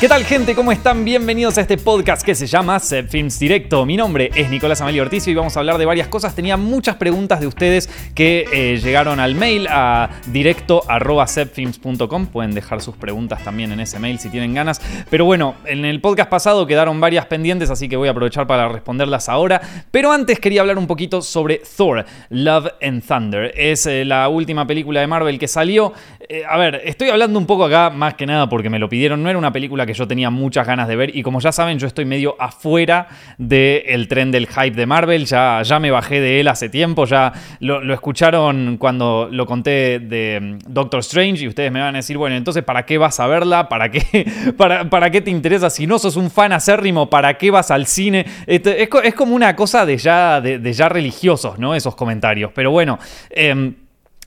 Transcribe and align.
¿Qué 0.00 0.06
tal 0.06 0.22
gente? 0.22 0.54
¿Cómo 0.54 0.70
están? 0.70 1.04
Bienvenidos 1.04 1.58
a 1.58 1.62
este 1.62 1.76
podcast 1.76 2.24
que 2.24 2.36
se 2.36 2.46
llama 2.46 2.78
Set 2.78 3.08
Films 3.08 3.36
Directo. 3.40 3.84
Mi 3.84 3.96
nombre 3.96 4.30
es 4.36 4.48
Nicolás 4.48 4.80
Amelio 4.80 5.02
Ortiz 5.02 5.26
y 5.26 5.34
vamos 5.34 5.56
a 5.56 5.58
hablar 5.58 5.76
de 5.76 5.86
varias 5.86 6.06
cosas. 6.06 6.36
Tenía 6.36 6.56
muchas 6.56 6.94
preguntas 6.94 7.40
de 7.40 7.48
ustedes 7.48 7.90
que 8.14 8.46
eh, 8.52 8.76
llegaron 8.76 9.18
al 9.18 9.34
mail 9.34 9.66
a 9.68 10.10
directo.setfilms.com. 10.28 12.26
Pueden 12.26 12.54
dejar 12.54 12.80
sus 12.80 12.94
preguntas 12.94 13.42
también 13.42 13.72
en 13.72 13.80
ese 13.80 13.98
mail 13.98 14.20
si 14.20 14.28
tienen 14.28 14.54
ganas. 14.54 14.80
Pero 15.10 15.24
bueno, 15.24 15.56
en 15.64 15.84
el 15.84 16.00
podcast 16.00 16.30
pasado 16.30 16.64
quedaron 16.68 17.00
varias 17.00 17.26
pendientes, 17.26 17.68
así 17.68 17.88
que 17.88 17.96
voy 17.96 18.06
a 18.06 18.12
aprovechar 18.12 18.46
para 18.46 18.68
responderlas 18.68 19.28
ahora. 19.28 19.60
Pero 19.90 20.12
antes 20.12 20.38
quería 20.38 20.60
hablar 20.60 20.78
un 20.78 20.86
poquito 20.86 21.22
sobre 21.22 21.60
Thor, 21.76 22.06
Love 22.30 22.68
and 22.80 23.02
Thunder. 23.04 23.52
Es 23.56 23.84
eh, 23.86 24.04
la 24.04 24.28
última 24.28 24.64
película 24.64 25.00
de 25.00 25.08
Marvel 25.08 25.40
que 25.40 25.48
salió. 25.48 25.92
Eh, 26.28 26.44
a 26.48 26.56
ver, 26.56 26.82
estoy 26.84 27.08
hablando 27.08 27.36
un 27.36 27.46
poco 27.46 27.64
acá 27.64 27.90
más 27.90 28.14
que 28.14 28.26
nada 28.26 28.48
porque 28.48 28.70
me 28.70 28.78
lo 28.78 28.88
pidieron. 28.88 29.24
No 29.24 29.28
era 29.28 29.36
una 29.36 29.52
película 29.52 29.87
que 29.88 29.94
yo 29.94 30.06
tenía 30.06 30.30
muchas 30.30 30.66
ganas 30.66 30.86
de 30.86 30.94
ver 30.94 31.16
y 31.16 31.22
como 31.22 31.40
ya 31.40 31.50
saben 31.50 31.78
yo 31.78 31.86
estoy 31.86 32.04
medio 32.04 32.36
afuera 32.38 33.08
del 33.38 34.06
tren 34.06 34.30
del 34.30 34.46
hype 34.46 34.76
de 34.76 34.86
Marvel, 34.86 35.26
ya, 35.26 35.62
ya 35.62 35.80
me 35.80 35.90
bajé 35.90 36.20
de 36.20 36.40
él 36.40 36.48
hace 36.48 36.68
tiempo, 36.68 37.06
ya 37.06 37.32
lo, 37.60 37.92
escucharon 37.92 38.76
cuando 38.78 39.28
lo 39.32 39.46
conté 39.46 39.98
de 39.98 40.38
mm, 40.40 40.72
Doctor 40.72 41.00
Strange 41.00 41.42
y 41.44 41.48
ustedes 41.48 41.72
me 41.72 41.80
van 41.80 41.94
a 41.94 41.98
decir, 41.98 42.16
bueno, 42.18 42.36
entonces 42.36 42.62
¿para 42.62 42.84
qué 42.86 42.98
vas 42.98 43.18
a 43.18 43.26
verla? 43.26 43.68
¿Para 43.68 43.90
qué, 43.90 44.30
para, 44.56 44.88
para 44.88 45.10
qué 45.10 45.20
te 45.20 45.30
interesa? 45.30 45.70
Si 45.70 45.86
no 45.86 45.98
sos 45.98 46.16
un 46.16 46.30
fan 46.30 46.52
acérrimo, 46.52 47.10
¿para 47.10 47.38
qué 47.38 47.50
vas 47.50 47.70
al 47.70 47.86
cine? 47.86 48.26
Este, 48.46 48.82
es, 48.82 48.88
es 49.02 49.14
como 49.14 49.34
una 49.34 49.56
cosa 49.56 49.86
de 49.86 49.96
ya, 49.96 50.40
de, 50.40 50.72
ya 50.72 50.88
religiosos, 50.88 51.58
¿no? 51.58 51.74
Esos 51.74 51.96
comentarios. 51.96 52.52
Pero 52.54 52.70
bueno, 52.70 52.98
em, 53.30 53.74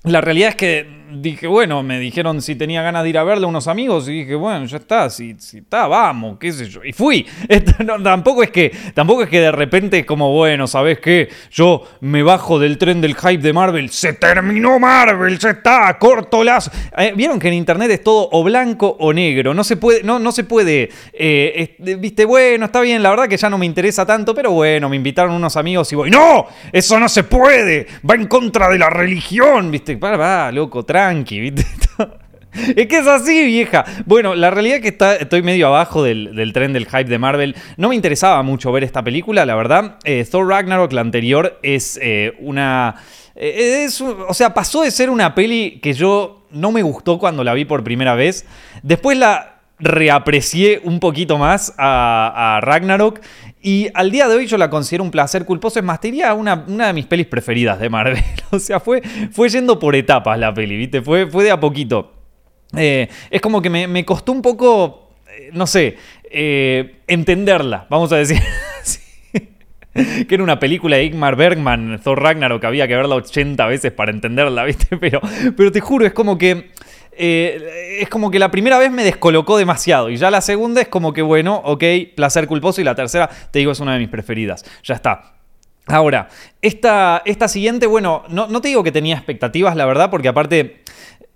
la 0.03 0.21
realidad 0.21 0.49
es 0.49 0.55
que 0.55 1.00
dije, 1.13 1.47
bueno, 1.47 1.83
me 1.83 1.99
dijeron 1.99 2.41
si 2.41 2.55
tenía 2.55 2.81
ganas 2.81 3.03
de 3.03 3.09
ir 3.09 3.17
a 3.17 3.23
verle 3.23 3.45
a 3.45 3.47
unos 3.47 3.67
amigos 3.67 4.07
y 4.07 4.19
dije, 4.19 4.35
bueno, 4.35 4.65
ya 4.65 4.77
está, 4.77 5.09
si, 5.09 5.35
si 5.39 5.59
está, 5.59 5.87
vamos, 5.87 6.37
qué 6.39 6.51
sé 6.51 6.69
yo. 6.69 6.83
Y 6.83 6.93
fui. 6.93 7.25
tampoco, 8.03 8.43
es 8.43 8.51
que, 8.51 8.71
tampoco 8.93 9.23
es 9.23 9.29
que 9.29 9.39
de 9.39 9.51
repente 9.51 9.99
es 9.99 10.05
como, 10.05 10.33
bueno, 10.33 10.67
¿sabes 10.67 10.99
qué? 10.99 11.29
Yo 11.51 11.83
me 12.01 12.23
bajo 12.23 12.59
del 12.59 12.77
tren 12.77 13.01
del 13.01 13.15
hype 13.15 13.41
de 13.41 13.53
Marvel. 13.53 13.89
Se 13.89 14.13
terminó 14.13 14.79
Marvel, 14.79 15.37
ya 15.37 15.51
está, 15.51 15.97
corto 15.97 16.43
las... 16.43 16.69
Eh, 16.97 17.13
Vieron 17.15 17.39
que 17.39 17.49
en 17.49 17.55
internet 17.55 17.91
es 17.91 18.03
todo 18.03 18.29
o 18.31 18.43
blanco 18.43 18.95
o 18.99 19.13
negro. 19.13 19.53
No 19.53 19.63
se 19.63 19.77
puede, 19.77 20.03
no, 20.03 20.19
no 20.19 20.31
se 20.31 20.43
puede, 20.43 20.89
eh, 21.13 21.75
viste, 21.77 22.25
bueno, 22.25 22.65
está 22.65 22.81
bien, 22.81 23.01
la 23.03 23.09
verdad 23.09 23.27
que 23.27 23.37
ya 23.37 23.49
no 23.49 23.57
me 23.57 23.65
interesa 23.65 24.05
tanto, 24.05 24.33
pero 24.33 24.51
bueno, 24.51 24.89
me 24.89 24.95
invitaron 24.95 25.33
unos 25.33 25.57
amigos 25.57 25.91
y 25.91 25.95
voy, 25.95 26.09
no, 26.09 26.47
eso 26.71 26.99
no 26.99 27.09
se 27.09 27.23
puede, 27.23 27.87
va 28.09 28.15
en 28.15 28.27
contra 28.27 28.69
de 28.69 28.77
la 28.77 28.89
religión, 28.89 29.71
viste, 29.71 29.97
para, 29.97 30.17
va, 30.17 30.51
loco, 30.51 30.83
Es 32.75 32.87
que 32.87 32.97
es 32.97 33.07
así, 33.07 33.45
vieja. 33.45 33.85
Bueno, 34.05 34.35
la 34.35 34.51
realidad 34.51 34.77
es 34.77 34.91
que 34.91 34.97
estoy 35.21 35.41
medio 35.41 35.67
abajo 35.67 36.03
del, 36.03 36.51
tren 36.53 36.73
del 36.73 36.85
hype 36.85 37.05
de 37.05 37.17
Marvel. 37.17 37.55
No 37.77 37.89
me 37.89 37.95
interesaba 37.95 38.43
mucho 38.43 38.71
ver 38.71 38.83
esta 38.83 39.03
película, 39.03 39.45
la 39.45 39.55
verdad. 39.55 39.97
Eh, 40.03 40.25
Thor 40.29 40.47
Ragnarok, 40.47 40.91
la 40.91 41.01
anterior, 41.01 41.59
es 41.63 41.97
eh, 42.01 42.33
una... 42.39 42.95
Eh, 43.35 43.87
o 44.27 44.33
sea, 44.33 44.53
pasó 44.53 44.81
de 44.81 44.91
ser 44.91 45.09
una 45.09 45.33
peli 45.33 45.79
que 45.81 45.93
yo 45.93 46.45
no 46.51 46.71
me 46.71 46.83
gustó 46.83 47.17
cuando 47.17 47.43
la 47.43 47.53
vi 47.53 47.63
por 47.63 47.83
primera 47.83 48.15
vez. 48.15 48.45
Después 48.83 49.17
la 49.17 49.61
reaprecié 49.79 50.81
un 50.83 50.99
poquito 50.99 51.37
más 51.37 51.73
a 51.77 52.59
Ragnarok 52.61 53.21
y 53.61 53.89
al 53.93 54.09
día 54.09 54.27
de 54.27 54.35
hoy 54.35 54.47
yo 54.47 54.57
la 54.57 54.69
considero 54.69 55.03
un 55.03 55.11
placer 55.11 55.45
culposo. 55.45 55.79
Es 55.79 55.85
más, 55.85 55.99
te 55.99 56.11
una, 56.33 56.65
una 56.67 56.87
de 56.87 56.93
mis 56.93 57.05
pelis 57.05 57.27
preferidas 57.27 57.79
de 57.79 57.89
Marvel. 57.89 58.23
o 58.51 58.59
sea, 58.59 58.79
fue, 58.79 59.01
fue 59.31 59.49
yendo 59.49 59.77
por 59.77 59.95
etapas 59.95 60.39
la 60.39 60.53
peli, 60.53 60.77
¿viste? 60.77 61.01
Fue, 61.01 61.27
fue 61.27 61.43
de 61.43 61.51
a 61.51 61.59
poquito. 61.59 62.13
Eh, 62.75 63.07
es 63.29 63.41
como 63.41 63.61
que 63.61 63.69
me, 63.69 64.05
costó 64.05 64.31
un 64.31 64.41
poco, 64.41 65.09
eh, 65.29 65.49
no 65.53 65.67
sé, 65.67 65.97
eh, 66.29 67.01
entenderla, 67.07 67.85
vamos 67.89 68.11
a 68.11 68.17
decir. 68.17 68.39
que 69.93 70.27
era 70.29 70.41
una 70.41 70.57
película 70.57 70.95
de 70.95 71.03
Igmar 71.03 71.35
Bergman, 71.35 71.99
Thor 72.01 72.21
Ragnarok, 72.21 72.63
había 72.63 72.87
que 72.87 72.95
verla 72.95 73.15
80 73.15 73.65
veces 73.67 73.91
para 73.91 74.11
entenderla, 74.11 74.63
¿viste? 74.63 74.97
Pero, 75.01 75.19
pero 75.57 75.71
te 75.71 75.81
juro, 75.81 76.05
es 76.05 76.13
como 76.13 76.37
que 76.37 76.71
eh, 77.23 77.99
es 78.01 78.09
como 78.09 78.31
que 78.31 78.39
la 78.39 78.49
primera 78.49 78.79
vez 78.79 78.91
me 78.91 79.03
descolocó 79.03 79.55
demasiado 79.55 80.09
y 80.09 80.17
ya 80.17 80.31
la 80.31 80.41
segunda 80.41 80.81
es 80.81 80.87
como 80.87 81.13
que 81.13 81.21
bueno, 81.21 81.61
ok, 81.63 81.83
placer 82.15 82.47
culposo 82.47 82.81
y 82.81 82.83
la 82.83 82.95
tercera, 82.95 83.29
te 83.51 83.59
digo, 83.59 83.71
es 83.73 83.79
una 83.79 83.93
de 83.93 83.99
mis 83.99 84.09
preferidas. 84.09 84.65
Ya 84.83 84.95
está. 84.95 85.35
Ahora, 85.85 86.29
esta, 86.63 87.21
esta 87.25 87.47
siguiente, 87.47 87.85
bueno, 87.85 88.23
no, 88.29 88.47
te 88.59 88.69
digo 88.69 88.83
que 88.83 88.91
tenía 88.91 89.13
expectativas, 89.13 89.75
la 89.75 89.85
verdad, 89.85 90.09
porque 90.09 90.29
aparte 90.29 90.81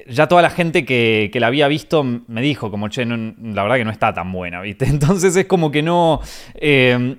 ya 0.07 0.27
toda 0.27 0.41
la 0.41 0.49
gente 0.49 0.85
que, 0.85 1.29
la 1.35 1.45
había 1.45 1.67
visto 1.67 2.03
me 2.03 2.41
dijo 2.41 2.71
como, 2.71 2.87
che, 2.87 3.05
la 3.05 3.61
verdad 3.61 3.75
que 3.75 3.85
no 3.85 3.91
está 3.91 4.11
tan 4.11 4.31
buena, 4.31 4.61
¿viste? 4.61 4.85
Entonces 4.89 5.35
es 5.35 5.45
como 5.45 5.69
que 5.69 5.83
no... 5.83 6.19
Eh, 6.55 7.17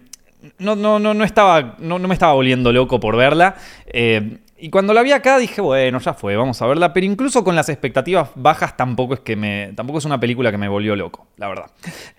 no, 0.59 0.75
no, 0.75 0.98
no, 0.98 1.15
no, 1.15 1.25
estaba, 1.25 1.77
no, 1.78 2.00
no, 2.00 2.09
me 2.09 2.15
estaba 2.15 2.33
volviendo 2.33 2.72
loco 2.72 2.98
por 2.98 3.16
verla. 3.16 3.56
Eh, 3.87 4.38
y 4.59 4.71
cuando 4.71 4.94
la 4.94 5.03
vi 5.03 5.12
acá 5.12 5.39
dije, 5.39 5.61
bueno, 5.61 5.99
ya 5.99 6.15
fue, 6.15 6.34
vamos 6.34 6.62
a 6.62 6.67
verla. 6.67 6.93
Pero 6.94 7.05
incluso 7.05 7.44
con 7.44 7.55
las 7.55 7.69
expectativas 7.69 8.31
bajas 8.34 8.77
tampoco 8.77 9.15
es 9.15 9.21
que 9.21 9.37
me. 9.37 9.72
tampoco 9.75 9.99
es 9.99 10.05
una 10.06 10.19
película 10.19 10.50
que 10.50 10.56
me 10.56 10.69
volvió 10.69 10.97
loco, 10.97 11.27
la 11.37 11.49
verdad. 11.49 11.67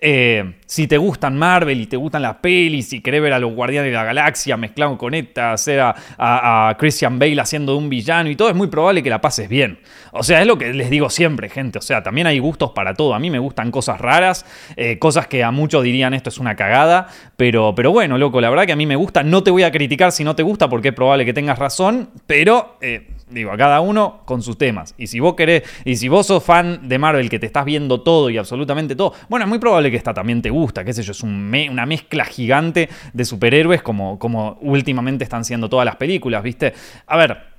Eh, 0.00 0.54
si 0.66 0.86
te 0.86 0.98
gustan 0.98 1.36
Marvel 1.36 1.80
y 1.80 1.86
te 1.86 1.96
gustan 1.96 2.22
las 2.22 2.36
pelis, 2.36 2.92
y 2.92 3.00
querés 3.00 3.22
ver 3.22 3.32
a 3.32 3.40
los 3.40 3.52
Guardianes 3.52 3.90
de 3.90 3.96
la 3.96 4.04
Galaxia 4.04 4.56
mezclado 4.56 4.96
con 4.96 5.14
esta, 5.14 5.52
hacer 5.52 5.80
a, 5.80 6.76
Christian 6.78 7.18
Bale 7.18 7.40
haciendo 7.40 7.72
de 7.72 7.78
un 7.78 7.88
villano 7.88 8.30
y 8.30 8.36
todo, 8.36 8.48
es 8.48 8.54
muy 8.54 8.68
probable 8.68 9.02
que 9.02 9.10
la 9.10 9.20
pases 9.20 9.48
bien. 9.48 9.80
O 10.12 10.22
sea, 10.22 10.40
es 10.40 10.46
lo 10.46 10.56
que 10.56 10.72
les 10.72 10.90
digo 10.90 11.10
siempre, 11.10 11.48
gente. 11.48 11.78
O 11.78 11.82
sea, 11.82 12.02
también 12.02 12.28
hay 12.28 12.38
gustos 12.38 12.70
para 12.70 12.94
todo. 12.94 13.14
A 13.14 13.18
mí 13.18 13.30
me 13.30 13.38
gustan 13.38 13.70
cosas 13.72 14.00
raras, 14.00 14.46
eh, 14.76 14.98
cosas 14.98 15.26
que 15.26 15.42
a 15.42 15.50
muchos 15.50 15.82
dirían 15.82 16.14
esto 16.14 16.28
es 16.28 16.38
una 16.38 16.54
cagada. 16.54 17.08
Pero, 17.36 17.74
pero 17.74 17.90
bueno, 17.90 18.16
loco, 18.16 18.40
la 18.40 18.48
verdad 18.48 18.64
que 18.64 18.72
a 18.72 18.76
mí 18.76 18.86
me 18.86 18.96
gusta. 18.96 19.22
No 19.24 19.42
te 19.42 19.50
voy 19.50 19.64
a 19.64 19.72
criticar 19.72 20.12
si 20.12 20.22
no 20.22 20.36
te 20.36 20.42
gusta 20.44 20.68
porque 20.68 20.88
es 20.88 20.94
probable 20.94 21.24
que 21.24 21.32
tengas 21.32 21.58
razón 21.58 22.10
pero, 22.28 22.76
eh, 22.82 23.08
digo, 23.30 23.50
a 23.50 23.56
cada 23.56 23.80
uno 23.80 24.20
con 24.26 24.42
sus 24.42 24.58
temas. 24.58 24.94
Y 24.98 25.06
si 25.06 25.18
vos 25.18 25.34
querés, 25.34 25.62
y 25.86 25.96
si 25.96 26.08
vos 26.08 26.26
sos 26.26 26.44
fan 26.44 26.86
de 26.86 26.98
Marvel, 26.98 27.30
que 27.30 27.38
te 27.38 27.46
estás 27.46 27.64
viendo 27.64 28.02
todo 28.02 28.28
y 28.28 28.36
absolutamente 28.36 28.94
todo, 28.94 29.14
bueno, 29.30 29.46
es 29.46 29.48
muy 29.48 29.58
probable 29.58 29.90
que 29.90 29.96
esta 29.96 30.12
también 30.12 30.42
te 30.42 30.50
gusta, 30.50 30.84
qué 30.84 30.92
sé 30.92 31.02
yo, 31.02 31.12
es 31.12 31.22
una 31.22 31.86
mezcla 31.86 32.26
gigante 32.26 32.90
de 33.14 33.24
superhéroes 33.24 33.80
como, 33.80 34.18
como 34.18 34.58
últimamente 34.60 35.24
están 35.24 35.42
siendo 35.42 35.70
todas 35.70 35.86
las 35.86 35.96
películas, 35.96 36.42
¿viste? 36.42 36.74
A 37.06 37.16
ver. 37.16 37.57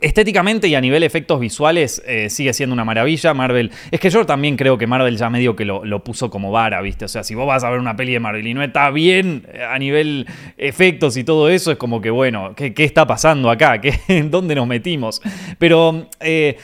Estéticamente 0.00 0.68
y 0.68 0.74
a 0.74 0.80
nivel 0.80 1.02
efectos 1.02 1.38
visuales 1.38 2.02
eh, 2.06 2.30
sigue 2.30 2.54
siendo 2.54 2.72
una 2.72 2.84
maravilla. 2.84 3.34
Marvel. 3.34 3.70
Es 3.90 4.00
que 4.00 4.08
yo 4.08 4.24
también 4.24 4.56
creo 4.56 4.78
que 4.78 4.86
Marvel 4.86 5.16
ya 5.18 5.28
medio 5.28 5.54
que 5.54 5.66
lo, 5.66 5.82
puso 6.02 6.30
como 6.30 6.50
vara, 6.50 6.80
¿viste? 6.80 7.04
O 7.04 7.08
sea, 7.08 7.22
si 7.22 7.34
vos 7.34 7.46
vas 7.46 7.62
a 7.62 7.70
ver 7.70 7.78
una 7.78 7.94
peli 7.94 8.12
de 8.12 8.20
Marvel 8.20 8.46
y 8.46 8.54
no 8.54 8.62
está 8.62 8.90
bien 8.90 9.46
eh, 9.52 9.62
a 9.62 9.78
nivel 9.78 10.26
efectos 10.56 11.16
y 11.16 11.24
todo 11.24 11.50
eso, 11.50 11.70
es 11.70 11.76
como 11.76 12.00
que, 12.00 12.10
bueno, 12.10 12.54
¿qué, 12.56 12.72
está 12.78 13.06
pasando 13.06 13.50
acá? 13.50 13.80
¿Qué, 13.82 14.00
¿En 14.08 14.30
dónde 14.30 14.54
nos 14.54 14.66
metimos? 14.66 15.20
Pero, 15.58 16.08
eh, 16.20 16.56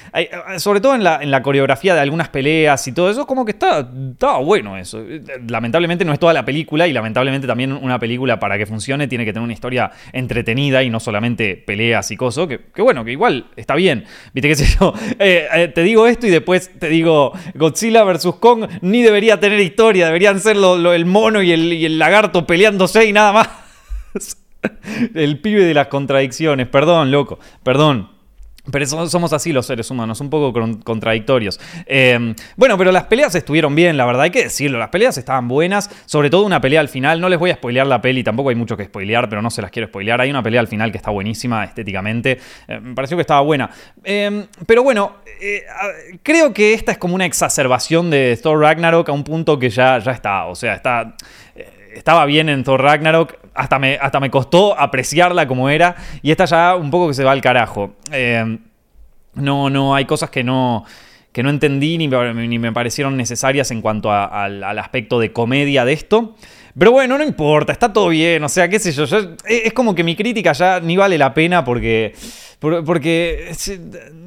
sobre 0.57 0.81
todo 0.81 0.95
en 0.95 1.05
la, 1.05 1.43
coreografía 1.43 1.95
de 1.95 2.01
algunas 2.01 2.31
peleas 2.31 2.89
y 2.89 2.93
todo 2.93 3.11
eso, 3.11 3.27
como 3.27 3.45
que 3.45 3.53
está, 3.53 3.83
bueno 4.43 4.77
eso. 4.77 5.05
Lamentablemente 5.47 6.05
no 6.05 6.13
es 6.13 6.19
toda 6.19 6.33
la 6.33 6.45
película 6.45 6.89
y 6.89 6.93
lamentablemente 6.93 7.47
también 7.47 7.73
una 7.73 7.99
película 7.99 8.41
para 8.41 8.57
que 8.57 8.67
funcione 8.67 9.07
tiene 9.07 9.25
que 9.25 9.33
tener 9.33 9.45
una 9.45 9.53
historia 9.53 9.91
entretenida 10.13 10.83
y 10.83 10.91
no 10.91 10.99
solamente 10.99 11.57
peleas 11.57 12.11
y 12.11 12.17
cosas. 12.17 12.49
Que, 12.49 12.61
que 12.75 12.83
bueno, 12.83 13.05
que 13.05 13.18
igual 13.19 13.47
está 13.57 13.75
bien. 13.75 14.05
Viste 14.33 14.49
qué. 14.79 14.93
Eh, 15.19 15.49
eh, 15.53 15.69
te 15.69 15.83
digo 15.83 16.07
esto 16.07 16.27
y 16.27 16.31
después 16.31 16.71
te 16.79 16.89
digo 16.89 17.33
Godzilla 17.55 18.05
vs. 18.05 18.35
Kong 18.41 18.67
ni 18.81 19.03
debería 19.03 19.41
tener 19.41 19.61
historia. 19.61 20.07
Deberían 20.07 20.41
ser 20.41 20.57
el 20.57 21.07
mono 21.07 21.43
y 21.43 21.53
el 21.53 21.99
lagarto 21.99 22.47
peleándose 22.47 23.05
y 23.05 23.13
nada 23.13 23.33
más. 23.33 23.49
el 25.15 25.41
pibe 25.41 25.65
de 25.65 25.75
las 25.75 25.89
contradicciones. 25.89 26.69
Perdón, 26.69 27.11
loco. 27.11 27.39
Perdón. 27.63 28.18
Pero 28.71 28.87
somos 28.87 29.33
así 29.33 29.53
los 29.53 29.67
seres 29.67 29.91
humanos, 29.91 30.21
un 30.21 30.31
poco 30.31 30.53
contradictorios. 30.85 31.61
Em, 31.87 32.35
bueno, 32.57 32.77
pero 32.77 32.93
las 32.93 33.05
peleas 33.05 33.35
estuvieron 33.35 33.75
bien, 33.75 33.97
la 33.97 34.05
verdad, 34.05 34.23
hay 34.23 34.31
que 34.31 34.45
decirlo. 34.45 34.79
Las 34.79 34.91
peleas 34.91 35.17
estaban 35.19 35.49
buenas, 35.49 35.91
sobre 36.07 36.31
todo 36.31 36.45
una 36.45 36.61
pelea 36.61 36.81
al 36.81 36.89
final. 36.89 37.21
No 37.21 37.29
les 37.29 37.39
voy 37.39 37.51
a 37.51 37.55
spoilear 37.55 37.87
la 37.87 38.01
peli, 38.01 38.23
tampoco 38.23 38.51
hay 38.51 38.57
mucho 38.57 38.77
que 38.77 38.85
spoilear, 38.85 39.29
pero 39.29 39.43
no 39.43 39.51
se 39.51 39.63
las 39.63 39.71
quiero 39.71 39.89
spoilear. 39.89 40.21
Hay 40.21 40.31
una 40.31 40.43
pelea 40.43 40.61
al 40.61 40.69
final 40.69 40.91
que 40.91 40.99
está 40.99 41.11
buenísima 41.11 41.65
estéticamente. 41.65 42.39
Eh, 42.67 42.81
me 42.81 42.95
pareció 42.95 43.17
que 43.17 43.23
estaba 43.23 43.41
buena. 43.41 43.71
Em, 44.05 44.47
pero 44.67 44.83
bueno, 44.83 45.17
eh, 45.41 45.63
creo 46.23 46.53
que 46.53 46.75
esta 46.75 46.93
es 46.93 46.99
como 46.99 47.15
una 47.15 47.27
exacerbación 47.27 48.11
de 48.11 48.39
Thor 48.43 48.61
Ragnarok 48.61 49.09
a 49.09 49.13
un 49.13 49.25
punto 49.25 49.59
que 49.59 49.71
ya, 49.71 49.99
ya 49.99 50.13
está. 50.13 50.47
O 50.47 50.55
sea, 50.55 50.75
está 50.75 51.15
estaba 51.99 52.25
bien 52.27 52.49
en 52.49 52.65
Thor 52.65 52.83
Ragnarok, 52.83 53.35
hasta 53.55 53.79
me, 53.79 53.99
hasta 54.01 54.21
me 54.21 54.31
costó 54.31 54.79
apreciarla 54.79 55.47
como 55.47 55.69
era, 55.69 55.97
y 56.23 56.31
esta 56.31 56.45
ya 56.45 56.77
un 56.77 56.91
poco 56.91 57.09
que 57.09 57.15
se 57.15 57.25
va 57.25 57.33
al 57.33 57.41
carajo. 57.41 57.95
Eh, 58.13 58.59
no, 59.35 59.71
no, 59.71 59.95
hay 59.95 60.05
cosas 60.05 60.31
que 60.31 60.43
no, 60.43 60.85
que 61.33 61.43
no 61.43 61.51
entendí 61.51 61.99
ni, 61.99 62.09
ni 62.09 62.59
me 62.59 62.73
parecieron 62.73 63.17
necesarias 63.17 63.71
en 63.71 63.83
cuanto 63.83 64.13
al, 64.13 64.63
aspecto 64.79 65.21
de 65.21 65.33
comedia 65.33 65.85
de 65.85 65.93
esto. 65.93 66.35
Pero 66.79 66.93
bueno, 66.93 67.19
no 67.19 67.25
importa, 67.25 67.73
está 67.73 67.93
todo 67.93 68.09
bien, 68.09 68.43
o 68.45 68.49
sea, 68.49 68.69
qué 68.69 68.79
sé 68.79 68.93
yo, 68.93 69.05
es 69.47 69.73
como 69.73 69.95
que 69.95 70.05
mi 70.05 70.15
crítica 70.15 70.53
ya 70.53 70.79
ni 70.79 70.97
vale 70.97 71.19
la 71.19 71.35
pena 71.35 71.65
porque, 71.65 72.15
porque, 72.61 73.51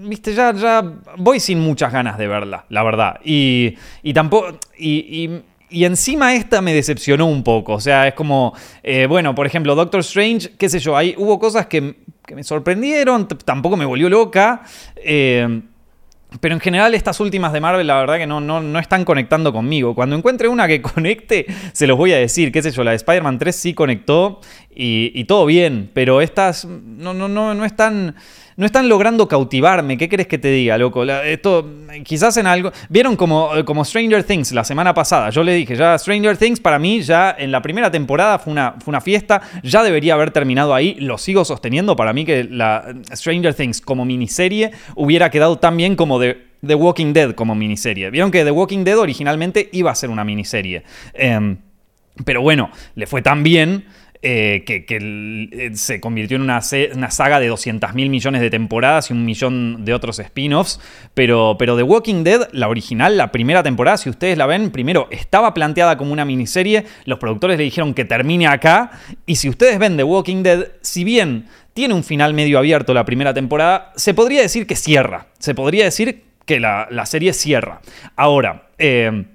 viste, 0.02 0.34
ya, 0.34 0.54
ya 0.54 0.84
voy 1.18 1.40
sin 1.40 1.62
muchas 1.62 1.94
ganas 1.94 2.18
de 2.18 2.28
verla, 2.28 2.66
la 2.68 2.84
verdad. 2.84 3.20
Y, 3.24 3.78
y 4.04 4.14
tampoco, 4.14 4.60
y 4.78 5.30
encima 5.72 6.36
esta 6.36 6.62
me 6.62 6.74
decepcionó 6.74 7.26
un 7.26 7.44
poco. 7.44 7.74
O 7.74 7.80
sea, 7.80 8.08
es 8.08 8.14
como, 8.14 8.54
eh, 8.84 9.06
bueno, 9.08 9.34
por 9.34 9.46
ejemplo, 9.46 9.76
Doctor 9.76 10.02
Strange, 10.02 10.52
qué 10.58 10.70
sé 10.70 10.80
yo, 10.80 10.96
ahí 10.98 11.16
hubo 11.18 11.40
cosas 11.40 11.68
que, 11.68 11.96
me 12.34 12.44
sorprendieron, 12.44 13.28
tampoco 13.28 13.76
me 13.76 13.86
volvió 13.86 14.10
loca. 14.10 14.62
Eh, 14.96 15.62
pero 16.40 16.56
en 16.56 16.62
general 16.62 16.94
estas 16.94 17.20
últimas 17.20 17.52
de 17.52 17.60
Marvel 17.60 17.86
la 17.86 17.98
verdad 17.98 18.18
que 18.18 18.26
no, 18.26 18.40
no, 18.40 18.62
no, 18.62 18.80
están 18.80 19.04
conectando 19.04 19.52
conmigo. 19.52 19.94
Cuando 19.94 20.16
encuentre 20.16 20.48
una 20.48 20.68
que 20.68 20.82
conecte, 20.94 21.46
se 21.74 21.88
los 21.88 21.98
voy 21.98 22.14
a 22.14 22.18
decir. 22.18 22.52
Qué 22.52 22.62
sé 22.62 22.72
yo, 22.72 22.84
la 22.84 22.92
de 22.92 22.98
Spider-Man 22.98 23.38
3 23.38 23.56
sí 23.56 23.74
conectó 23.74 24.40
y, 24.74 25.12
y, 25.14 25.26
todo 25.26 25.46
bien. 25.46 25.90
Pero 25.94 26.22
estas 26.22 26.64
no, 26.66 27.14
no, 27.14 27.28
no, 27.28 27.54
no 27.54 27.66
están 27.66 28.16
no 28.62 28.68
están 28.68 28.88
logrando 28.88 29.28
cautivarme. 29.28 29.98
¿Qué 29.98 30.08
querés 30.08 30.28
que 30.28 30.38
te 30.38 30.50
diga, 30.50 30.78
loco? 30.78 31.04
esto, 31.04 31.68
quizás 32.04 32.38
en 32.38 32.46
algo. 32.46 32.72
Vieron 32.90 33.16
como, 33.16 33.50
como 33.66 33.84
Stranger 33.84 34.24
Things 34.24 34.52
la 34.52 34.64
semana 34.64 34.94
pasada. 34.94 35.32
Yo 35.32 35.44
le 35.44 35.56
dije, 35.56 35.76
ya 35.76 35.98
Stranger 35.98 36.38
Things 36.38 36.60
para 36.60 36.78
mí 36.78 37.02
ya 37.02 37.36
en 37.40 37.52
la 37.52 37.64
primera 37.64 37.90
temporada 37.90 38.38
fue 38.38 38.54
una, 38.54 38.76
fue 38.78 38.92
una 38.92 39.02
fiesta. 39.02 39.42
Ya 39.64 39.82
debería 39.82 40.14
haber 40.14 40.30
terminado 40.30 40.76
ahí. 40.76 40.94
Lo 41.00 41.18
sigo 41.18 41.44
sosteniendo. 41.44 41.96
Para 41.96 42.14
mí 42.14 42.24
que 42.24 42.44
la 42.44 42.94
Stranger 43.12 43.56
Things 43.56 43.82
como 43.82 44.06
miniserie 44.06 44.70
hubiera 44.94 45.32
quedado 45.32 45.58
tan 45.58 45.76
bien 45.76 45.96
como 45.96 46.20
de 46.20 46.46
The 46.64 46.76
Walking 46.76 47.14
Dead 47.14 47.34
como 47.34 47.56
miniserie. 47.56 48.12
Vieron 48.12 48.30
que 48.30 48.44
The 48.44 48.52
Walking 48.52 48.84
Dead 48.84 49.00
originalmente 49.00 49.70
iba 49.72 49.90
a 49.90 49.96
ser 49.96 50.12
una 50.12 50.24
miniserie. 50.24 50.84
Em, 51.16 51.58
pero 52.26 52.44
bueno, 52.44 52.70
le 52.94 53.08
fue 53.08 53.24
tan 53.24 53.42
bien 53.42 53.86
eh, 54.24 54.64
que, 54.66 54.86
eh, 54.88 55.72
se 55.74 56.00
convirtió 56.00 56.38
en 56.38 56.44
una, 56.44 56.62
saga 56.62 57.40
de 57.40 57.48
200 57.48 57.96
mil 57.96 58.10
millones 58.10 58.42
de 58.42 58.52
temporadas 58.52 59.10
y 59.10 59.14
un 59.14 59.26
millón 59.26 59.84
de 59.84 59.96
otros 59.96 60.20
spin-offs. 60.20 60.80
Pero, 61.14 61.56
pero 61.58 61.76
The 61.76 61.84
Walking 61.84 62.24
Dead, 62.24 62.48
la 62.52 62.70
original, 62.70 63.18
la 63.18 63.32
primera 63.32 63.64
temporada, 63.64 63.98
si 63.98 64.10
ustedes 64.10 64.38
la 64.38 64.46
ven, 64.46 64.70
primero 64.70 65.08
estaba 65.10 65.54
planteada 65.54 65.98
como 65.98 66.14
una 66.14 66.24
miniserie, 66.24 66.86
los 67.06 67.18
productores 67.18 67.58
le 67.58 67.64
dijeron 67.64 67.96
que 67.96 68.06
termine 68.06 68.46
acá, 68.46 68.92
y 69.26 69.38
si 69.38 69.50
ustedes 69.50 69.80
ven 69.80 69.98
The 69.98 70.04
Walking 70.04 70.44
Dead, 70.44 70.68
si 70.82 71.04
bien 71.04 71.48
tiene 71.74 71.94
un 71.94 72.04
final 72.04 72.34
medio 72.34 72.60
abierto 72.60 72.94
la 72.94 73.06
primera 73.06 73.34
temporada, 73.34 73.92
se 73.96 74.14
podría 74.14 74.42
decir 74.42 74.68
que 74.68 74.76
cierra, 74.76 75.28
se 75.40 75.56
podría 75.56 75.86
decir 75.86 76.26
que 76.46 76.60
la, 76.60 77.06
serie 77.06 77.34
cierra. 77.34 77.82
Ahora, 78.16 78.68
eh, 78.78 79.26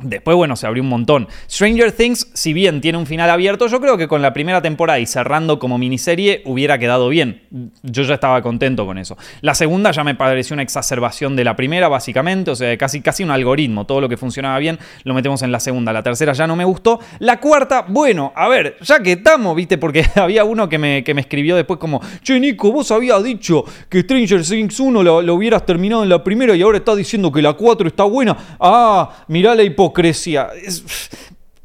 Después, 0.00 0.36
bueno, 0.36 0.54
se 0.54 0.66
abrió 0.66 0.82
un 0.82 0.88
montón. 0.88 1.28
Stranger 1.50 1.92
Things, 1.92 2.30
si 2.32 2.52
bien 2.52 2.80
tiene 2.80 2.98
un 2.98 3.06
final 3.06 3.30
abierto, 3.30 3.66
yo 3.66 3.80
creo 3.80 3.96
que 3.96 4.06
con 4.06 4.22
la 4.22 4.32
primera 4.32 4.62
temporada 4.62 4.98
y 4.98 5.06
cerrando 5.06 5.58
como 5.58 5.76
miniserie 5.78 6.42
hubiera 6.44 6.78
quedado 6.78 7.08
bien. 7.08 7.42
Yo 7.82 8.02
ya 8.04 8.14
estaba 8.14 8.40
contento 8.42 8.86
con 8.86 8.98
eso. 8.98 9.16
La 9.40 9.54
segunda 9.54 9.90
ya 9.90 10.04
me 10.04 10.14
pareció 10.14 10.54
una 10.54 10.62
exacerbación 10.62 11.34
de 11.34 11.44
la 11.44 11.56
primera, 11.56 11.88
básicamente, 11.88 12.50
o 12.50 12.56
sea, 12.56 12.76
casi, 12.76 13.00
casi 13.00 13.24
un 13.24 13.30
algoritmo. 13.30 13.86
Todo 13.86 14.00
lo 14.00 14.08
que 14.08 14.16
funcionaba 14.16 14.58
bien 14.58 14.78
lo 15.04 15.14
metemos 15.14 15.42
en 15.42 15.50
la 15.50 15.60
segunda. 15.60 15.92
La 15.92 16.02
tercera 16.02 16.32
ya 16.32 16.46
no 16.46 16.54
me 16.54 16.64
gustó. 16.64 17.00
La 17.18 17.40
cuarta, 17.40 17.84
bueno, 17.88 18.32
a 18.36 18.48
ver, 18.48 18.76
ya 18.80 19.00
que 19.00 19.12
estamos, 19.12 19.56
viste, 19.56 19.78
porque 19.78 20.04
había 20.14 20.44
uno 20.44 20.68
que 20.68 20.78
me, 20.78 21.02
que 21.02 21.14
me 21.14 21.22
escribió 21.22 21.56
después 21.56 21.78
como, 21.80 22.00
che, 22.22 22.38
Nico, 22.38 22.70
vos 22.70 22.90
habías 22.92 23.22
dicho 23.24 23.64
que 23.88 24.02
Stranger 24.02 24.42
Things 24.42 24.78
1 24.78 25.02
lo, 25.02 25.34
hubieras 25.34 25.66
terminado 25.66 26.02
en 26.02 26.08
la 26.08 26.22
primera 26.22 26.54
y 26.54 26.62
ahora 26.62 26.78
estás 26.78 26.96
diciendo 26.96 27.32
que 27.32 27.42
la 27.42 27.54
4 27.54 27.88
está 27.88 28.04
buena. 28.04 28.36
Ah, 28.60 29.24
mirá 29.28 29.54
la 29.54 29.62
Grecia. 29.92 30.48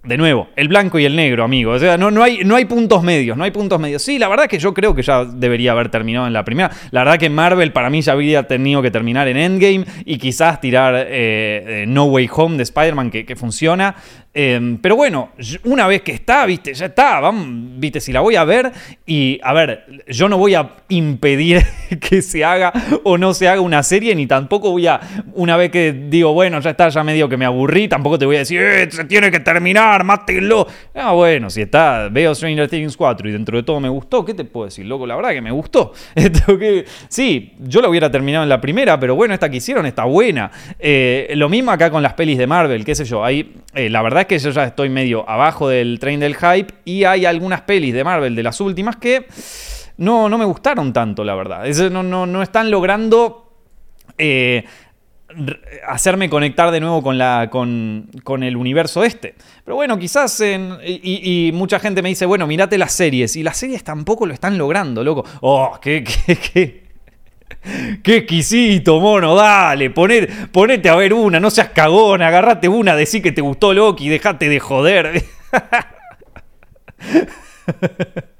de 0.04 0.18
nuevo, 0.18 0.50
el 0.58 0.68
blanco 0.68 1.00
y 1.00 1.06
el 1.06 1.16
negro, 1.16 1.44
amigo. 1.44 1.72
O 1.72 1.80
sea, 1.80 1.98
no, 1.98 2.12
no, 2.12 2.22
hay, 2.24 2.44
no 2.44 2.56
hay 2.56 2.66
puntos 2.66 3.04
medios, 3.04 3.38
no 3.38 3.46
hay 3.46 3.52
puntos 3.52 3.80
medios. 3.80 4.02
Sí, 4.02 4.20
la 4.20 4.28
verdad 4.28 4.48
que 4.48 4.60
yo 4.60 4.74
creo 4.74 4.94
que 4.94 5.02
ya 5.02 5.24
debería 5.24 5.72
haber 5.72 5.90
terminado 5.90 6.28
en 6.28 6.34
la 6.34 6.44
primera. 6.44 6.72
La 6.92 7.02
verdad 7.02 7.18
que 7.18 7.30
Marvel 7.30 7.72
para 7.72 7.90
mí 7.90 8.02
ya 8.02 8.12
habría 8.12 8.44
tenido 8.44 8.82
que 8.82 8.92
terminar 8.92 9.28
en 9.30 9.38
Endgame 9.38 9.86
y 10.04 10.18
quizás 10.18 10.60
tirar 10.60 10.96
eh, 10.96 11.06
eh, 11.10 11.86
No 11.88 12.06
Way 12.06 12.30
Home 12.34 12.58
de 12.58 12.64
Spider-Man 12.64 13.12
que, 13.12 13.36
funciona. 13.36 13.96
Em, 14.36 14.80
pero 14.80 14.96
bueno, 14.96 15.30
una 15.66 15.86
vez 15.86 16.02
que 16.02 16.12
está, 16.12 16.48
viste, 16.48 16.74
ya 16.74 16.88
está, 16.88 17.22
viste, 17.32 18.00
si 18.00 18.12
la 18.12 18.22
voy 18.22 18.36
a 18.36 18.44
ver 18.44 18.72
y, 19.06 19.40
a 19.44 19.54
ver, 19.54 19.86
yo 20.08 20.28
no 20.28 20.40
voy 20.40 20.56
a 20.56 20.72
impedir 20.90 21.64
que 22.02 22.24
se 22.24 22.44
haga 22.44 22.74
o 23.04 23.20
no 23.20 23.36
se 23.36 23.48
haga 23.48 23.62
una 23.62 23.84
serie, 23.84 24.16
ni 24.16 24.26
tampoco 24.26 24.72
voy 24.72 24.88
a, 24.88 25.00
una 25.34 25.56
vez 25.56 25.70
que 25.70 25.94
digo, 25.94 26.34
bueno, 26.34 26.60
ya 26.62 26.72
está, 26.72 26.90
ya 26.90 27.04
medio 27.04 27.30
que 27.30 27.38
me 27.38 27.46
aburrí, 27.46 27.88
tampoco 27.88 28.18
te 28.18 28.26
voy 28.26 28.38
a 28.38 28.40
decir, 28.40 28.60
eh, 28.60 28.90
se 28.90 29.06
tiene 29.06 29.30
que 29.30 29.40
terminar, 29.40 30.04
mátenlo. 30.04 30.66
Ah, 30.96 31.12
bueno, 31.12 31.52
si 31.52 31.62
está, 31.62 32.10
veo 32.10 32.34
Stranger 32.34 32.68
Things 32.68 32.98
4 32.98 33.30
y 33.30 33.32
dentro 33.34 33.58
de 33.58 33.62
todo 33.62 33.80
me 33.80 33.90
gustó, 33.90 34.26
¿qué 34.26 34.34
te 34.34 34.46
puedo 34.46 34.66
decir, 34.66 34.88
loco? 34.88 35.06
La 35.06 35.16
verdad 35.16 35.30
que 35.30 35.42
me 35.42 35.52
gustó. 35.52 35.94
sí, 37.08 37.54
yo 37.60 37.82
la 37.84 37.88
hubiera 37.90 38.10
terminado 38.10 38.42
en 38.42 38.50
la 38.50 38.60
primera, 38.60 39.00
pero 39.00 39.14
bueno, 39.16 39.36
esta 39.36 39.48
que 39.52 39.58
hicieron 39.58 39.86
está 39.86 40.06
buena. 40.06 40.50
Eh, 40.80 41.34
lo 41.36 41.50
mismo 41.50 41.70
acá 41.70 41.92
con 41.92 42.02
las 42.02 42.14
pelis 42.14 42.40
de 42.40 42.48
Marvel, 42.48 42.84
qué 42.84 42.96
sé 42.96 43.06
yo, 43.06 43.24
ahí, 43.24 43.54
eh, 43.76 43.92
la 43.92 44.02
verdad 44.02 44.23
que 44.26 44.40
yo 44.40 44.52
ya 44.52 44.64
estoy 44.64 44.90
medio 44.90 45.28
abajo 45.30 45.70
del 45.70 46.00
tren 46.00 46.20
del 46.20 46.36
hype 46.36 46.74
y 46.86 47.04
hay 47.04 47.26
algunas 47.26 47.62
pelis 47.62 47.94
de 47.94 48.04
Marvel 48.04 48.36
de 48.36 48.44
las 48.44 48.60
últimas 48.62 48.96
que 48.98 49.28
no, 49.98 50.30
no 50.30 50.38
me 50.38 50.46
gustaron 50.46 50.94
tanto, 50.94 51.24
la 51.24 51.36
verdad. 51.36 51.66
no, 51.92 52.04
no, 52.04 52.26
no 52.26 52.42
están 52.42 52.72
logrando 52.72 53.52
eh, 54.18 54.66
hacerme 55.88 56.30
conectar 56.30 56.72
de 56.72 56.80
nuevo 56.80 57.02
con, 57.02 57.18
la, 57.18 57.50
con, 57.52 58.10
con, 58.24 58.44
el 58.44 58.56
universo 58.56 59.04
este. 59.04 59.36
Pero 59.64 59.76
bueno, 59.76 59.98
quizás 59.98 60.40
en, 60.42 60.78
y, 60.84 61.52
mucha 61.54 61.80
gente 61.80 62.02
me 62.02 62.10
dice, 62.10 62.26
bueno, 62.26 62.48
mirate 62.48 62.78
las 62.78 62.92
series. 62.92 63.36
Y 63.36 63.44
las 63.44 63.58
series 63.58 63.84
tampoco 63.84 64.26
lo 64.26 64.34
están 64.34 64.58
logrando, 64.58 65.04
loco. 65.04 65.26
Oh, 65.42 65.78
qué, 65.82 66.04
qué, 66.04 66.36
qué 66.36 66.83
Qué 68.04 68.18
exquisito, 68.18 69.00
mono, 69.00 69.36
dale, 69.36 69.90
ponete 69.90 70.90
a 70.90 70.96
ver 70.96 71.14
una, 71.14 71.40
no 71.40 71.50
seas 71.50 71.70
cagón, 71.70 72.22
agarrate 72.22 72.68
una, 72.68 72.96
decí 72.96 73.22
que 73.22 73.32
te 73.32 73.42
gustó 73.42 73.74
Loki, 73.74 74.10
dejate 74.10 74.50
de 74.50 74.60
joder. 74.60 75.24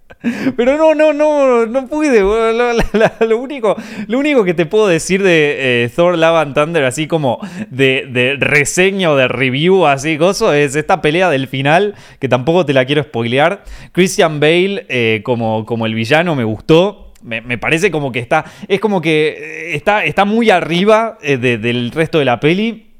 Pero 0.56 0.78
no, 0.78 0.96
no, 0.96 1.12
no, 1.12 1.66
no 1.66 1.88
pude. 1.88 2.22
Lo, 2.22 3.38
único, 3.38 3.76
lo 4.08 4.20
único 4.20 4.46
que 4.46 4.54
te 4.54 4.66
puedo 4.66 4.88
decir 4.88 5.22
de 5.22 5.84
eh, 5.84 5.90
Thor 5.94 6.18
Love 6.18 6.54
Thunder, 6.54 6.86
así 6.86 7.08
como 7.08 7.40
de, 7.70 8.08
de, 8.10 8.38
reseña 8.38 9.14
de 9.16 9.28
review, 9.28 9.86
así, 9.86 10.16
gozo, 10.16 10.54
es 10.54 10.78
esta 10.78 11.02
pelea 11.02 11.30
del 11.30 11.48
final, 11.48 11.96
que 12.20 12.30
tampoco 12.30 12.66
te 12.66 12.74
la 12.74 12.86
quiero 12.86 13.04
spoilear. 13.04 13.66
Christian 13.92 14.40
Bale 14.40 14.86
eh, 14.88 15.22
como, 15.26 15.66
como 15.66 15.86
el 15.86 15.94
villano 15.94 16.36
me 16.36 16.46
gustó. 16.46 17.03
Me, 17.24 17.58
parece 17.58 17.90
como 17.90 18.12
que 18.12 18.20
está. 18.20 18.46
Es 18.68 18.80
como 18.80 19.02
que 19.02 19.30
eh, 19.30 19.76
está, 19.76 20.04
está 20.04 20.26
muy 20.26 20.50
arriba 20.50 21.18
eh, 21.22 21.38
del 21.38 21.92
resto 21.92 22.20
de 22.20 22.26
la 22.26 22.40
peli. 22.40 22.93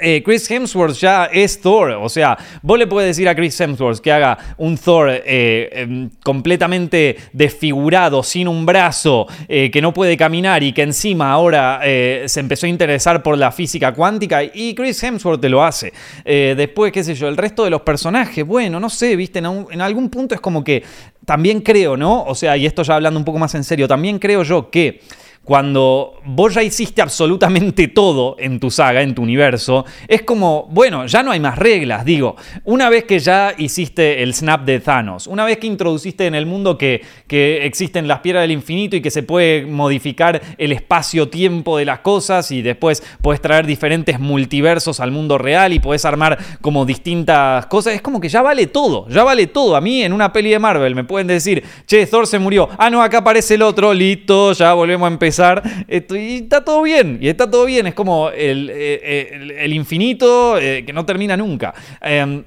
Eh, 0.00 0.22
Chris 0.24 0.50
Hemsworth 0.50 0.94
ya 0.94 1.26
es 1.26 1.60
Thor, 1.60 1.90
o 1.90 2.08
sea, 2.08 2.36
vos 2.62 2.78
le 2.78 2.86
puedes 2.86 3.10
decir 3.10 3.28
a 3.28 3.34
Chris 3.34 3.60
Hemsworth 3.60 4.00
que 4.00 4.10
haga 4.10 4.38
un 4.56 4.78
Thor 4.78 5.10
em, 5.24 6.10
completamente 6.24 7.16
desfigurado, 7.32 8.22
sin 8.22 8.48
un 8.48 8.64
brazo, 8.64 9.26
que 9.46 9.80
no 9.82 9.92
puede 9.92 10.16
caminar 10.16 10.62
y 10.62 10.72
que 10.72 10.82
encima 10.82 11.30
ahora 11.30 11.80
se 11.82 12.40
empezó 12.40 12.66
a 12.66 12.68
interesar 12.68 13.22
por 13.22 13.36
la 13.36 13.52
física 13.52 13.92
cuántica 13.92 14.42
y 14.42 14.74
Chris 14.74 15.02
Hemsworth 15.02 15.40
te 15.40 15.48
lo 15.48 15.62
hace. 15.62 15.92
después, 16.24 16.92
qué 16.92 17.04
sé 17.04 17.14
yo, 17.14 17.28
el 17.28 17.36
resto 17.36 17.64
de 17.64 17.70
los 17.70 17.82
personajes, 17.82 18.46
bueno, 18.46 18.80
no 18.80 18.88
sé, 18.88 19.14
viste, 19.16 19.40
en 19.40 19.80
algún 19.80 20.08
punto 20.08 20.34
es 20.34 20.40
como 20.40 20.64
que 20.64 20.82
también 21.24 21.60
creo, 21.60 21.96
¿no? 21.96 22.24
O 22.24 22.34
sea, 22.34 22.56
y 22.56 22.66
esto 22.66 22.82
ya 22.82 22.94
hablando 22.94 23.18
un 23.18 23.24
poco 23.24 23.38
más 23.38 23.54
en 23.54 23.64
serio, 23.64 23.86
también 23.86 24.18
creo 24.18 24.42
yo 24.42 24.70
que 24.70 25.00
cuando 25.44 26.20
vos 26.24 26.54
ya 26.54 26.62
hiciste 26.62 27.02
absolutamente 27.02 27.88
todo 27.88 28.36
en 28.38 28.60
tu 28.60 28.70
saga, 28.70 29.02
en 29.02 29.14
tu 29.14 29.22
universo, 29.22 29.84
es 30.06 30.22
como, 30.22 30.68
bueno, 30.70 31.06
ya 31.06 31.24
no 31.24 31.32
hay 31.32 31.40
más 31.40 31.58
reglas, 31.58 32.04
digo, 32.04 32.36
una 32.64 32.88
vez 32.88 33.04
que 33.04 33.18
ya 33.18 33.52
hiciste 33.58 34.22
el 34.22 34.34
snap 34.34 34.64
de 34.64 34.78
Thanos, 34.78 35.26
una 35.26 35.44
vez 35.44 35.58
que 35.58 35.66
introduciste 35.66 36.26
en 36.26 36.36
el 36.36 36.46
mundo 36.46 36.78
que, 36.78 37.02
que 37.26 37.66
existen 37.66 38.06
las 38.06 38.20
piedras 38.20 38.44
del 38.44 38.52
infinito 38.52 38.94
y 38.94 39.00
que 39.00 39.10
se 39.10 39.24
puede 39.24 39.66
modificar 39.66 40.40
el 40.58 40.70
espacio-tiempo 40.70 41.76
de 41.76 41.86
las 41.86 42.00
cosas 42.00 42.52
y 42.52 42.62
después 42.62 43.02
puedes 43.20 43.42
traer 43.42 43.66
diferentes 43.66 44.20
multiversos 44.20 45.00
al 45.00 45.10
mundo 45.10 45.38
real 45.38 45.72
y 45.72 45.80
puedes 45.80 46.04
armar 46.04 46.38
como 46.60 46.86
distintas 46.86 47.66
cosas, 47.66 47.94
es 47.94 48.02
como 48.02 48.20
que 48.20 48.28
ya 48.28 48.42
vale 48.42 48.68
todo, 48.68 49.08
ya 49.08 49.24
vale 49.24 49.48
todo. 49.48 49.74
A 49.74 49.80
mí 49.80 50.02
en 50.02 50.12
una 50.12 50.32
peli 50.32 50.50
de 50.50 50.60
Marvel 50.60 50.94
me 50.94 51.04
pueden 51.04 51.26
decir, 51.26 51.64
che, 51.86 52.06
Thor 52.06 52.28
se 52.28 52.38
murió, 52.38 52.68
ah, 52.78 52.90
no, 52.90 53.02
acá 53.02 53.18
aparece 53.18 53.54
el 53.54 53.62
otro, 53.62 53.92
listo, 53.92 54.52
ya 54.52 54.72
volvemos 54.74 55.06
a 55.06 55.12
empezar 55.12 55.31
y 55.38 56.36
está 56.42 56.64
todo 56.64 56.82
bien, 56.82 57.18
y 57.20 57.28
está 57.28 57.50
todo 57.50 57.64
bien, 57.64 57.86
es 57.86 57.94
como 57.94 58.30
el, 58.30 58.70
eh, 58.72 59.66
infinito 59.70 60.58
eh, 60.58 60.84
que 60.84 60.92
no 60.92 61.04
termina 61.04 61.36
nunca. 61.36 61.74
Em, 62.00 62.44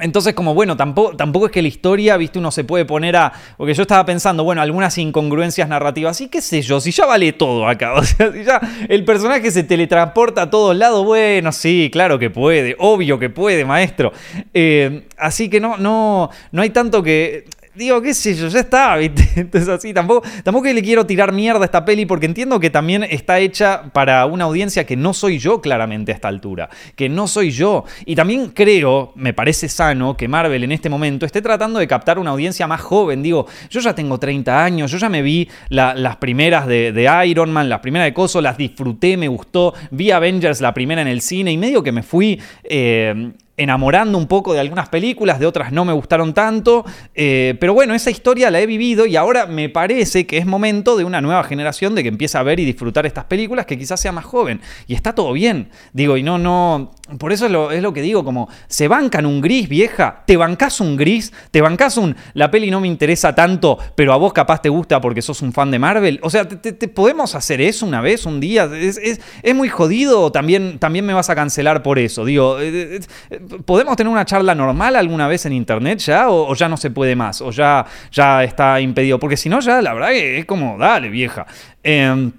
entonces, 0.00 0.34
como 0.34 0.54
bueno, 0.54 0.76
tampoco, 0.76 1.16
tampoco 1.16 1.46
es 1.46 1.52
que 1.52 1.62
la 1.62 1.68
historia, 1.68 2.16
viste, 2.16 2.40
uno 2.40 2.50
se 2.50 2.64
puede 2.64 2.84
poner 2.84 3.14
a. 3.16 3.32
Porque 3.56 3.74
yo 3.74 3.82
estaba 3.82 4.04
pensando, 4.04 4.42
bueno, 4.42 4.60
algunas 4.60 4.98
incongruencias 4.98 5.68
narrativas. 5.68 6.20
Y 6.20 6.28
qué 6.28 6.40
sé 6.40 6.62
yo, 6.62 6.80
si 6.80 6.90
ya 6.90 7.06
vale 7.06 7.32
todo 7.32 7.68
acá. 7.68 7.94
O 7.98 8.02
sea, 8.02 8.32
si 8.32 8.44
ya 8.44 8.60
el 8.88 9.04
personaje 9.04 9.52
se 9.52 9.62
teletransporta 9.62 10.42
a 10.42 10.50
todos 10.50 10.76
lados, 10.76 11.04
bueno, 11.04 11.52
sí, 11.52 11.90
claro 11.92 12.18
que 12.18 12.28
puede. 12.28 12.74
Obvio 12.80 13.20
que 13.20 13.30
puede, 13.30 13.64
maestro. 13.64 14.12
Eh, 14.52 15.06
así 15.16 15.48
que 15.48 15.60
no, 15.60 15.76
no, 15.76 16.28
no 16.50 16.62
hay 16.62 16.70
tanto 16.70 17.00
que 17.02 17.44
digo, 17.74 18.00
qué 18.00 18.14
sé 18.14 18.34
yo, 18.34 18.48
ya 18.48 18.60
está, 18.60 18.96
¿viste? 18.96 19.28
Entonces 19.40 19.68
así, 19.68 19.92
tampoco, 19.92 20.26
tampoco 20.42 20.66
le 20.66 20.82
quiero 20.82 21.06
tirar 21.06 21.32
mierda 21.32 21.62
a 21.62 21.64
esta 21.64 21.84
peli 21.84 22.06
porque 22.06 22.26
entiendo 22.26 22.60
que 22.60 22.70
también 22.70 23.04
está 23.04 23.38
hecha 23.38 23.84
para 23.92 24.26
una 24.26 24.44
audiencia 24.44 24.84
que 24.84 24.96
no 24.96 25.14
soy 25.14 25.38
yo 25.38 25.60
claramente 25.60 26.12
a 26.12 26.14
esta 26.14 26.28
altura, 26.28 26.68
que 26.96 27.08
no 27.08 27.26
soy 27.26 27.50
yo. 27.50 27.84
Y 28.06 28.14
también 28.14 28.50
creo, 28.50 29.12
me 29.16 29.32
parece 29.32 29.68
sano, 29.68 30.16
que 30.16 30.28
Marvel 30.28 30.64
en 30.64 30.72
este 30.72 30.88
momento 30.88 31.26
esté 31.26 31.42
tratando 31.42 31.78
de 31.78 31.88
captar 31.88 32.18
una 32.18 32.30
audiencia 32.30 32.66
más 32.66 32.80
joven. 32.80 33.22
Digo, 33.22 33.46
yo 33.70 33.80
ya 33.80 33.94
tengo 33.94 34.18
30 34.18 34.64
años, 34.64 34.90
yo 34.90 34.98
ya 34.98 35.08
me 35.08 35.22
vi 35.22 35.48
las 35.68 36.16
primeras 36.16 36.66
de, 36.66 37.24
Iron 37.26 37.52
Man, 37.52 37.68
las 37.68 37.80
primeras 37.80 38.06
de 38.06 38.14
Coso, 38.14 38.40
las 38.40 38.56
disfruté, 38.56 39.16
me 39.16 39.28
gustó, 39.28 39.74
vi 39.90 40.10
Avengers 40.10 40.60
la 40.60 40.72
primera 40.72 41.02
en 41.02 41.08
el 41.08 41.20
cine 41.20 41.52
y 41.52 41.58
medio 41.58 41.82
que 41.82 41.92
me 41.92 42.02
fui... 42.02 42.40
Eh, 42.64 43.32
enamorando 43.56 44.18
un 44.18 44.26
poco 44.26 44.52
de 44.52 44.60
algunas 44.60 44.88
películas, 44.88 45.38
de 45.38 45.46
otras 45.46 45.72
no 45.72 45.84
me 45.84 45.92
gustaron 45.92 46.34
tanto, 46.34 46.84
eh, 47.14 47.56
pero 47.60 47.74
bueno, 47.74 47.94
esa 47.94 48.10
historia 48.10 48.50
la 48.50 48.60
he 48.60 48.66
vivido 48.66 49.06
y 49.06 49.16
ahora 49.16 49.46
me 49.46 49.68
parece 49.68 50.26
que 50.26 50.38
es 50.38 50.46
momento 50.46 50.96
de 50.96 51.04
una 51.04 51.20
nueva 51.20 51.44
generación 51.44 51.94
de 51.94 52.02
que 52.02 52.08
empiece 52.08 52.36
a 52.36 52.42
ver 52.42 52.58
y 52.58 52.64
disfrutar 52.64 53.06
estas 53.06 53.24
películas 53.24 53.66
que 53.66 53.78
quizás 53.78 54.00
sea 54.00 54.12
más 54.12 54.24
joven. 54.24 54.60
Y 54.86 54.94
está 54.94 55.14
todo 55.14 55.32
bien, 55.32 55.68
digo, 55.92 56.16
y 56.16 56.22
no, 56.22 56.38
no, 56.38 56.93
por 57.18 57.32
eso 57.32 57.46
es 57.46 57.52
lo, 57.52 57.70
es 57.70 57.82
lo 57.82 57.92
que 57.92 58.00
digo, 58.00 58.24
como, 58.24 58.48
se 58.66 58.88
bancan 58.88 59.26
un 59.26 59.40
gris, 59.40 59.68
vieja, 59.68 60.22
te 60.26 60.36
bancas 60.36 60.80
un 60.80 60.96
gris, 60.96 61.32
te 61.50 61.60
bancas 61.60 61.98
un, 61.98 62.16
la 62.32 62.50
peli 62.50 62.70
no 62.70 62.80
me 62.80 62.88
interesa 62.88 63.34
tanto, 63.34 63.78
pero 63.94 64.12
a 64.14 64.16
vos 64.16 64.32
capaz 64.32 64.62
te 64.62 64.70
gusta 64.70 65.00
porque 65.00 65.20
sos 65.20 65.42
un 65.42 65.52
fan 65.52 65.70
de 65.70 65.78
Marvel, 65.78 66.18
o 66.22 66.30
sea, 66.30 66.48
te, 66.48 66.72
podemos 66.88 67.34
hacer 67.34 67.60
eso 67.60 67.84
una 67.84 68.00
vez, 68.00 68.24
un 68.24 68.40
día, 68.40 68.70
es, 68.74 68.98
es, 68.98 69.54
muy 69.54 69.68
jodido, 69.68 70.32
también, 70.32 70.78
también 70.78 71.04
me 71.04 71.12
vas 71.12 71.28
a 71.28 71.34
cancelar 71.34 71.82
por 71.82 71.98
eso, 71.98 72.24
digo, 72.24 72.58
eh, 72.60 73.00
eh, 73.30 73.40
¿Podemos 73.64 73.96
tener 73.96 74.10
una 74.10 74.24
charla 74.24 74.54
normal 74.54 74.96
alguna 74.96 75.28
vez 75.28 75.46
en 75.46 75.52
internet 75.52 75.98
ya? 75.98 76.28
¿O, 76.30 76.54
ya 76.54 76.68
no 76.68 76.76
se 76.76 76.90
puede 76.90 77.16
más? 77.16 77.40
¿O 77.40 77.50
ya, 77.50 77.84
ya 78.10 78.44
está 78.44 78.80
impedido? 78.80 79.18
Porque 79.18 79.36
si 79.36 79.48
no, 79.48 79.60
ya 79.60 79.80
la 79.80 79.94
verdad 79.94 80.12
es 80.12 80.44
como, 80.44 80.78
dale, 80.78 81.08
vieja. 81.08 81.46
Em, 81.82 82.32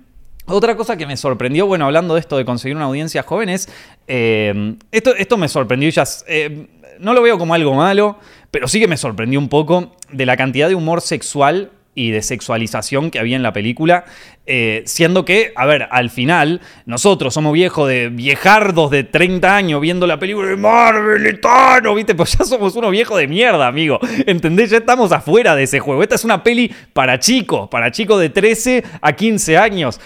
otra 0.47 0.75
cosa 0.75 0.97
que 0.97 1.05
me 1.05 1.17
sorprendió, 1.17 1.65
bueno, 1.65 1.85
hablando 1.85 2.13
de 2.13 2.19
esto 2.19 2.37
de 2.37 2.45
conseguir 2.45 2.75
una 2.75 2.85
audiencia 2.85 3.23
joven, 3.23 3.49
es. 3.49 3.69
Em, 4.07 4.77
esto, 4.91 5.15
esto 5.15 5.37
me 5.37 5.47
sorprendió 5.47 5.89
ya. 5.89 6.03
Em, 6.27 6.67
no 6.99 7.13
lo 7.13 7.21
veo 7.21 7.37
como 7.37 7.53
algo 7.53 7.73
malo, 7.73 8.17
pero 8.51 8.67
sí 8.67 8.79
que 8.79 8.87
me 8.87 8.97
sorprendió 8.97 9.39
un 9.39 9.49
poco 9.49 9.95
de 10.11 10.25
la 10.25 10.37
cantidad 10.37 10.69
de 10.69 10.75
humor 10.75 11.01
sexual 11.01 11.71
y 11.95 12.11
de 12.11 12.21
sexualización 12.21 13.09
que 13.09 13.19
había 13.19 13.35
en 13.35 13.43
la 13.43 13.53
película. 13.53 14.05
Eh, 14.47 14.83
siendo 14.85 15.25
que, 15.25 15.53
a 15.55 15.65
ver, 15.65 15.87
al 15.89 16.11
final, 16.11 16.61
nosotros 16.85 17.33
somos 17.33 17.53
viejos 17.53 17.87
de 17.87 18.09
viejardos 18.09 18.91
de 18.91 19.03
30 19.03 19.55
años 19.55 19.81
viendo 19.81 20.05
la 20.05 20.19
película 20.19 20.47
de 20.47 20.55
Marvel 20.55 21.25
y 21.25 21.95
¿viste? 21.95 22.13
Pues 22.13 22.37
ya 22.37 22.45
somos 22.45 22.75
unos 22.75 22.91
viejos 22.91 23.17
de 23.17 23.27
mierda, 23.27 23.65
amigo. 23.67 23.99
¿Entendés? 24.27 24.69
Ya 24.69 24.77
estamos 24.77 25.11
afuera 25.11 25.55
de 25.55 25.63
ese 25.63 25.79
juego. 25.79 26.03
Esta 26.03 26.15
es 26.15 26.23
una 26.23 26.43
peli 26.43 26.71
para 26.93 27.19
chicos, 27.19 27.69
para 27.69 27.89
chicos 27.89 28.19
de 28.19 28.29
13 28.29 28.83
a 29.01 29.13
15 29.13 29.57
años. 29.57 29.99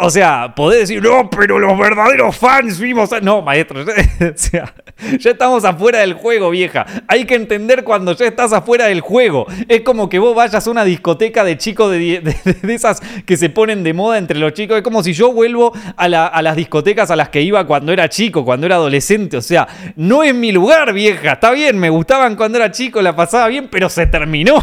o 0.00 0.10
sea, 0.10 0.52
podés 0.56 0.80
decir, 0.80 1.02
no, 1.02 1.30
pero 1.30 1.58
los 1.58 1.78
verdaderos 1.78 2.36
fans 2.36 2.80
vimos. 2.80 3.10
No, 3.22 3.42
maestro, 3.42 3.84
ya 5.18 5.30
estamos 5.30 5.64
afuera 5.64 6.00
del 6.00 6.14
juego, 6.14 6.50
vieja. 6.50 6.86
Hay 7.06 7.24
que 7.24 7.36
entender 7.36 7.84
cuando 7.84 8.12
ya 8.12 8.26
estás 8.26 8.52
afuera 8.52 8.86
del 8.86 9.00
juego. 9.00 9.46
Es 9.68 9.82
como 9.82 10.08
que 10.08 10.18
vos 10.18 10.34
vayas 10.34 10.66
a 10.66 10.70
una 10.70 10.84
discoteca 10.84 11.44
de 11.44 11.56
chicos 11.56 11.92
de, 11.92 12.20
de 12.62 12.74
esas 12.74 13.00
que 13.24 13.36
se 13.36 13.48
ponen 13.48 13.75
de 13.82 13.92
moda 13.92 14.18
entre 14.18 14.38
los 14.38 14.52
chicos. 14.52 14.76
Es 14.76 14.82
como 14.82 15.02
si 15.02 15.12
yo 15.12 15.32
vuelvo 15.32 15.72
a, 15.96 16.08
las 16.08 16.56
discotecas 16.56 17.10
a 17.10 17.16
las 17.16 17.28
que 17.28 17.42
iba 17.42 17.66
cuando 17.66 17.92
era 17.92 18.08
chico, 18.08 18.44
cuando 18.44 18.66
era 18.66 18.76
adolescente. 18.76 19.36
O 19.36 19.42
sea, 19.42 19.66
no 19.96 20.22
es 20.22 20.34
mi 20.34 20.52
lugar, 20.52 20.92
vieja. 20.92 21.32
Está 21.32 21.50
bien, 21.50 21.78
me 21.78 21.90
gustaban 21.90 22.36
cuando 22.36 22.58
era 22.58 22.70
chico, 22.70 23.02
la 23.02 23.14
pasaba 23.14 23.48
bien, 23.48 23.68
pero 23.70 23.88
se 23.88 24.06
terminó. 24.06 24.56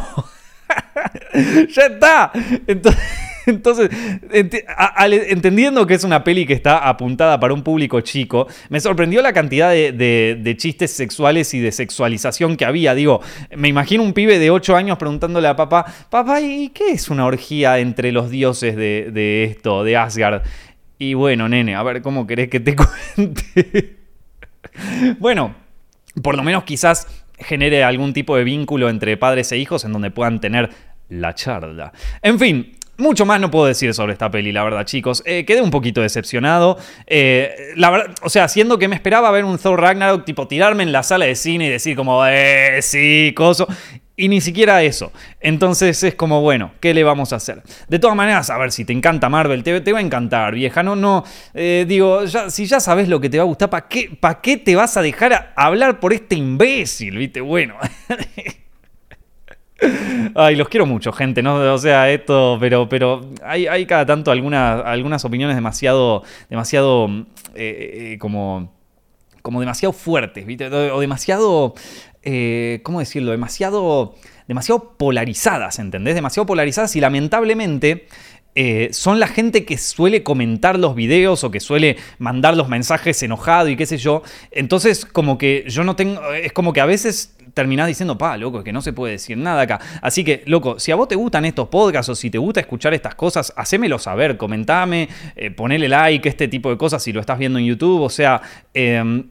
ya 1.75 1.86
está. 1.86 2.32
Entonces. 2.67 3.23
Entonces, 3.45 3.89
entendiendo 4.31 5.85
que 5.88 5.93
es 5.93 6.03
una 6.03 6.23
peli 6.23 6.45
que 6.45 6.53
está 6.53 6.88
apuntada 6.88 7.39
para 7.39 7.53
un 7.53 7.63
público 7.63 8.01
chico, 8.01 8.47
me 8.69 8.79
sorprendió 8.79 9.21
la 9.21 9.33
cantidad 9.33 9.71
de, 9.71 10.55
chistes 10.57 10.91
sexuales 10.91 11.53
y 11.53 11.59
de 11.59 11.71
sexualización 11.71 12.55
que 12.55 12.65
había. 12.65 12.95
Digo, 12.95 13.21
me 13.55 13.67
imagino 13.67 14.03
un 14.03 14.13
pibe 14.13 14.39
de 14.39 14.51
8 14.51 14.75
años 14.75 14.97
preguntándole 14.97 15.47
a 15.47 15.55
papá, 15.55 15.85
papá, 16.09 16.41
¿y 16.41 16.69
qué 16.69 16.91
es 16.91 17.09
una 17.09 17.25
orgía 17.25 17.79
entre 17.79 18.12
los 18.12 18.29
dioses 18.29 18.75
de, 18.75 19.09
de 19.12 19.43
esto, 19.45 19.83
de 19.83 19.97
Asgard? 19.97 20.43
Y 21.00 21.15
bueno, 21.15 21.50
nene, 21.50 21.75
a 21.75 21.83
ver, 21.83 22.01
¿cómo 22.01 22.25
querés 22.25 22.50
que 22.50 22.59
te 22.59 22.75
cuente? 23.15 23.97
bueno, 25.19 25.55
por 26.21 26.35
lo 26.35 26.43
menos 26.43 26.63
quizás 26.63 27.07
genere 27.38 27.83
algún 27.83 28.13
tipo 28.13 28.38
de 28.38 28.43
vínculo 28.43 28.89
entre 28.89 29.17
padres 29.17 29.51
e 29.51 29.57
hijos 29.57 29.83
en 29.85 29.91
donde 29.91 30.12
puedan 30.12 30.39
tener 30.39 30.69
la 31.09 31.35
charla. 31.35 31.91
En 32.21 32.39
fin, 32.39 32.73
mucho 32.97 33.25
más 33.25 33.39
no 33.39 33.50
puedo 33.50 33.65
decir 33.65 33.93
sobre 33.93 34.13
esta 34.13 34.29
peli, 34.29 34.51
la 34.51 34.63
verdad, 34.63 34.85
chicos. 34.85 35.23
Eh, 35.25 35.45
quedé 35.45 35.62
un 35.62 35.71
poquito 35.71 36.01
decepcionado. 36.01 36.77
Eh, 37.07 37.73
la 37.75 37.89
verdad, 37.89 38.15
o 38.21 38.29
sea, 38.29 38.47
siendo 38.47 38.77
que 38.77 38.88
me 38.88 38.95
esperaba 38.95 39.31
ver 39.31 39.45
un 39.45 39.57
Thor 39.57 39.79
Ragnarok, 39.81 40.25
tipo 40.25 40.47
tirarme 40.47 40.83
en 40.83 40.91
la 40.91 41.03
sala 41.03 41.25
de 41.25 41.35
cine 41.35 41.67
y 41.67 41.69
decir 41.69 41.95
como, 41.95 42.25
eh, 42.25 42.79
sí, 42.81 43.33
coso. 43.35 43.67
Y 44.15 44.29
ni 44.29 44.41
siquiera 44.41 44.83
eso. 44.83 45.12
Entonces 45.39 46.03
es 46.03 46.13
como, 46.13 46.41
bueno, 46.41 46.71
¿qué 46.79 46.93
le 46.93 47.03
vamos 47.03 47.33
a 47.33 47.38
hacer? 47.38 47.63
De 47.88 47.97
todas 47.97 48.15
maneras, 48.15 48.51
a 48.51 48.57
ver, 48.59 48.71
si 48.71 48.85
te 48.85 48.93
encanta 48.93 49.27
Marvel, 49.27 49.63
te, 49.63 49.91
va 49.91 49.97
a 49.97 50.01
encantar, 50.01 50.53
vieja. 50.53 50.83
No, 50.83 50.95
no, 50.95 51.23
eh, 51.55 51.85
digo, 51.88 52.21
si 52.27 52.67
ya 52.67 52.79
sabes 52.79 53.09
lo 53.09 53.19
que 53.19 53.29
te 53.29 53.38
va 53.38 53.43
a 53.43 53.47
gustar, 53.47 53.71
¿para 53.71 53.88
qué, 53.88 54.15
¿para 54.19 54.39
qué 54.39 54.57
te 54.57 54.75
vas 54.75 54.97
a 54.97 55.01
dejar 55.01 55.53
hablar 55.55 56.00
por 56.00 56.13
este 56.13 56.35
imbécil? 56.35 57.17
¿Viste? 57.17 57.41
Bueno. 57.41 57.75
Ay, 60.36 60.56
los 60.56 60.68
quiero 60.68 60.86
mucho, 60.86 61.12
gente, 61.12 61.44
¿no? 61.44 61.74
O 61.74 61.78
sea, 61.78 62.10
esto, 62.12 62.58
pero, 62.60 62.90
pero 62.90 63.30
hay, 63.44 63.86
cada 63.86 64.06
tanto 64.06 64.32
algunas, 64.32 64.84
algunas 64.86 65.24
opiniones 65.25 65.56
demasiado, 65.56 66.24
demasiado, 66.50 67.08
eh, 67.54 68.13
eh, 68.13 68.18
como, 68.20 68.74
como 69.42 69.60
demasiado 69.60 69.94
fuertes, 69.94 70.46
¿viste? 70.46 70.68
O 70.68 71.00
demasiado, 71.00 71.75
eh, 72.24 72.80
¿cómo 72.84 73.00
decirlo? 73.00 73.32
Demasiado, 73.32 74.16
demasiado 74.48 74.96
polarizadas, 74.98 75.80
¿entendés? 75.80 76.16
Demasiado 76.16 76.46
polarizadas 76.46 76.96
y 76.96 77.02
lamentablemente... 77.02 78.08
son 78.92 79.20
la 79.20 79.25
gente 79.25 79.66
que 79.66 79.80
suele 79.80 80.22
comentar 80.22 80.78
los 80.78 80.94
videos 80.94 81.44
o 81.44 81.50
que 81.50 81.60
suele 81.60 81.98
mandar 82.20 82.56
los 82.56 82.70
mensajes 82.70 83.24
enojado 83.24 83.68
y 83.70 83.75
qué 83.75 83.88
sé 83.88 83.98
yo. 83.98 84.22
Entonces, 84.52 85.06
como 85.06 85.40
que 85.40 85.66
yo 85.68 85.84
no 85.84 85.96
tengo. 85.96 86.22
Es 86.34 86.54
como 86.54 86.72
que 86.72 86.80
a 86.80 86.86
veces 86.86 87.36
terminás 87.53 87.88
diciendo, 87.88 88.17
pa, 88.17 88.38
loco, 88.38 88.60
es 88.60 88.63
que 88.63 88.74
no 88.74 88.81
se 88.81 88.93
puede 88.93 89.13
decir 89.13 89.38
nada 89.38 89.62
acá. 89.62 89.79
Así 90.01 90.24
que, 90.24 90.43
loco, 90.45 90.79
si 90.79 90.91
a 90.91 90.95
vos 90.95 91.07
te 91.07 91.15
gustan 91.15 91.45
estos 91.45 91.67
podcasts 91.67 92.10
o 92.10 92.15
si 92.15 92.29
te 92.29 92.38
gusta 92.38 92.60
escuchar 92.60 92.93
estas 92.93 93.15
cosas, 93.15 93.53
hacémelo 93.55 94.00
saber, 94.00 94.38
comentame, 94.38 95.07
eh, 95.36 95.51
ponele 95.51 95.88
like, 95.88 96.27
este 96.27 96.48
tipo 96.48 96.69
de 96.69 96.77
cosas 96.77 97.03
si 97.03 97.12
lo 97.12 97.19
estás 97.19 97.38
viendo 97.38 97.60
en 97.60 97.65
YouTube, 97.65 98.01
o 98.01 98.10
sea... 98.10 98.41
Em, 98.74 99.27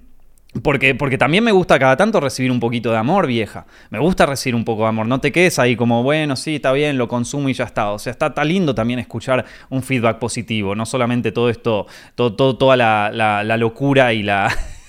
porque, 0.63 0.95
porque, 0.95 1.17
también 1.17 1.43
me 1.43 1.51
gusta 1.51 1.79
cada 1.79 1.97
tanto 1.97 2.21
recibir 2.21 2.53
un 2.53 2.61
poquito 2.61 2.91
de 2.91 2.99
amor, 2.99 3.27
vieja. 3.27 3.65
Me 3.89 3.99
gusta 3.99 4.27
recibir 4.27 4.55
un 4.55 4.67
poco 4.67 4.83
de 4.83 4.89
amor. 4.89 5.07
No 5.07 5.19
te 5.19 5.33
quedes 5.33 5.59
ahí 5.59 5.77
como, 5.77 6.03
bueno, 6.03 6.37
sí, 6.37 6.57
está 6.57 6.73
bien, 6.73 6.99
lo 6.99 7.09
consumo 7.09 7.49
y 7.49 7.55
ya 7.55 7.65
está. 7.65 7.91
O 7.91 7.99
sea, 7.99 8.11
está, 8.11 8.35
tan 8.35 8.49
lindo 8.49 8.75
también 8.75 8.99
escuchar 8.99 9.47
un 9.71 9.83
feedback 9.83 10.19
positivo. 10.19 10.75
No 10.75 10.85
solamente 10.85 11.33
todo 11.33 11.49
esto, 11.49 11.87
todo, 12.15 12.59
toda 12.59 12.77
la 12.77 13.57
locura 13.57 14.13
y 14.13 14.23
la, 14.23 14.55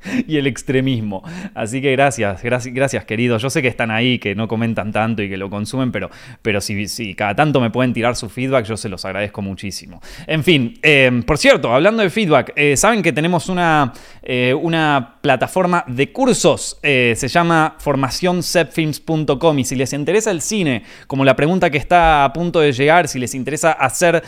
y 0.26 0.36
el 0.36 0.46
extremismo. 0.46 1.22
Así 1.54 1.80
que 1.80 1.92
gracias, 1.92 2.42
gracias, 2.42 3.04
queridos. 3.04 3.42
Yo 3.42 3.50
sé 3.50 3.62
que 3.62 3.68
están 3.68 3.90
ahí, 3.90 4.18
que 4.18 4.34
no 4.34 4.48
comentan 4.48 4.92
tanto 4.92 5.22
y 5.22 5.28
que 5.28 5.36
lo 5.36 5.50
consumen, 5.50 5.92
pero, 5.92 6.10
pero 6.42 6.60
si, 6.60 6.88
si 6.88 7.14
cada 7.14 7.34
tanto 7.34 7.60
me 7.60 7.70
pueden 7.70 7.92
tirar 7.92 8.16
su 8.16 8.28
feedback, 8.28 8.64
yo 8.66 8.76
se 8.76 8.88
los 8.88 9.04
agradezco 9.04 9.42
muchísimo. 9.42 10.00
En 10.26 10.44
fin, 10.44 10.78
em, 10.82 11.22
por 11.22 11.38
cierto, 11.38 11.72
hablando 11.72 12.02
de 12.02 12.10
feedback, 12.10 12.52
eh, 12.56 12.76
saben 12.76 13.02
que 13.02 13.12
tenemos 13.12 13.48
una, 13.48 13.92
eh, 14.22 14.54
una 14.54 15.17
plataforma 15.28 15.84
de 15.86 16.10
cursos, 16.10 16.78
eh, 16.82 17.12
se 17.14 17.28
llama 17.28 17.76
formacioncepfilms.com 17.80 19.58
y 19.58 19.64
si 19.64 19.76
les 19.76 19.92
interesa 19.92 20.30
el 20.30 20.40
cine, 20.40 20.84
como 21.06 21.22
la 21.22 21.36
pregunta 21.36 21.68
que 21.68 21.76
está 21.76 22.24
a 22.24 22.32
punto 22.32 22.60
de 22.60 22.72
llegar, 22.72 23.08
si 23.08 23.18
les 23.18 23.34
interesa 23.34 23.72
hacer 23.72 24.22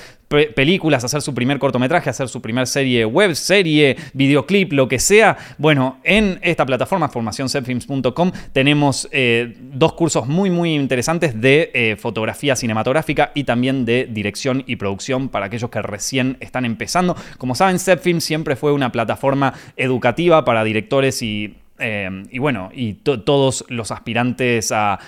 películas, 0.54 1.02
hacer 1.02 1.22
su 1.22 1.34
primer 1.34 1.58
cortometraje, 1.58 2.08
hacer 2.08 2.28
su 2.28 2.40
primer 2.40 2.68
serie 2.68 3.04
web, 3.04 3.34
serie, 3.34 3.96
videoclip, 4.12 4.72
lo 4.72 4.86
que 4.86 5.00
sea. 5.00 5.36
Bueno, 5.58 5.98
en 6.04 6.38
esta 6.42 6.64
plataforma, 6.64 7.08
formacioncepfilms.com, 7.08 8.30
tenemos 8.52 9.08
eh, 9.10 9.56
dos 9.58 9.94
cursos 9.94 10.28
muy, 10.28 10.48
muy 10.48 10.74
interesantes 10.74 11.40
de 11.40 11.72
eh, 11.74 11.96
fotografía 11.96 12.54
cinematográfica 12.54 13.32
y 13.34 13.42
también 13.42 13.84
de 13.84 14.06
dirección 14.08 14.62
y 14.68 14.76
producción 14.76 15.30
para 15.30 15.46
aquellos 15.46 15.68
que 15.68 15.82
recién 15.82 16.36
están 16.38 16.64
empezando. 16.64 17.16
Como 17.38 17.56
saben, 17.56 17.80
Zepfilms 17.80 18.22
siempre 18.22 18.54
fue 18.54 18.72
una 18.72 18.92
plataforma 18.92 19.54
educativa 19.76 20.44
para 20.44 20.62
directores 20.62 20.89
y 21.22 21.56
Eh, 21.80 22.24
y 22.30 22.38
bueno, 22.38 22.70
y 22.74 22.92
todos 22.92 23.64
los 23.68 23.90
aspirantes 23.90 24.70
a, 24.72 24.98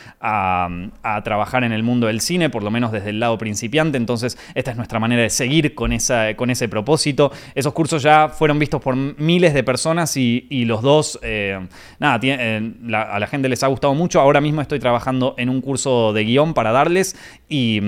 trabajar 1.23 1.65
en 1.65 1.73
el 1.73 1.83
mundo 1.83 2.07
del 2.07 2.21
cine, 2.21 2.49
por 2.49 2.63
lo 2.63 2.71
menos 2.71 2.93
desde 2.93 3.11
el 3.11 3.21
lado 3.21 3.37
principiante. 3.39 3.99
Entonces, 3.99 4.39
esta 4.55 4.71
es 4.71 4.77
nuestra 4.77 4.99
manera 4.99 5.23
de 5.23 5.31
seguir 5.31 5.75
con, 5.75 5.93
esa, 5.93 6.35
con 6.35 6.51
ese 6.51 6.69
propósito. 6.69 7.31
Esos 7.55 7.73
cursos 7.73 8.03
ya 8.03 8.29
fueron 8.29 8.59
vistos 8.59 8.81
por 8.81 8.97
miles 8.97 9.53
de 9.55 9.63
personas 9.63 10.17
y, 10.17 10.65
los 10.65 10.81
dos, 10.81 11.19
eh, 11.23 11.61
nada, 11.99 12.21
a 13.13 13.19
la 13.19 13.27
gente 13.27 13.49
les 13.49 13.63
ha 13.63 13.67
gustado 13.67 13.95
mucho. 13.95 14.21
Ahora 14.21 14.41
mismo 14.41 14.63
estoy 14.63 14.79
trabajando 14.79 15.35
en 15.37 15.51
un 15.51 15.61
curso 15.61 16.13
de 16.13 16.25
guion 16.25 16.55
para 16.55 16.73
darles 16.73 17.17
y 17.49 17.81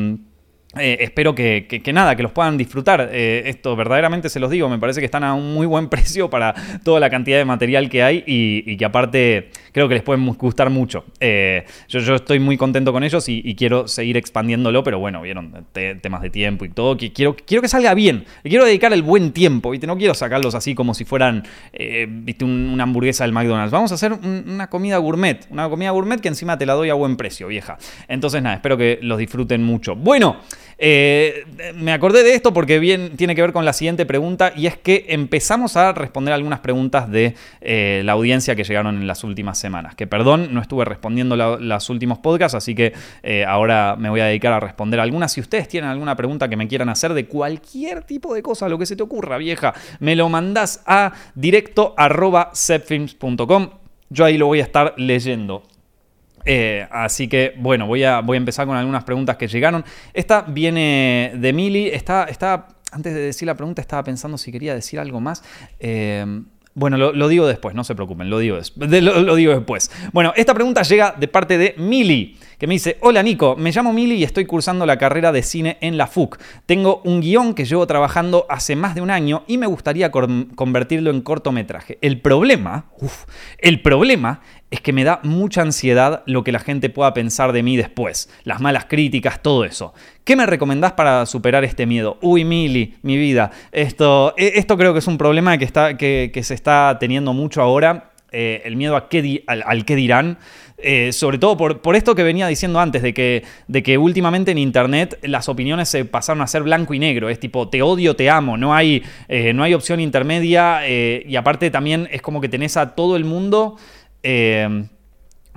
eh, 0.78 0.98
espero 1.00 1.34
que, 1.34 1.82
nada, 1.92 2.16
que 2.16 2.22
los 2.22 2.32
puedan 2.32 2.56
disfrutar. 2.56 3.08
Eh, 3.12 3.42
esto 3.46 3.76
verdaderamente 3.76 4.28
se 4.28 4.40
los 4.40 4.50
digo, 4.50 4.68
me 4.68 4.78
parece 4.78 5.00
que 5.00 5.06
están 5.06 5.24
a 5.24 5.34
un 5.34 5.54
muy 5.54 5.66
buen 5.66 5.88
precio 5.90 6.30
para 6.30 6.54
toda 6.82 7.00
la 7.00 7.10
cantidad 7.10 7.38
de 7.38 7.44
material 7.44 7.88
que 7.88 8.02
hay 8.02 8.24
y, 8.26 8.76
que 8.76 8.84
aparte 8.84 9.50
creo 9.72 9.88
que 9.88 9.94
les 9.94 10.02
pueden 10.02 10.26
gustar 10.26 10.70
mucho. 10.70 11.04
Eh, 11.20 11.64
yo, 11.88 12.14
estoy 12.14 12.38
muy 12.38 12.56
contento 12.56 12.92
con 12.92 13.04
ellos 13.04 13.28
y, 13.28 13.54
quiero 13.54 13.86
seguir 13.86 14.16
expandiéndolo, 14.16 14.82
pero 14.82 14.98
bueno, 14.98 15.22
vieron 15.22 15.66
temas 15.72 16.22
de 16.22 16.30
tiempo 16.30 16.64
y 16.64 16.70
todo. 16.70 16.96
Que 16.96 17.12
quiero, 17.12 17.36
quiero 17.36 17.62
que 17.62 17.68
salga 17.68 17.94
bien, 17.94 18.24
quiero 18.42 18.64
dedicar 18.64 18.92
el 18.92 19.02
buen 19.02 19.32
tiempo, 19.32 19.70
¿viste? 19.70 19.86
no 19.86 19.96
quiero 19.96 20.14
sacarlos 20.14 20.54
así 20.54 20.74
como 20.74 20.94
si 20.94 21.04
fueran 21.04 21.44
¿viste? 22.08 22.44
una 22.44 22.82
hamburguesa 22.82 23.24
del 23.24 23.32
McDonald's. 23.32 23.72
Vamos 23.72 23.92
a 23.92 23.94
hacer 23.94 24.12
una 24.12 24.68
comida 24.68 24.98
gourmet, 24.98 25.46
una 25.50 25.68
comida 25.68 25.90
gourmet 25.90 26.20
que 26.20 26.28
encima 26.28 26.58
te 26.58 26.66
la 26.66 26.74
doy 26.74 26.90
a 26.90 26.94
buen 26.94 27.16
precio, 27.16 27.46
vieja. 27.46 27.78
Entonces 28.08 28.42
nada, 28.42 28.56
espero 28.56 28.76
que 28.76 28.98
los 29.02 29.18
disfruten 29.18 29.62
mucho. 29.62 29.94
Bueno. 29.94 30.36
Eh, 30.78 31.44
me 31.74 31.92
acordé 31.92 32.22
de 32.22 32.34
esto 32.34 32.52
porque 32.52 32.78
bien 32.78 33.16
tiene 33.16 33.34
que 33.34 33.42
ver 33.42 33.52
con 33.52 33.64
la 33.64 33.72
siguiente 33.72 34.06
pregunta 34.06 34.52
y 34.56 34.66
es 34.66 34.76
que 34.76 35.06
empezamos 35.08 35.76
a 35.76 35.92
responder 35.92 36.34
algunas 36.34 36.60
preguntas 36.60 37.10
de 37.10 37.34
eh, 37.60 38.02
la 38.04 38.12
audiencia 38.12 38.54
que 38.56 38.64
llegaron 38.64 38.96
en 38.96 39.06
las 39.06 39.24
últimas 39.24 39.58
semanas. 39.58 39.94
Que 39.94 40.06
perdón, 40.06 40.48
no 40.52 40.60
estuve 40.60 40.84
respondiendo 40.84 41.36
los 41.36 41.90
últimos 41.90 42.18
podcasts, 42.18 42.54
así 42.54 42.74
que 42.74 42.92
eh, 43.22 43.44
ahora 43.44 43.96
me 43.98 44.10
voy 44.10 44.20
a 44.20 44.26
dedicar 44.26 44.52
a 44.52 44.60
responder 44.60 45.00
algunas. 45.00 45.32
Si 45.32 45.40
ustedes 45.40 45.68
tienen 45.68 45.90
alguna 45.90 46.16
pregunta 46.16 46.48
que 46.48 46.56
me 46.56 46.68
quieran 46.68 46.88
hacer 46.88 47.14
de 47.14 47.26
cualquier 47.26 48.02
tipo 48.02 48.34
de 48.34 48.42
cosa, 48.42 48.68
lo 48.68 48.78
que 48.78 48.86
se 48.86 48.96
te 48.96 49.02
ocurra, 49.02 49.38
vieja, 49.38 49.74
me 50.00 50.16
lo 50.16 50.28
mandás 50.28 50.82
a 50.86 51.12
directo 51.34 51.94
Yo 54.10 54.24
ahí 54.24 54.38
lo 54.38 54.46
voy 54.46 54.60
a 54.60 54.62
estar 54.62 54.94
leyendo. 54.96 55.62
Eh, 56.44 56.86
así 56.90 57.28
que 57.28 57.54
bueno, 57.58 57.86
voy 57.86 58.04
a, 58.04 58.20
voy 58.20 58.36
a 58.36 58.38
empezar 58.38 58.66
con 58.66 58.76
algunas 58.76 59.04
preguntas 59.04 59.36
que 59.36 59.48
llegaron. 59.48 59.84
Esta 60.12 60.42
viene 60.42 61.32
de 61.36 61.52
Mili. 61.52 61.88
Está, 61.88 62.24
está, 62.24 62.68
antes 62.92 63.14
de 63.14 63.20
decir 63.20 63.46
la 63.46 63.54
pregunta, 63.54 63.80
estaba 63.80 64.04
pensando 64.04 64.38
si 64.38 64.52
quería 64.52 64.74
decir 64.74 64.98
algo 65.00 65.20
más. 65.20 65.42
Eh, 65.80 66.42
bueno, 66.76 66.96
lo, 66.96 67.28
digo 67.28 67.46
después, 67.46 67.72
no 67.76 67.84
se 67.84 67.94
preocupen, 67.94 68.28
lo 68.30 68.40
digo, 68.40 68.58
lo, 68.76 69.34
digo 69.36 69.54
después. 69.54 69.92
Bueno, 70.12 70.32
esta 70.34 70.54
pregunta 70.54 70.82
llega 70.82 71.14
de 71.16 71.28
parte 71.28 71.56
de 71.56 71.76
Mili, 71.78 72.36
que 72.58 72.66
me 72.66 72.74
dice, 72.74 72.98
hola 73.00 73.22
Nico, 73.22 73.56
me 73.56 73.72
llamo 73.72 73.92
Mili 73.92 74.16
y 74.16 74.24
estoy 74.24 74.46
cursando 74.46 74.86
la 74.86 74.98
carrera 74.98 75.32
de 75.32 75.42
cine 75.42 75.78
en 75.80 75.96
la 75.96 76.06
FUC. 76.06 76.38
Tengo 76.66 77.00
un 77.04 77.20
guion 77.20 77.54
que 77.54 77.64
llevo 77.64 77.86
trabajando 77.86 78.46
hace 78.48 78.76
más 78.76 78.94
de 78.94 79.00
un 79.00 79.10
año 79.10 79.44
y 79.46 79.58
me 79.58 79.66
gustaría 79.66 80.10
convertirlo 80.10 81.10
en 81.10 81.20
cortometraje. 81.20 81.98
El 82.00 82.20
problema, 82.20 82.86
uff, 83.00 83.24
el 83.58 83.80
problema 83.82 84.40
es 84.74 84.80
que 84.80 84.92
me 84.92 85.04
da 85.04 85.20
mucha 85.22 85.62
ansiedad 85.62 86.24
lo 86.26 86.42
que 86.42 86.50
la 86.50 86.58
gente 86.58 86.90
pueda 86.90 87.14
pensar 87.14 87.52
de 87.52 87.62
mí 87.62 87.76
después, 87.76 88.28
las 88.42 88.60
malas 88.60 88.86
críticas, 88.86 89.40
todo 89.40 89.64
eso. 89.64 89.94
¿Qué 90.24 90.34
me 90.34 90.46
recomendás 90.46 90.92
para 90.94 91.26
superar 91.26 91.62
este 91.62 91.86
miedo? 91.86 92.18
Uy, 92.22 92.44
Mili, 92.44 92.96
mi 93.02 93.16
vida, 93.16 93.52
esto, 93.70 94.34
e, 94.36 94.54
esto 94.56 94.76
creo 94.76 94.92
que 94.92 94.98
es 94.98 95.06
un 95.06 95.16
problema 95.16 95.58
que, 95.58 95.64
está, 95.64 95.96
que, 95.96 96.40
se 96.42 96.54
está 96.54 96.96
teniendo 96.98 97.32
mucho 97.32 97.62
ahora, 97.62 98.13
eh, 98.34 98.62
el 98.64 98.76
miedo 98.76 98.96
a 98.96 99.08
qué 99.08 99.44
al, 99.46 99.84
qué 99.84 99.96
dirán. 99.96 100.38
Eh, 100.76 101.12
sobre 101.12 101.38
todo 101.38 101.56
por, 101.56 101.96
esto 101.96 102.14
que 102.14 102.24
venía 102.24 102.48
diciendo 102.48 102.80
antes, 102.80 103.00
de 103.00 103.14
que, 103.14 103.44
de 103.68 103.82
que 103.82 103.96
últimamente 103.96 104.50
en 104.50 104.58
Internet 104.58 105.18
las 105.22 105.48
opiniones 105.48 105.88
se 105.88 106.04
pasaron 106.04 106.42
a 106.42 106.46
ser 106.48 106.64
blanco 106.64 106.94
y 106.94 106.98
negro. 106.98 107.28
Es 107.28 107.38
tipo, 107.38 107.68
te 107.68 107.80
odio, 107.80 108.16
te 108.16 108.28
amo. 108.28 108.56
No 108.56 108.74
hay, 108.74 109.04
eh, 109.28 109.52
no 109.52 109.62
hay 109.62 109.72
opción 109.72 110.00
intermedia. 110.00 110.80
y 110.86 111.36
aparte 111.36 111.70
también 111.70 112.08
es 112.10 112.20
como 112.22 112.40
que 112.40 112.48
tenés 112.48 112.76
a 112.76 112.94
todo 112.94 113.16
el 113.16 113.24
mundo 113.24 113.76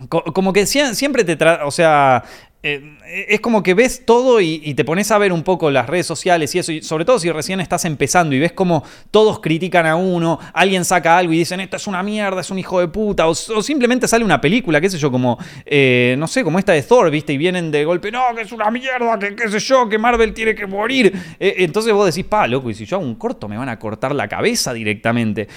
como 0.07 0.53
que 0.53 0.67
siempre 0.67 1.23
te 1.23 1.43
o 1.63 1.71
sea, 1.71 2.23
eh, 2.63 2.97
es 3.29 3.39
como 3.39 3.61
que 3.61 3.75
ves 3.75 4.03
todo 4.03 4.41
y, 4.41 4.73
te 4.73 4.83
pones 4.83 5.11
a 5.11 5.17
ver 5.19 5.31
un 5.31 5.43
poco 5.43 5.69
las 5.69 5.87
redes 5.87 6.07
sociales 6.07 6.53
y 6.55 6.59
eso, 6.59 6.71
y 6.71 6.81
sobre 6.81 7.05
todo 7.05 7.19
si 7.19 7.31
recién 7.31 7.59
estás 7.59 7.85
empezando 7.85 8.35
y 8.35 8.39
ves 8.39 8.51
como 8.51 8.83
todos 9.11 9.39
critican 9.39 9.85
a 9.85 9.95
uno, 9.95 10.39
alguien 10.53 10.83
saca 10.83 11.17
algo 11.17 11.33
y 11.33 11.37
dicen 11.37 11.59
esto 11.59 11.77
es 11.77 11.87
una 11.87 12.01
mierda, 12.01 12.41
es 12.41 12.49
un 12.49 12.57
hijo 12.57 12.79
de 12.79 12.87
puta, 12.87 13.27
o, 13.27 13.35
simplemente 13.35 14.07
sale 14.07 14.25
una 14.25 14.41
película, 14.41 14.81
qué 14.81 14.89
sé 14.89 14.97
yo, 14.97 15.11
como, 15.11 15.37
eh, 15.65 16.15
no 16.17 16.27
sé, 16.27 16.43
como 16.43 16.57
esta 16.57 16.73
de 16.73 16.81
Thor, 16.81 17.11
viste, 17.11 17.33
y 17.33 17.37
vienen 17.37 17.71
de 17.71 17.85
golpe, 17.85 18.11
no, 18.11 18.23
que 18.35 18.41
es 18.41 18.51
una 18.51 18.71
mierda, 18.71 19.19
que 19.19 19.35
qué 19.35 19.49
sé 19.49 19.59
yo, 19.59 19.87
que 19.87 19.97
Marvel 19.97 20.33
tiene 20.33 20.55
que 20.55 20.65
morir. 20.65 21.13
entonces 21.39 21.93
vos 21.93 22.07
decís, 22.07 22.27
pa, 22.27 22.47
loco, 22.47 22.69
y 22.71 22.73
si 22.73 22.85
yo 22.85 22.97
hago 22.97 23.05
un 23.05 23.15
corto 23.15 23.47
me 23.47 23.57
van 23.57 23.69
a 23.69 23.77
cortar 23.77 24.15
la 24.15 24.27
cabeza 24.27 24.73
directamente. 24.73 25.47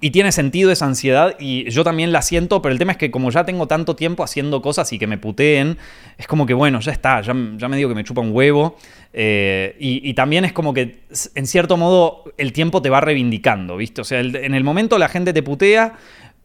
Y 0.00 0.10
tiene 0.10 0.32
sentido 0.32 0.70
esa 0.70 0.86
ansiedad 0.86 1.36
y 1.38 1.68
yo 1.70 1.84
también 1.84 2.12
la 2.12 2.22
siento, 2.22 2.60
pero 2.62 2.72
el 2.72 2.78
tema 2.78 2.92
es 2.92 2.98
que 2.98 3.10
como 3.10 3.30
ya 3.30 3.44
tengo 3.44 3.66
tanto 3.66 3.96
tiempo 3.96 4.22
haciendo 4.22 4.60
cosas 4.62 4.92
y 4.92 4.98
que 4.98 5.06
me 5.06 5.18
puteen, 5.18 5.78
es 6.18 6.26
como 6.26 6.46
que 6.46 6.54
bueno, 6.54 6.80
ya 6.80 6.92
está, 6.92 7.20
ya, 7.22 7.34
me 7.34 7.76
digo 7.76 7.88
que 7.88 7.94
me 7.94 8.04
chupa 8.04 8.20
un 8.20 8.30
huevo. 8.32 8.76
Eh, 9.18 9.74
y, 9.78 10.12
también 10.12 10.44
es 10.44 10.52
como 10.52 10.74
que 10.74 11.00
en 11.34 11.46
cierto 11.46 11.78
modo 11.78 12.24
el 12.36 12.52
tiempo 12.52 12.82
te 12.82 12.90
va 12.90 13.00
reivindicando, 13.00 13.78
¿viste? 13.78 14.02
O 14.02 14.04
sea, 14.04 14.20
en 14.20 14.54
el 14.54 14.62
momento 14.62 14.98
la 14.98 15.08
gente 15.08 15.32
te 15.32 15.42
putea, 15.42 15.94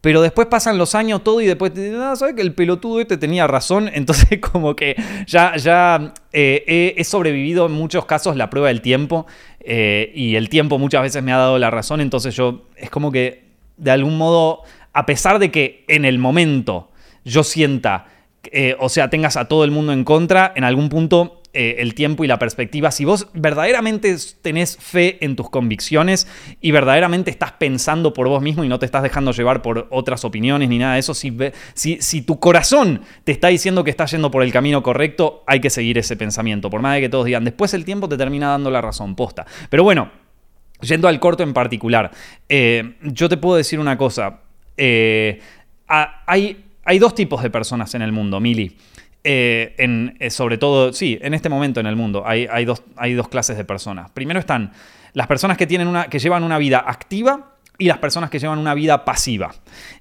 pero 0.02 0.20
después 0.20 0.48
pasan 0.48 0.78
los 0.78 0.96
años 0.96 1.22
todo 1.22 1.40
y 1.40 1.46
después 1.46 1.72
te 1.72 1.80
dicen, 1.80 2.00
ah, 2.00 2.16
¿sabes 2.16 2.34
que 2.34 2.42
el 2.42 2.54
pelotudo 2.54 3.00
este 3.00 3.16
tenía 3.16 3.46
razón? 3.46 3.88
Entonces 3.94 4.40
como 4.40 4.76
que 4.76 4.96
ya, 5.26 5.56
ya 5.56 6.12
eh, 6.32 6.94
he, 6.98 7.04
sobrevivido 7.04 7.66
en 7.66 7.72
muchos 7.72 8.04
casos 8.04 8.36
la 8.36 8.50
prueba 8.50 8.68
del 8.68 8.82
tiempo 8.82 9.26
eh, 9.60 10.12
y 10.14 10.34
el 10.34 10.48
tiempo 10.48 10.78
muchas 10.78 11.02
veces 11.02 11.22
me 11.22 11.32
ha 11.32 11.38
dado 11.38 11.58
la 11.58 11.70
razón, 11.70 12.00
entonces 12.00 12.34
yo 12.34 12.64
es 12.76 12.90
como 12.90 13.12
que 13.12 13.44
de 13.76 13.90
algún 13.92 14.18
modo, 14.18 14.62
a 14.92 15.06
pesar 15.06 15.38
de 15.38 15.50
que 15.50 15.84
en 15.86 16.04
el 16.04 16.18
momento 16.18 16.90
yo 17.24 17.44
sienta, 17.44 18.06
eh, 18.50 18.76
o 18.80 18.88
sea, 18.88 19.08
tengas 19.08 19.36
a 19.36 19.46
todo 19.46 19.62
el 19.62 19.70
mundo 19.70 19.92
en 19.92 20.02
contra, 20.02 20.52
en 20.56 20.64
algún 20.64 20.88
punto 20.88 21.41
eh, 21.54 21.76
el 21.80 21.94
tiempo 21.94 22.24
y 22.24 22.26
la 22.26 22.38
perspectiva, 22.38 22.90
si 22.90 23.04
vos 23.04 23.28
verdaderamente 23.34 24.16
tenés 24.40 24.78
fe 24.78 25.22
en 25.22 25.36
tus 25.36 25.50
convicciones 25.50 26.26
y 26.62 26.70
verdaderamente 26.70 27.30
estás 27.30 27.52
pensando 27.52 28.14
por 28.14 28.26
vos 28.26 28.40
mismo 28.40 28.64
y 28.64 28.68
no 28.68 28.78
te 28.78 28.86
estás 28.86 29.02
dejando 29.02 29.32
llevar 29.32 29.60
por 29.60 29.86
otras 29.90 30.24
opiniones 30.24 30.70
ni 30.70 30.78
nada 30.78 30.94
de 30.94 31.00
eso, 31.00 31.12
si, 31.12 31.36
si, 31.74 32.22
tu 32.22 32.40
corazón 32.40 33.02
te 33.24 33.32
está 33.32 33.48
diciendo 33.48 33.84
que 33.84 33.90
estás 33.90 34.12
yendo 34.12 34.30
por 34.30 34.42
el 34.42 34.50
camino 34.50 34.82
correcto, 34.82 35.44
hay 35.46 35.60
que 35.60 35.68
seguir 35.68 35.98
ese 35.98 36.16
pensamiento, 36.16 36.70
por 36.70 36.80
más 36.80 36.94
de 36.94 37.02
que 37.02 37.10
todos 37.10 37.26
digan, 37.26 37.44
después 37.44 37.74
el 37.74 37.84
tiempo 37.84 38.08
te 38.08 38.16
termina 38.16 38.48
dando 38.48 38.70
la 38.70 38.80
razón 38.80 39.14
posta. 39.14 39.44
Pero 39.68 39.84
bueno, 39.84 40.10
yendo 40.80 41.06
al 41.06 41.20
corto 41.20 41.42
en 41.42 41.52
particular, 41.52 42.12
eh, 42.48 42.96
yo 43.02 43.28
te 43.28 43.36
puedo 43.36 43.56
decir 43.56 43.78
una 43.78 43.98
cosa, 43.98 44.40
eh, 44.78 45.38
hay, 45.86 46.64
hay 46.82 46.98
dos 46.98 47.14
tipos 47.14 47.42
de 47.42 47.50
personas 47.50 47.94
en 47.94 48.00
el 48.00 48.12
mundo, 48.12 48.40
Mili. 48.40 48.74
Eh, 49.24 49.74
eh, 50.18 50.30
sobre 50.30 50.58
todo, 50.58 50.92
sí, 50.92 51.18
en 51.22 51.34
este 51.34 51.48
momento 51.48 51.78
en 51.78 51.86
el 51.86 51.94
mundo 51.94 52.24
hay, 52.26 52.48
hay, 52.50 52.64
dos, 52.64 52.82
hay 52.96 53.14
dos 53.14 53.28
clases 53.28 53.56
de 53.56 53.64
personas. 53.64 54.10
Primero 54.10 54.40
están 54.40 54.72
las 55.12 55.26
personas 55.26 55.56
que, 55.56 55.66
tienen 55.66 55.88
una, 55.88 56.08
que 56.08 56.18
llevan 56.18 56.42
una 56.42 56.58
vida 56.58 56.84
activa 56.86 57.56
y 57.78 57.86
las 57.86 57.98
personas 57.98 58.30
que 58.30 58.38
llevan 58.38 58.58
una 58.58 58.74
vida 58.74 59.04
pasiva. 59.04 59.54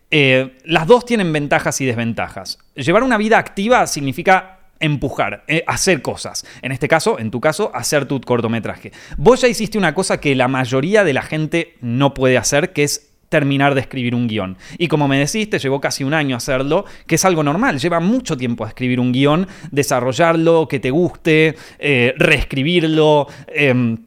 Eh, 0.10 0.58
las 0.66 0.88
dos 0.88 1.06
tienen 1.06 1.32
ventajas 1.32 1.80
y 1.82 1.86
desventajas. 1.86 2.58
Llevar 2.76 3.04
una 3.04 3.18
vida 3.18 3.38
activa 3.38 3.86
significa 3.88 4.58
empujar, 4.80 5.46
hacer 5.68 6.02
cosas. 6.02 6.44
En 6.64 6.72
este 6.72 6.88
caso, 6.88 7.20
en 7.20 7.30
tu 7.30 7.40
caso, 7.40 7.72
hacer 7.76 8.08
tu 8.08 8.20
cortometraje. 8.20 8.92
Vos 9.16 9.42
ya 9.42 9.48
hiciste 9.48 9.78
una 9.78 9.94
cosa 9.94 10.20
que 10.20 10.34
la 10.34 10.48
mayoría 10.48 11.04
de 11.04 11.14
la 11.14 11.22
gente 11.22 11.76
no 11.82 12.16
puede 12.16 12.40
hacer, 12.40 12.74
que 12.74 12.84
es 12.84 13.11
terminar 13.32 13.74
de 13.74 13.82
escribir 13.82 14.14
un 14.14 14.28
guion. 14.28 14.58
Y 14.78 14.90
como 14.90 15.08
me 15.08 15.18
decís, 15.18 15.50
te 15.50 15.58
llevó 15.58 15.80
casi 15.80 16.04
un 16.04 16.14
año 16.14 16.36
hacerlo, 16.36 16.84
que 17.08 17.16
es 17.16 17.24
algo 17.24 17.44
normal. 17.44 17.80
Lleva 17.80 18.02
mucho 18.02 18.36
tiempo 18.36 18.66
a 18.66 18.68
escribir 18.68 19.00
un 19.00 19.14
guion, 19.14 19.48
desarrollarlo, 19.72 20.68
que 20.68 20.82
te 20.82 20.92
guste, 20.92 21.56
eh, 21.80 22.14
reescribirlo. 22.18 23.28
Em, 23.48 23.98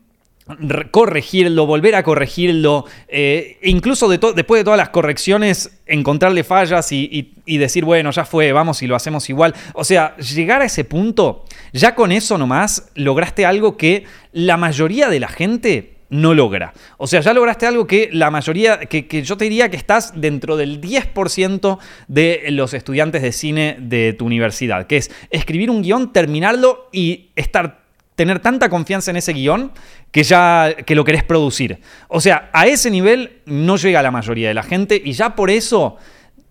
corregirlo, 0.90 1.64
volver 1.64 1.94
a 1.94 2.02
corregirlo, 2.02 2.84
eh, 3.08 3.56
incluso 3.62 4.10
después 4.10 4.60
de 4.60 4.64
todas 4.64 4.76
las 4.76 4.90
correcciones, 4.90 5.80
encontrarle 5.86 6.44
fallas 6.44 6.92
y, 6.92 7.32
y, 7.46 7.56
decir, 7.56 7.86
bueno, 7.86 8.10
ya 8.10 8.26
fue, 8.26 8.52
vamos 8.52 8.82
y 8.82 8.86
lo 8.86 8.94
hacemos 8.94 9.30
igual. 9.30 9.54
O 9.72 9.84
sea, 9.84 10.14
llegar 10.18 10.60
a 10.60 10.66
ese 10.66 10.84
punto, 10.84 11.46
ya 11.72 11.94
con 11.94 12.12
eso 12.12 12.36
nomás 12.36 12.90
lograste 12.94 13.46
algo 13.46 13.78
que 13.78 14.04
la 14.32 14.58
mayoría 14.58 15.08
de 15.08 15.20
la 15.20 15.28
gente 15.28 15.93
no 16.14 16.32
logra. 16.32 16.72
O 16.96 17.06
sea, 17.06 17.20
ya 17.20 17.34
lograste 17.34 17.66
algo 17.66 17.86
que 17.86 18.08
la 18.12 18.30
mayoría, 18.30 18.78
que, 18.80 19.22
yo 19.22 19.36
te 19.36 19.44
diría 19.44 19.68
que 19.68 19.76
estás 19.76 20.12
dentro 20.14 20.56
del 20.56 20.80
10% 20.80 21.78
de 22.06 22.44
los 22.50 22.72
estudiantes 22.72 23.20
de 23.22 23.32
cine 23.32 23.76
de 23.80 24.12
tu 24.12 24.24
universidad, 24.24 24.86
que 24.86 24.98
es 24.98 25.10
escribir 25.30 25.70
un 25.70 25.82
guion, 25.82 26.12
terminarlo 26.12 26.88
y 26.92 27.30
estar 27.34 27.82
tener 28.14 28.38
tanta 28.38 28.68
confianza 28.68 29.10
en 29.10 29.16
ese 29.16 29.32
guion 29.32 29.72
que 30.12 30.22
ya 30.22 30.76
que 30.86 30.94
lo 30.94 31.04
querés 31.04 31.24
producir. 31.24 31.80
O 32.06 32.20
sea, 32.20 32.48
a 32.52 32.68
ese 32.68 32.92
nivel 32.92 33.40
no 33.44 33.76
llega 33.76 34.00
la 34.00 34.12
mayoría 34.12 34.46
de 34.46 34.54
la 34.54 34.62
gente 34.62 35.02
y 35.04 35.12
ya 35.12 35.34
por 35.34 35.50
eso 35.50 35.96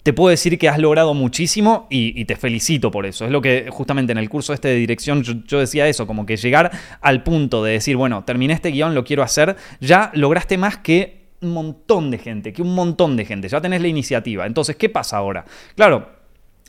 te 0.03 0.11
puedo 0.11 0.29
decir 0.29 0.59
que 0.59 0.67
has 0.67 0.77
logrado 0.77 1.13
muchísimo 1.13 1.87
y, 1.89 2.25
te 2.25 2.35
felicito 2.35 2.91
por 2.91 3.05
eso. 3.05 3.25
Es 3.25 3.31
lo 3.31 3.41
que 3.41 3.67
justamente 3.69 4.11
en 4.11 4.17
el 4.17 4.29
curso 4.29 4.53
este 4.53 4.67
de 4.67 4.75
dirección 4.75 5.23
yo, 5.23 5.59
decía 5.59 5.87
eso, 5.87 6.05
como 6.05 6.25
que 6.25 6.35
llegar 6.35 6.71
al 7.01 7.23
punto 7.23 7.63
de 7.63 7.73
decir, 7.73 7.95
bueno, 7.95 8.23
terminé 8.25 8.53
este 8.53 8.69
guion, 8.69 8.93
lo 8.93 9.05
quiero 9.05 9.23
hacer, 9.23 9.55
ya 9.79 10.11
lograste 10.13 10.57
más 10.57 10.77
que 10.77 11.23
un 11.41 11.53
montón 11.53 12.11
de 12.11 12.17
gente, 12.17 12.53
que 12.53 12.61
un 12.61 12.75
montón 12.75 13.15
de 13.15 13.25
gente, 13.25 13.47
ya 13.47 13.61
tenés 13.61 13.81
la 13.81 13.87
iniciativa. 13.87 14.45
Entonces, 14.45 14.75
¿qué 14.75 14.89
pasa 14.89 15.17
ahora? 15.17 15.45
Claro, 15.75 16.09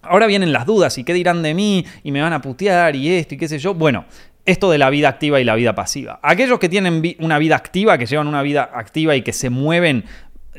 ahora 0.03 0.27
vienen 0.27 0.53
las 0.53 0.65
dudas 0.65 0.97
y 0.99 1.05
qué 1.05 1.13
dirán 1.13 1.43
de 1.43 1.55
mí 1.55 1.85
y 2.05 2.13
me 2.13 2.23
van 2.23 2.33
a 2.33 2.41
putear 2.41 2.95
y 2.95 3.11
esto 3.11 3.35
y 3.35 3.39
qué 3.39 3.49
sé 3.49 3.59
yo. 3.59 3.75
Bueno, 3.75 4.05
esto 4.47 4.71
de 4.71 4.79
la 4.79 4.91
vida 4.91 5.09
activa 5.09 5.41
y 5.41 5.45
la 5.45 5.55
vida 5.55 5.75
pasiva. 5.75 6.21
Aquellos 6.23 6.59
que 6.59 6.69
tienen 6.69 7.03
una 7.19 7.39
vida 7.39 7.57
activa, 7.57 7.97
que 7.97 8.07
llevan 8.07 8.29
una 8.29 8.43
vida 8.43 8.71
activa 8.75 9.17
y 9.17 9.23
que 9.23 9.33
se 9.33 9.49
mueven 9.49 10.05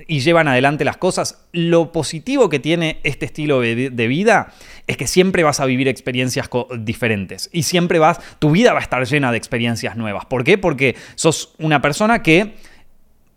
y 0.08 0.20
llevan 0.20 0.48
adelante 0.48 0.86
las 0.86 0.98
cosas, 0.98 1.46
lo 1.52 1.92
positivo 1.92 2.50
que 2.50 2.60
tiene 2.60 3.00
este 3.04 3.26
estilo 3.26 3.62
de 3.62 4.08
vida 4.08 4.54
es 4.88 4.98
que 4.98 5.08
siempre 5.08 5.44
vas 5.44 5.60
a 5.60 5.66
vivir 5.66 5.88
experiencias 5.88 6.50
diferentes 6.80 7.50
y 7.52 7.64
siempre 7.64 8.00
vas, 8.00 8.20
tu 8.40 8.52
vida 8.52 8.74
va 8.74 8.80
a 8.80 8.84
estar 8.84 9.06
llena 9.06 9.32
de 9.32 9.38
experiencias 9.38 9.96
nuevas. 9.96 10.26
¿Por 10.26 10.44
qué? 10.44 10.58
Porque 10.58 10.96
sos 11.16 11.54
una 11.58 11.82
persona 11.82 12.22
que 12.22 12.56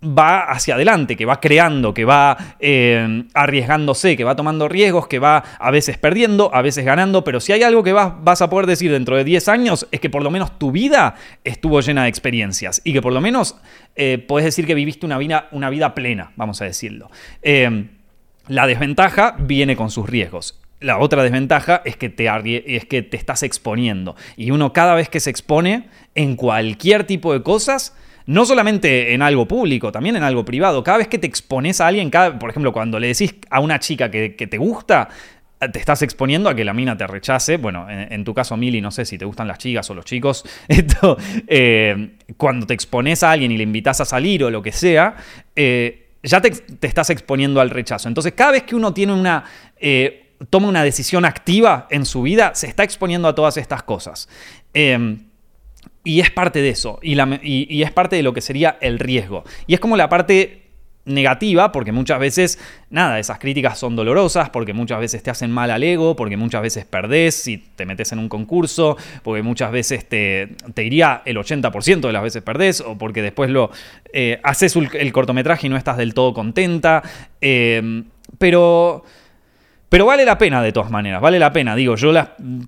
va 0.03 0.45
hacia 0.45 0.75
adelante, 0.75 1.17
que 1.17 1.25
va 1.25 1.41
creando, 1.41 1.93
que 1.93 2.05
va 2.05 2.37
eh, 2.61 3.25
arriesgándose, 3.35 4.17
que 4.17 4.25
va 4.25 4.37
tomando 4.37 4.69
riesgos, 4.69 5.09
que 5.09 5.19
va 5.19 5.43
a 5.59 5.71
veces 5.71 5.99
perdiendo, 5.99 6.55
a 6.55 6.63
veces 6.63 6.85
ganando, 6.85 7.25
pero 7.25 7.41
si 7.41 7.53
hay 7.53 7.63
algo 7.63 7.83
que 7.83 7.93
vas, 7.93 8.43
a 8.43 8.51
poder 8.51 8.67
decir 8.67 8.93
dentro 8.93 9.17
de 9.17 9.25
10 9.25 9.49
años 9.49 9.89
es 9.91 10.01
que 10.01 10.11
por 10.11 10.23
lo 10.23 10.31
menos 10.31 10.59
tu 10.59 10.71
vida 10.71 11.17
estuvo 11.43 11.81
llena 11.81 12.05
de 12.05 12.09
experiencias 12.09 12.81
y 12.85 12.93
que 12.93 13.03
por 13.03 13.13
lo 13.13 13.21
menos 13.21 13.57
eh, 13.97 14.25
puedes 14.27 14.45
decir 14.45 14.67
que 14.67 14.75
viviste 14.75 15.05
una 15.05 15.19
vida, 15.19 15.49
una 15.51 15.71
vida 15.71 15.95
plena, 15.95 16.33
vamos 16.37 16.63
a 16.63 16.65
decirlo. 16.65 17.11
Eh, 17.43 17.89
la 18.47 18.67
desventaja 18.67 19.37
viene 19.39 19.77
con 19.77 19.91
sus 19.91 20.09
riesgos. 20.09 20.61
La 20.81 20.99
otra 20.99 21.25
desventaja 21.25 21.83
es 21.85 21.97
que, 21.97 22.09
te, 22.09 22.29
es 22.77 22.85
que 22.85 23.03
te 23.03 23.17
estás 23.17 23.43
exponiendo. 23.43 24.15
Y 24.37 24.53
uno 24.53 24.73
cada 24.73 24.95
vez 24.95 25.09
que 25.09 25.19
se 25.19 25.31
expone 25.31 25.89
en 26.15 26.37
cualquier 26.37 27.05
tipo 27.05 27.33
de 27.33 27.43
cosas, 27.43 27.97
no 28.29 28.45
solamente 28.45 29.14
en 29.14 29.23
algo 29.23 29.49
público, 29.49 29.91
también 29.91 30.14
en 30.14 30.23
algo 30.23 30.45
privado. 30.45 30.85
Cada 30.85 30.99
vez 30.99 31.09
que 31.09 31.19
te 31.19 31.27
expones 31.27 31.81
a 31.81 31.87
alguien, 31.87 32.11
por 32.38 32.51
ejemplo, 32.51 32.75
cuando 32.75 33.01
le 33.01 33.07
decís 33.07 33.35
a 33.49 33.61
una 33.61 33.81
chica 33.81 34.11
que, 34.11 34.29
te 34.29 34.59
gusta, 34.59 35.09
te 35.73 35.79
estás 35.79 36.03
exponiendo 36.03 36.51
a 36.51 36.55
que 36.55 36.62
la 36.62 36.75
mina 36.75 36.95
te 36.95 37.07
rechace. 37.07 37.57
Bueno, 37.57 37.87
en, 37.88 38.25
tu 38.25 38.35
caso, 38.35 38.55
Mili, 38.59 38.83
no 38.83 38.91
sé 38.91 39.07
si 39.07 39.17
te 39.17 39.25
gustan 39.25 39.49
las 39.49 39.57
chicas 39.57 39.88
o 39.88 39.95
los 39.95 40.05
chicos. 40.05 40.45
Eh, 41.47 42.17
cuando 42.37 42.67
te 42.67 42.75
expones 42.75 43.23
a 43.23 43.31
alguien 43.31 43.51
y 43.51 43.57
le 43.57 43.62
invitas 43.62 44.03
a 44.03 44.05
salir 44.05 44.45
o 44.45 44.51
lo 44.51 44.61
que 44.61 44.73
sea, 44.73 45.17
eh, 45.57 46.11
ya 46.23 46.43
te, 46.43 46.53
estás 46.87 47.09
exponiendo 47.09 47.62
al 47.62 47.71
rechazo. 47.71 48.09
Entonces, 48.09 48.35
cada 48.35 48.53
vez 48.53 48.64
que 48.64 48.77
uno 48.77 48.93
tiene 48.93 49.14
una. 49.14 49.45
Eh, 49.81 50.35
toma 50.51 50.69
una 50.69 50.85
decisión 50.85 51.25
activa 51.25 51.87
en 51.91 52.05
su 52.05 52.23
vida, 52.23 52.55
se 52.55 52.67
está 52.67 52.85
exponiendo 52.85 53.27
a 53.27 53.35
todas 53.35 53.57
estas 53.57 53.83
cosas. 53.83 54.29
Y 56.05 56.21
es 56.21 56.31
parte 56.31 56.63
de 56.63 56.71
eso, 56.71 56.99
y, 57.03 57.83
es 57.83 57.93
parte 57.93 58.17
de 58.17 58.23
lo 58.23 58.33
que 58.33 58.41
sería 58.41 58.79
el 58.81 58.99
riesgo. 58.99 59.45
Y 59.67 59.75
es 59.75 59.81
como 59.81 59.97
la 59.97 60.09
parte 60.09 60.63
negativa, 61.05 61.73
porque 61.73 61.91
muchas 61.91 62.21
veces, 62.21 62.59
nada, 62.91 63.19
esas 63.19 63.39
críticas 63.39 63.79
son 63.79 63.97
dolorosas, 63.97 64.51
porque 64.51 64.73
muchas 64.75 65.01
veces 65.01 65.23
te 65.23 65.31
hacen 65.31 65.51
mal 65.51 65.71
al 65.71 65.83
ego, 65.83 66.17
porque 66.17 66.37
muchas 66.37 66.63
veces 66.63 66.85
perdés 66.85 67.35
si 67.35 67.59
te 67.59 67.87
metes 67.87 68.13
en 68.13 68.19
un 68.19 68.29
concurso, 68.29 68.97
porque 69.23 69.43
muchas 69.43 69.73
veces 69.73 70.09
te, 70.09 70.55
te 70.75 70.85
iría 70.85 71.23
el 71.25 71.37
80% 71.37 72.01
de 72.01 72.13
las 72.13 72.23
veces 72.23 72.43
perdés, 72.43 72.81
o 72.81 72.97
porque 72.97 73.23
después 73.23 73.51
lo 73.51 73.71
eh, 74.13 74.39
haces 74.45 74.77
el 74.77 75.13
cortometraje 75.13 75.67
y 75.67 75.71
no 75.71 75.77
estás 75.77 75.97
del 75.97 76.15
todo 76.15 76.35
contenta. 76.35 77.03
Eh, 77.41 78.05
pero 78.39 79.05
pero 79.88 80.05
vale 80.05 80.24
la 80.24 80.37
pena 80.37 80.62
de 80.62 80.72
todas 80.72 80.90
maneras, 80.90 81.20
vale 81.22 81.38
la 81.38 81.53
pena. 81.53 81.74
Digo, 81.74 81.96
yo 81.96 82.12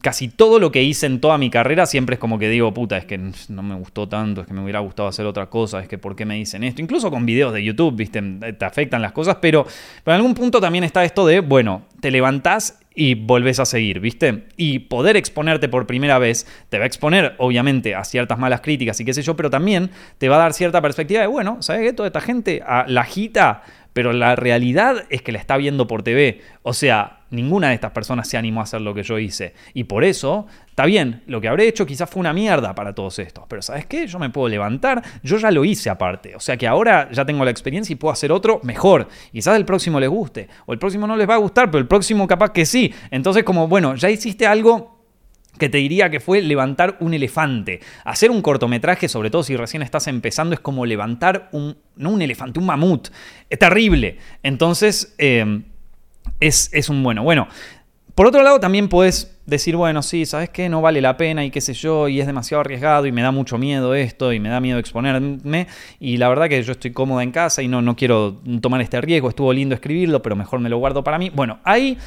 casi 0.01 0.29
todo 0.29 0.59
lo 0.59 0.73
que 0.73 0.83
hice 0.83 1.07
en 1.07 1.21
toda 1.21 1.37
mi 1.37 1.51
carrera 1.51 1.85
siempre 1.85 2.15
es 2.15 2.21
como 2.21 2.39
que 2.39 2.49
digo, 2.49 2.73
puta, 2.73 2.97
es 2.97 3.05
que 3.05 3.19
no 3.19 3.63
me 3.63 3.75
gustó 3.75 4.09
tanto, 4.09 4.41
es 4.41 4.47
que 4.47 4.55
me 4.55 4.63
hubiera 4.63 4.81
gustado 4.81 5.09
hacer 5.09 5.27
otra 5.27 5.47
cosa, 5.47 5.81
es 5.81 5.89
que 5.89 5.99
por 5.99 6.17
qué 6.17 6.25
me 6.25 6.37
dicen 6.37 6.65
esto. 6.65 6.81
Incluso 6.81 7.11
con 7.11 7.27
videos 7.27 7.53
de 7.53 7.63
YouTube, 7.63 7.95
viste, 7.95 8.23
te 8.59 8.65
afectan 8.65 9.03
las 9.03 9.13
cosas, 9.13 9.37
pero, 9.41 9.67
pero 10.03 10.15
en 10.15 10.21
algún 10.21 10.35
punto 10.35 10.61
también 10.61 10.85
está 10.85 11.05
esto 11.05 11.27
de, 11.27 11.41
bueno, 11.41 11.83
te 12.01 12.11
levantás 12.11 12.79
y 12.95 13.15
volvés 13.15 13.61
a 13.61 13.65
seguir, 13.65 14.01
¿viste? 14.01 14.47
Y 14.57 14.81
poder 14.81 15.17
exponerte 15.17 15.69
por 15.69 15.87
primera 15.87 16.19
vez 16.19 16.47
te 16.71 16.79
va 16.79 16.85
a 16.85 16.87
exponer, 16.87 17.35
obviamente, 17.39 17.95
a 17.95 18.05
ciertas 18.05 18.39
malas 18.39 18.63
críticas 18.63 18.99
y 19.01 19.05
qué 19.05 19.15
sé 19.15 19.23
yo, 19.23 19.37
pero 19.37 19.49
también 19.49 19.91
te 20.19 20.29
va 20.29 20.37
a 20.37 20.41
dar 20.41 20.53
cierta 20.53 20.83
perspectiva 20.83 21.21
de, 21.21 21.27
bueno, 21.27 21.59
¿sabes 21.61 21.83
qué? 21.83 21.93
Toda 21.93 22.09
esta 22.09 22.21
gente, 22.21 22.63
la 22.87 23.01
agita 23.03 23.63
pero 23.93 24.13
la 24.13 24.37
realidad 24.37 25.05
es 25.11 25.23
que 25.23 25.33
la 25.33 25.39
está 25.39 25.57
viendo 25.57 25.87
por 25.87 26.03
TV. 26.03 26.41
O 26.63 26.73
sea, 26.73 27.21
ninguna 27.31 27.69
de 27.69 27.75
estas 27.75 27.93
personas 27.93 28.29
se 28.29 28.37
animó 28.37 28.61
a 28.61 28.65
hacer 28.65 28.81
lo 28.81 28.95
que 28.95 29.03
yo 29.03 29.19
hice. 29.19 29.55
Y 29.75 29.85
por 29.85 30.05
eso, 30.05 30.47
está 30.67 30.85
bien, 30.85 31.23
lo 31.27 31.41
que 31.41 31.49
habré 31.49 31.67
hecho 31.69 31.87
quizás 31.87 32.09
fue 32.09 32.21
una 32.21 32.33
mierda 32.33 32.75
para 32.75 32.95
todos 32.95 33.19
estos. 33.19 33.45
Pero 33.49 33.63
¿sabes 33.63 33.87
qué? 33.87 34.07
Yo 34.07 34.19
me 34.19 34.31
puedo 34.31 34.49
levantar, 34.49 35.03
yo 35.23 35.39
ya 35.39 35.51
lo 35.51 35.65
hice 35.65 35.91
aparte. 35.91 36.37
O 36.37 36.41
sea 36.41 36.57
que 36.57 36.67
ahora 36.67 37.11
ya 37.11 37.25
tengo 37.25 37.45
la 37.45 37.51
experiencia 37.51 37.93
y 37.93 37.97
puedo 37.97 38.13
hacer 38.13 38.33
otro 38.33 38.61
mejor. 38.63 39.09
Quizás 39.33 39.57
el 39.57 39.65
próximo 39.65 39.99
les 39.99 40.09
guste, 40.09 40.49
o 40.67 40.73
el 40.73 40.79
próximo 40.79 41.07
no 41.07 41.17
les 41.17 41.29
va 41.29 41.35
a 41.35 41.39
gustar, 41.39 41.71
pero 41.71 41.81
el 41.81 41.89
próximo 41.89 42.27
capaz 42.27 42.53
que 42.53 42.67
sí. 42.67 42.93
Entonces 43.11 43.45
como, 43.45 43.69
bueno, 43.69 43.95
ya 43.95 44.11
hiciste 44.11 44.47
algo 44.47 45.00
que 45.61 45.69
te 45.69 45.79
diría 45.79 46.11
que 46.11 46.19
fue 46.19 46.43
levantar 46.43 46.97
un 46.99 47.15
elefante. 47.15 47.79
Hacer 48.05 48.33
un 48.33 48.43
cortometraje, 48.43 49.09
sobre 49.09 49.31
todo 49.31 49.45
si 49.45 49.57
recién 49.57 49.83
estás 49.83 50.09
empezando, 50.09 50.55
es 50.55 50.61
como 50.61 50.85
levantar 50.87 51.49
un, 51.53 51.77
no 51.95 52.11
un 52.11 52.23
elefante, 52.23 52.59
un 52.59 52.67
mamut. 52.67 53.09
Es 53.49 53.59
terrible. 53.61 54.19
Entonces, 54.43 55.15
eh, 55.19 55.63
es, 56.41 56.71
es, 56.73 56.89
un 56.89 57.03
bueno. 57.05 57.23
Bueno, 57.23 57.47
por 58.15 58.27
otro 58.27 58.43
lado, 58.43 58.59
también 58.59 58.89
puedes 58.89 59.41
decir, 59.47 59.77
bueno, 59.77 60.03
sí, 60.03 60.27
¿sabes 60.27 60.51
qué? 60.51 60.69
No 60.69 60.81
vale 60.81 61.01
la 61.01 61.17
pena 61.17 61.45
y 61.45 61.51
qué 61.51 61.61
sé 61.61 61.75
yo, 61.75 62.09
y 62.09 62.21
es 62.21 62.27
demasiado 62.27 62.61
arriesgado 62.61 63.07
y 63.07 63.13
me 63.13 63.23
da 63.23 63.31
mucho 63.31 63.57
miedo 63.59 63.95
esto 63.95 64.33
y 64.33 64.41
me 64.41 64.49
da 64.49 64.61
miedo 64.61 64.79
exponerme. 64.79 65.69
Y 66.01 66.17
la 66.17 66.29
verdad 66.29 66.49
que 66.49 66.63
yo 66.63 66.73
estoy 66.73 66.93
cómoda 66.93 67.23
en 67.23 67.31
casa 67.31 67.63
y 67.63 67.69
no, 67.69 67.83
no 67.83 67.97
quiero 67.97 68.41
tomar 68.61 68.81
este 68.81 69.01
riesgo. 69.01 69.29
Estuvo 69.29 69.53
lindo 69.53 69.75
escribirlo, 69.75 70.23
pero 70.23 70.37
mejor 70.37 70.61
me 70.61 70.69
lo 70.69 70.79
guardo 70.79 71.05
para 71.05 71.19
mí. 71.19 71.31
Bueno, 71.31 71.61
ahí 71.65 71.99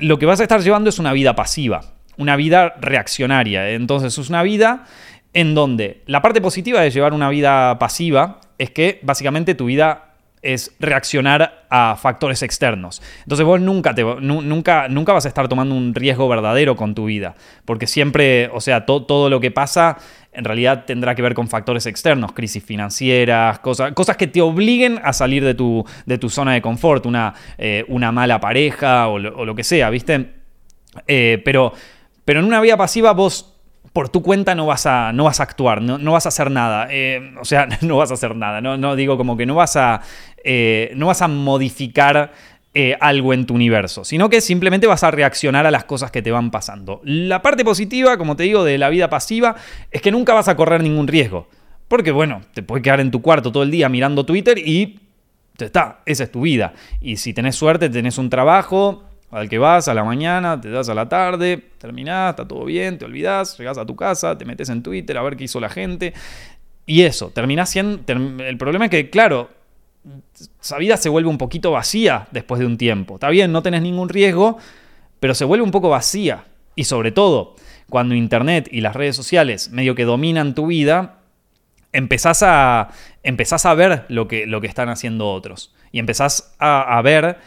lo 0.00 0.18
que 0.18 0.26
vas 0.26 0.40
a 0.40 0.44
estar 0.44 0.60
llevando 0.60 0.90
es 0.90 0.98
una 0.98 1.12
vida 1.12 1.34
pasiva 1.34 1.80
una 2.16 2.36
vida 2.36 2.74
reaccionaria. 2.80 3.70
Entonces 3.70 4.18
es 4.18 4.28
una 4.28 4.42
vida 4.42 4.84
en 5.32 5.54
donde 5.54 6.02
la 6.06 6.22
parte 6.22 6.40
positiva 6.40 6.80
de 6.80 6.90
llevar 6.90 7.14
una 7.14 7.30
vida 7.30 7.78
pasiva 7.78 8.40
es 8.58 8.70
que 8.70 9.00
básicamente 9.02 9.54
tu 9.54 9.66
vida 9.66 10.12
es 10.42 10.74
reaccionar 10.80 11.64
a 11.70 11.96
factores 11.96 12.42
externos. 12.42 13.00
Entonces 13.22 13.46
vos 13.46 13.60
nunca, 13.60 13.94
te, 13.94 14.02
nunca, 14.02 14.88
nunca 14.88 15.12
vas 15.12 15.24
a 15.24 15.28
estar 15.28 15.48
tomando 15.48 15.74
un 15.74 15.94
riesgo 15.94 16.28
verdadero 16.28 16.74
con 16.74 16.94
tu 16.94 17.06
vida, 17.06 17.36
porque 17.64 17.86
siempre, 17.86 18.50
o 18.52 18.60
sea, 18.60 18.84
todo 18.84 19.30
lo 19.30 19.40
que 19.40 19.52
pasa 19.52 19.98
en 20.32 20.44
realidad 20.44 20.84
tendrá 20.84 21.14
que 21.14 21.22
ver 21.22 21.34
con 21.34 21.46
factores 21.46 21.86
externos, 21.86 22.32
crisis 22.32 22.64
financieras, 22.64 23.60
cosas, 23.60 23.92
cosas 23.92 24.16
que 24.16 24.26
te 24.26 24.40
obliguen 24.40 24.98
a 25.04 25.12
salir 25.12 25.44
de 25.44 25.54
tu, 25.54 25.84
de 26.06 26.18
tu 26.18 26.28
zona 26.28 26.54
de 26.54 26.62
confort, 26.62 27.06
una, 27.06 27.34
eh, 27.58 27.84
una 27.88 28.10
mala 28.10 28.40
pareja 28.40 29.08
o 29.08 29.18
lo, 29.18 29.54
que 29.54 29.62
sea, 29.62 29.90
¿viste? 29.90 30.32
Eh, 31.06 31.40
pero 31.44 31.72
pero 32.24 32.40
en 32.40 32.46
una 32.46 32.60
vida 32.60 32.76
pasiva 32.76 33.12
vos 33.12 33.52
por 33.92 34.08
tu 34.08 34.22
cuenta 34.22 34.54
no 34.54 34.66
vas 34.66 34.86
a, 34.86 35.12
no 35.12 35.24
vas 35.24 35.40
a 35.40 35.42
actuar, 35.42 35.82
no, 35.82 36.12
vas 36.12 36.26
a 36.26 36.30
hacer 36.30 36.50
nada. 36.50 36.88
Eh, 36.90 37.34
o 37.40 37.44
sea, 37.44 37.68
no 37.82 37.96
vas 37.96 38.10
a 38.10 38.14
hacer 38.14 38.36
nada. 38.36 38.60
No, 38.60 38.76
no 38.76 38.96
digo 38.96 39.16
como 39.16 39.36
que 39.36 39.46
no 39.46 39.54
vas 39.54 39.76
a, 39.76 40.02
eh, 40.44 40.92
no 40.96 41.06
vas 41.06 41.22
a 41.22 41.28
modificar 41.28 42.32
eh, 42.74 42.96
algo 43.00 43.34
en 43.34 43.44
tu 43.44 43.54
universo, 43.54 44.02
sino 44.02 44.30
que 44.30 44.40
simplemente 44.40 44.86
vas 44.86 45.04
a 45.04 45.10
reaccionar 45.10 45.66
a 45.66 45.70
las 45.70 45.84
cosas 45.84 46.10
que 46.10 46.22
te 46.22 46.30
van 46.30 46.50
pasando. 46.50 47.02
La 47.04 47.42
parte 47.42 47.64
positiva, 47.64 48.16
como 48.16 48.34
te 48.34 48.44
digo, 48.44 48.64
de 48.64 48.78
la 48.78 48.88
vida 48.88 49.10
pasiva 49.10 49.56
es 49.90 50.00
que 50.00 50.10
nunca 50.10 50.32
vas 50.32 50.48
a 50.48 50.56
correr 50.56 50.82
ningún 50.82 51.06
riesgo. 51.06 51.48
Porque 51.88 52.12
bueno, 52.12 52.40
te 52.54 52.62
puedes 52.62 52.82
quedar 52.82 53.00
en 53.00 53.10
tu 53.10 53.20
cuarto 53.20 53.52
todo 53.52 53.62
el 53.62 53.70
día 53.70 53.90
mirando 53.90 54.24
Twitter 54.24 54.56
y 54.56 55.00
está, 55.58 56.00
esa 56.06 56.24
es 56.24 56.32
tu 56.32 56.40
vida. 56.40 56.72
Y 57.02 57.16
si 57.16 57.34
tenés 57.34 57.56
suerte, 57.56 57.90
tenés 57.90 58.16
un 58.16 58.30
trabajo, 58.30 59.04
al 59.32 59.48
que 59.48 59.58
vas 59.58 59.88
a 59.88 59.94
la 59.94 60.04
mañana, 60.04 60.60
te 60.60 60.70
das 60.70 60.90
a 60.90 60.94
la 60.94 61.08
tarde, 61.08 61.70
terminás, 61.78 62.30
está 62.30 62.46
todo 62.46 62.66
bien, 62.66 62.98
te 62.98 63.06
olvidás, 63.06 63.56
llegás 63.58 63.78
a 63.78 63.86
tu 63.86 63.96
casa, 63.96 64.36
te 64.36 64.44
metes 64.44 64.68
en 64.68 64.82
Twitter 64.82 65.16
a 65.16 65.22
ver 65.22 65.36
qué 65.36 65.44
hizo 65.44 65.58
la 65.58 65.70
gente. 65.70 66.12
Y 66.84 67.02
eso, 67.02 67.30
terminás 67.30 67.70
siendo... 67.70 68.02
el 68.06 68.58
problema 68.58 68.84
es 68.84 68.90
que, 68.90 69.08
claro, 69.08 69.48
esa 70.60 70.76
vida 70.76 70.98
se 70.98 71.08
vuelve 71.08 71.30
un 71.30 71.38
poquito 71.38 71.70
vacía 71.70 72.28
después 72.30 72.60
de 72.60 72.66
un 72.66 72.76
tiempo. 72.76 73.14
Está 73.14 73.30
bien, 73.30 73.52
no 73.52 73.62
tenés 73.62 73.80
ningún 73.80 74.10
riesgo, 74.10 74.58
pero 75.18 75.34
se 75.34 75.46
vuelve 75.46 75.64
un 75.64 75.70
poco 75.70 75.88
vacía. 75.88 76.44
Y 76.74 76.84
sobre 76.84 77.10
todo, 77.10 77.56
cuando 77.88 78.14
Internet 78.14 78.68
y 78.70 78.82
las 78.82 78.94
redes 78.94 79.16
sociales 79.16 79.70
medio 79.70 79.94
que 79.94 80.04
dominan 80.04 80.54
tu 80.54 80.66
vida, 80.66 81.20
empezás 81.92 82.42
a, 82.42 82.90
empezás 83.22 83.64
a 83.64 83.72
ver 83.72 84.04
lo 84.08 84.28
que, 84.28 84.46
lo 84.46 84.60
que 84.60 84.66
están 84.66 84.90
haciendo 84.90 85.30
otros. 85.30 85.74
Y 85.90 86.00
empezás 86.00 86.54
a, 86.58 86.98
a 86.98 87.00
ver 87.00 87.38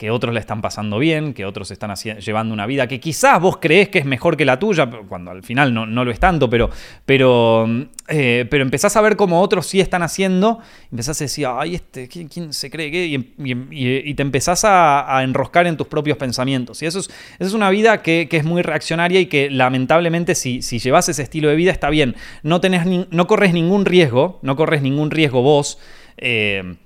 que 0.00 0.10
otros 0.10 0.32
le 0.32 0.40
están 0.40 0.62
pasando 0.62 0.98
bien, 0.98 1.34
que 1.34 1.44
otros 1.44 1.70
están 1.70 1.94
llevando 1.94 2.54
una 2.54 2.64
vida 2.64 2.86
que 2.86 2.98
quizás 2.98 3.38
vos 3.38 3.58
creés 3.60 3.90
que 3.90 3.98
es 3.98 4.06
mejor 4.06 4.34
que 4.34 4.46
la 4.46 4.58
tuya, 4.58 4.88
cuando 5.06 5.30
al 5.30 5.42
final 5.42 5.74
no, 5.74 5.84
lo 5.84 6.10
es 6.10 6.18
tanto, 6.18 6.48
pero, 6.48 6.70
pero, 7.04 7.68
eh, 8.08 8.46
pero 8.48 8.62
empezás 8.64 8.96
a 8.96 9.02
ver 9.02 9.14
cómo 9.16 9.42
otros 9.42 9.66
sí 9.66 9.78
están 9.78 10.02
haciendo, 10.02 10.60
empezás 10.90 11.20
a 11.20 11.24
decir, 11.24 11.46
ay, 11.46 11.74
este, 11.74 12.08
¿quién, 12.08 12.54
se 12.54 12.70
cree 12.70 12.90
que? 12.90 13.04
Y, 13.04 14.14
te 14.14 14.22
empezás 14.22 14.62
a, 14.64 15.20
enroscar 15.22 15.66
en 15.66 15.76
tus 15.76 15.86
propios 15.86 16.16
pensamientos. 16.16 16.80
Y 16.80 16.86
eso 16.86 17.00
es, 17.00 17.10
es 17.38 17.52
una 17.52 17.68
vida 17.68 18.00
que, 18.00 18.26
es 18.30 18.44
muy 18.44 18.62
reaccionaria 18.62 19.20
y 19.20 19.26
que 19.26 19.50
lamentablemente 19.50 20.34
si, 20.34 20.62
si 20.62 20.78
llevas 20.78 21.10
ese 21.10 21.24
estilo 21.24 21.50
de 21.50 21.56
vida 21.56 21.72
está 21.72 21.90
bien. 21.90 22.16
No, 22.42 22.62
tenés 22.62 22.86
no 22.86 23.26
corres 23.26 23.52
ningún 23.52 23.84
riesgo, 23.84 24.38
no 24.40 24.56
corres 24.56 24.80
ningún 24.80 25.10
riesgo 25.10 25.42
vos. 25.42 25.78
Eh, 26.16 26.76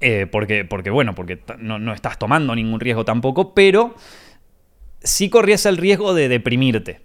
eh, 0.00 0.26
porque, 0.30 0.64
porque, 0.64 0.90
bueno, 0.90 1.14
porque 1.14 1.40
no, 1.58 1.92
estás 1.92 2.18
tomando 2.18 2.54
ningún 2.54 2.80
riesgo 2.80 3.04
tampoco, 3.04 3.54
pero 3.54 3.94
sí 5.02 5.28
corrías 5.28 5.66
el 5.66 5.76
riesgo 5.76 6.14
de 6.14 6.28
deprimirte. 6.28 7.00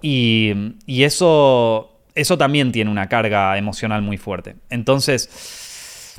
Y, 0.00 0.54
eso, 0.86 1.98
eso 2.14 2.38
también 2.38 2.72
tiene 2.72 2.90
una 2.90 3.08
carga 3.08 3.56
emocional 3.58 4.02
muy 4.02 4.16
fuerte. 4.16 4.56
Entonces, 4.70 6.16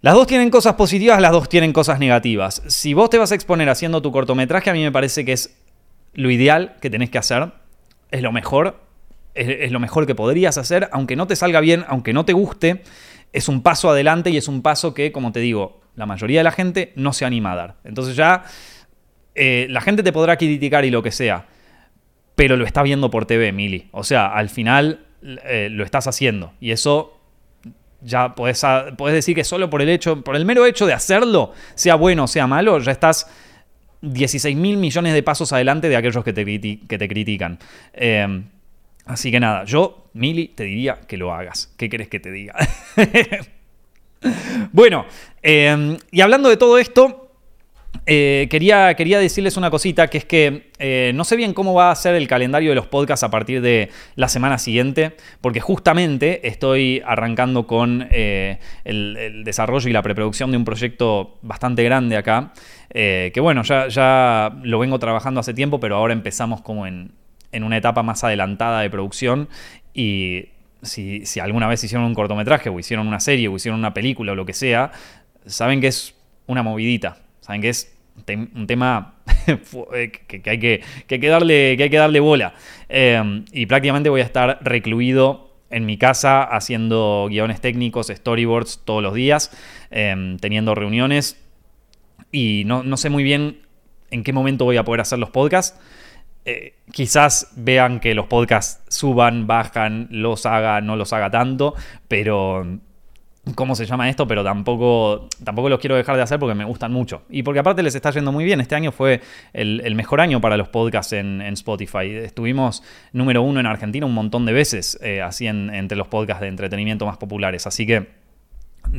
las 0.00 0.14
dos 0.14 0.26
tienen 0.26 0.50
cosas 0.50 0.74
positivas, 0.74 1.20
las 1.20 1.32
dos 1.32 1.48
tienen 1.48 1.72
cosas 1.72 1.98
negativas. 1.98 2.62
Si 2.66 2.94
vos 2.94 3.10
te 3.10 3.18
vas 3.18 3.32
a 3.32 3.34
exponer 3.34 3.68
haciendo 3.68 4.00
tu 4.00 4.10
cortometraje, 4.12 4.70
a 4.70 4.72
mí 4.72 4.82
me 4.82 4.92
parece 4.92 5.24
que 5.24 5.32
es 5.32 5.56
lo 6.14 6.30
ideal 6.30 6.76
que 6.80 6.90
tenés 6.90 7.10
que 7.10 7.18
hacer, 7.18 7.52
es 8.10 8.22
lo 8.22 8.32
mejor, 8.32 8.80
es 9.34 9.70
lo 9.70 9.78
mejor 9.78 10.06
que 10.06 10.14
podrías 10.14 10.58
hacer, 10.58 10.88
aunque 10.92 11.14
no 11.14 11.26
te 11.26 11.36
salga 11.36 11.60
bien, 11.60 11.84
aunque 11.88 12.12
no 12.12 12.24
te 12.24 12.32
guste 12.32 12.82
es 13.32 13.48
un 13.48 13.62
paso 13.62 13.90
adelante 13.90 14.30
y 14.30 14.36
es 14.36 14.48
un 14.48 14.62
paso 14.62 14.94
que, 14.94 15.12
como 15.12 15.32
te 15.32 15.40
digo, 15.40 15.80
la 15.96 16.06
mayoría 16.06 16.40
de 16.40 16.44
la 16.44 16.52
gente 16.52 16.92
no 16.96 17.12
se 17.12 17.24
anima 17.24 17.52
a 17.52 17.56
dar. 17.56 17.76
Entonces 17.84 18.16
ya 18.16 18.44
eh, 19.34 19.66
la 19.70 19.80
gente 19.80 20.02
te 20.02 20.12
podrá 20.12 20.36
criticar 20.36 20.84
y 20.84 20.90
lo 20.90 21.02
que 21.02 21.10
sea, 21.10 21.46
pero 22.34 22.56
lo 22.56 22.64
está 22.64 22.82
viendo 22.82 23.10
por 23.10 23.26
TV, 23.26 23.52
Mili. 23.52 23.88
O 23.92 24.04
sea, 24.04 24.26
al 24.26 24.48
final 24.48 25.06
eh, 25.22 25.68
lo 25.70 25.84
estás 25.84 26.06
haciendo 26.06 26.52
y 26.60 26.70
eso 26.72 27.16
ya 28.02 28.34
puedes, 28.34 28.64
decir 29.12 29.34
que 29.34 29.44
solo 29.44 29.68
por 29.68 29.82
el 29.82 29.90
hecho, 29.90 30.22
por 30.22 30.34
el 30.34 30.46
mero 30.46 30.64
hecho 30.64 30.86
de 30.86 30.94
hacerlo, 30.94 31.52
sea 31.74 31.96
bueno 31.96 32.24
o 32.24 32.28
sea 32.28 32.46
malo, 32.46 32.78
ya 32.78 32.92
estás 32.92 33.30
16 34.00 34.56
mil 34.56 34.78
millones 34.78 35.12
de 35.12 35.22
pasos 35.22 35.52
adelante 35.52 35.90
de 35.90 35.96
aquellos 35.96 36.24
que 36.24 36.32
te, 36.32 36.44
que 36.44 36.98
te 36.98 37.08
critican. 37.08 37.58
Eh, 37.92 38.42
Así 39.10 39.32
que 39.32 39.40
nada, 39.40 39.64
yo, 39.64 40.06
Mili, 40.12 40.46
te 40.46 40.62
diría 40.62 41.00
que 41.00 41.16
lo 41.16 41.34
hagas. 41.34 41.74
¿Qué 41.76 41.88
querés 41.88 42.06
que 42.06 42.20
te 42.20 42.30
diga? 42.30 42.54
bueno, 44.72 45.04
em, 45.42 45.96
y 46.12 46.20
hablando 46.20 46.48
de 46.48 46.56
todo 46.56 46.78
esto, 46.78 47.32
eh, 48.06 48.46
quería, 48.48 48.94
quería, 48.94 49.18
decirles 49.18 49.56
una 49.56 49.68
cosita, 49.68 50.06
que 50.06 50.18
es 50.18 50.24
que 50.24 50.70
eh, 50.78 51.10
no 51.12 51.24
sé 51.24 51.34
bien 51.34 51.54
cómo 51.54 51.74
va 51.74 51.90
a 51.90 51.94
ser 51.96 52.14
el 52.14 52.28
calendario 52.28 52.70
de 52.70 52.76
los 52.76 52.86
podcasts 52.86 53.24
a 53.24 53.30
partir 53.32 53.60
de 53.60 53.90
la 54.14 54.28
semana 54.28 54.58
siguiente, 54.58 55.16
porque 55.40 55.58
justamente 55.58 56.46
estoy 56.46 57.02
arrancando 57.04 57.66
con 57.66 58.06
eh, 58.12 58.60
el, 58.84 59.42
desarrollo 59.42 59.88
y 59.88 59.92
la 59.92 60.02
preproducción 60.02 60.52
de 60.52 60.56
un 60.56 60.64
proyecto 60.64 61.36
bastante 61.42 61.82
grande 61.82 62.16
acá, 62.16 62.52
que 62.92 63.40
bueno, 63.40 63.64
ya, 63.64 63.88
ya 63.88 64.56
lo 64.62 64.78
vengo 64.78 65.00
trabajando 65.00 65.40
hace 65.40 65.52
tiempo, 65.52 65.80
pero 65.80 65.96
ahora 65.96 66.12
empezamos 66.12 66.60
como 66.60 66.86
en, 66.86 67.12
en 67.52 67.64
una 67.64 67.76
etapa 67.76 68.02
más 68.02 68.24
adelantada 68.24 68.80
de 68.80 68.90
producción 68.90 69.48
y 69.92 70.48
si, 70.82 71.40
alguna 71.40 71.66
vez 71.66 71.82
hicieron 71.84 72.06
un 72.06 72.14
cortometraje 72.14 72.70
o 72.70 72.78
hicieron 72.78 73.06
una 73.06 73.20
serie 73.20 73.48
o 73.48 73.56
hicieron 73.56 73.78
una 73.78 73.92
película 73.92 74.32
o 74.32 74.34
lo 74.34 74.46
que 74.46 74.52
sea, 74.52 74.92
saben 75.46 75.80
que 75.80 75.88
es 75.88 76.14
una 76.46 76.62
movidita, 76.62 77.18
saben 77.40 77.60
que 77.60 77.68
es 77.68 77.96
un 78.54 78.66
tema 78.66 79.14
eh, 79.46 80.10
que, 80.10 80.42
hay 80.50 80.58
que, 80.58 80.82
que, 81.06 81.28
darle, 81.28 81.76
que 81.76 81.84
hay 81.84 81.90
que 81.90 81.96
darle 81.96 82.20
bola. 82.20 82.54
Em, 82.88 83.44
y 83.52 83.66
prácticamente 83.66 84.08
voy 84.08 84.20
a 84.20 84.24
estar 84.24 84.58
recluido 84.62 85.50
en 85.70 85.86
mi 85.86 85.96
casa 85.96 86.42
haciendo 86.42 87.26
guiones 87.28 87.60
técnicos, 87.60 88.08
storyboards 88.08 88.82
todos 88.84 89.02
los 89.02 89.14
días, 89.14 89.50
em, 89.90 90.38
teniendo 90.38 90.74
reuniones 90.74 91.40
y 92.32 92.64
no, 92.66 92.82
no 92.82 92.96
sé 92.96 93.08
muy 93.10 93.22
bien 93.22 93.62
en 94.10 94.24
qué 94.24 94.32
momento 94.32 94.64
voy 94.64 94.76
a 94.76 94.84
poder 94.84 95.00
hacer 95.00 95.18
los 95.18 95.30
podcasts. 95.30 95.78
Eh, 96.44 96.74
quizás 96.92 97.52
vean 97.56 98.00
que 98.00 98.14
los 98.14 98.26
podcasts 98.26 98.82
suban, 98.88 99.46
bajan, 99.46 100.08
los 100.10 100.46
haga, 100.46 100.80
no 100.80 100.96
los 100.96 101.12
haga 101.12 101.30
tanto, 101.30 101.74
pero 102.08 102.64
cómo 103.54 103.74
se 103.74 103.86
llama 103.86 104.08
esto, 104.08 104.26
pero 104.26 104.44
tampoco, 104.44 105.28
tampoco 105.44 105.68
los 105.68 105.80
quiero 105.80 105.96
dejar 105.96 106.16
de 106.16 106.22
hacer 106.22 106.38
porque 106.38 106.54
me 106.54 106.64
gustan 106.64 106.92
mucho. 106.92 107.22
Y 107.28 107.42
porque 107.42 107.60
aparte 107.60 107.82
les 107.82 107.94
está 107.94 108.10
yendo 108.10 108.32
muy 108.32 108.44
bien. 108.44 108.60
Este 108.60 108.74
año 108.74 108.92
fue 108.92 109.20
el, 109.52 109.94
mejor 109.94 110.20
año 110.20 110.40
para 110.40 110.56
los 110.56 110.68
podcasts 110.68 111.12
en, 111.12 111.40
Spotify. 111.42 112.10
Estuvimos 112.10 112.82
número 113.12 113.42
uno 113.42 113.60
en 113.60 113.66
Argentina 113.66 114.06
un 114.06 114.14
montón 114.14 114.46
de 114.46 114.52
veces, 114.52 114.98
eh, 115.02 115.20
así 115.22 115.46
entre 115.46 115.96
los 115.96 116.08
podcasts 116.08 116.42
de 116.42 116.48
entretenimiento 116.48 117.06
más 117.06 117.16
populares. 117.16 117.66
Así 117.66 117.86
que 117.86 118.19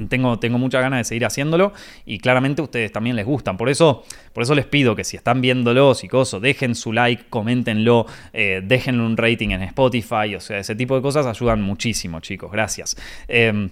tengo, 0.09 0.39
tengo 0.39 0.57
muchas 0.57 0.81
ganas 0.81 0.99
de 0.99 1.03
seguir 1.03 1.25
haciéndolo 1.25 1.73
y 2.05 2.19
claramente 2.19 2.61
a 2.61 2.65
ustedes 2.65 2.91
también 2.91 3.15
les 3.15 3.25
gustan. 3.25 3.57
Por 3.57 3.69
eso, 3.69 4.03
por 4.33 4.43
eso 4.43 4.55
les 4.55 4.65
pido 4.65 4.95
que 4.95 5.03
si 5.03 5.17
están 5.17 5.41
viéndolo, 5.41 5.93
coso, 6.09 6.39
dejen 6.39 6.75
su 6.75 6.93
like, 6.93 7.25
coméntenlo, 7.29 8.05
eh, 8.33 8.61
un 8.87 9.17
rating 9.17 9.49
en 9.49 9.63
Spotify, 9.63 10.35
o 10.35 10.39
sea, 10.39 10.59
ese 10.59 10.75
tipo 10.75 10.95
de 10.95 11.01
cosas 11.01 11.25
ayudan 11.25 11.61
muchísimo, 11.61 12.19
chicos. 12.19 12.51
Gracias. 12.51 12.95
Em, 13.27 13.69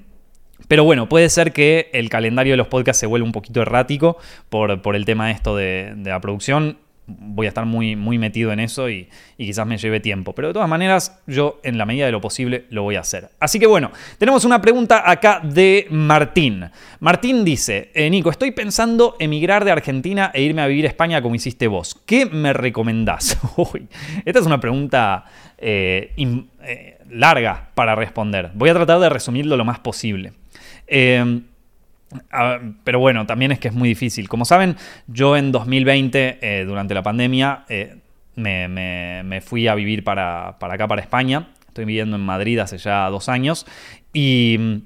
pero 0.67 0.83
bueno, 0.83 1.07
puede 1.07 1.29
ser 1.29 1.53
que 1.53 1.89
el 1.93 2.09
calendario 2.09 2.53
de 2.53 2.57
los 2.57 2.67
podcasts 2.67 2.99
se 2.99 3.05
vuelva 3.05 3.25
un 3.25 3.31
poquito 3.31 3.61
errático 3.61 4.17
por, 4.49 4.81
por 4.81 4.95
el 4.95 5.05
tema 5.05 5.31
esto 5.31 5.55
de 5.55 5.93
la 6.03 6.19
producción 6.19 6.77
voy 7.19 7.47
a 7.47 7.49
estar 7.49 7.65
muy, 7.65 7.95
muy 7.95 8.17
metido 8.17 8.51
en 8.51 8.59
eso 8.59 8.89
y, 8.89 9.09
quizás 9.37 9.65
me 9.65 9.77
lleve 9.77 9.99
tiempo. 9.99 10.33
Pero 10.35 10.49
de 10.49 10.53
todas 10.53 10.69
maneras, 10.69 11.19
yo 11.25 11.59
en 11.63 11.77
la 11.77 11.85
medida 11.85 12.05
de 12.05 12.11
lo 12.11 12.21
posible 12.21 12.65
lo 12.69 12.83
voy 12.83 12.95
a 12.95 12.99
hacer. 12.99 13.29
Así 13.39 13.59
que 13.59 13.67
bueno, 13.67 13.91
tenemos 14.17 14.45
una 14.45 14.61
pregunta 14.61 15.09
acá 15.09 15.41
de 15.43 15.87
Martín. 15.89 16.69
Martín 16.99 17.43
dice, 17.45 17.91
eh, 17.93 18.09
Nico, 18.09 18.29
estoy 18.29 18.51
pensando 18.51 19.15
emigrar 19.19 19.65
de 19.65 19.71
Argentina 19.71 20.31
e 20.33 20.41
irme 20.41 20.61
a 20.61 20.67
vivir 20.67 20.85
a 20.85 20.89
España 20.89 21.21
como 21.21 21.35
hiciste 21.35 21.67
vos. 21.67 21.99
¿Qué 22.05 22.25
me 22.25 22.53
recomendás? 22.53 23.39
esta 24.25 24.39
es 24.39 24.45
una 24.45 24.59
pregunta 24.59 25.25
eh, 25.57 26.13
eh, 26.17 26.97
larga 27.09 27.69
para 27.73 27.95
responder. 27.95 28.51
Voy 28.53 28.69
a 28.69 28.73
tratar 28.73 28.99
de 28.99 29.09
resumirlo 29.09 29.57
lo 29.57 29.65
más 29.65 29.79
posible. 29.79 30.33
Ah, 32.31 32.59
pero 32.83 32.99
bueno, 32.99 33.25
también 33.25 33.51
es 33.51 33.59
que 33.59 33.67
es 33.67 33.73
muy 33.73 33.89
difícil. 33.89 34.27
Como 34.27 34.45
saben, 34.45 34.75
yo 35.07 35.37
en 35.37 35.51
2020, 35.51 36.39
eh, 36.41 36.65
durante 36.65 36.93
la 36.93 37.03
pandemia, 37.03 37.65
eh, 37.69 37.97
me, 38.35 39.41
fui 39.41 39.67
a 39.67 39.75
vivir 39.75 40.03
para, 40.03 40.49
acá, 40.49 40.87
para 40.87 41.01
España. 41.01 41.49
Estoy 41.67 41.85
viviendo 41.85 42.15
en 42.15 42.23
Madrid 42.23 42.59
hace 42.59 42.77
ya 42.77 43.09
dos 43.09 43.29
años. 43.29 43.65
Y, 44.13 44.83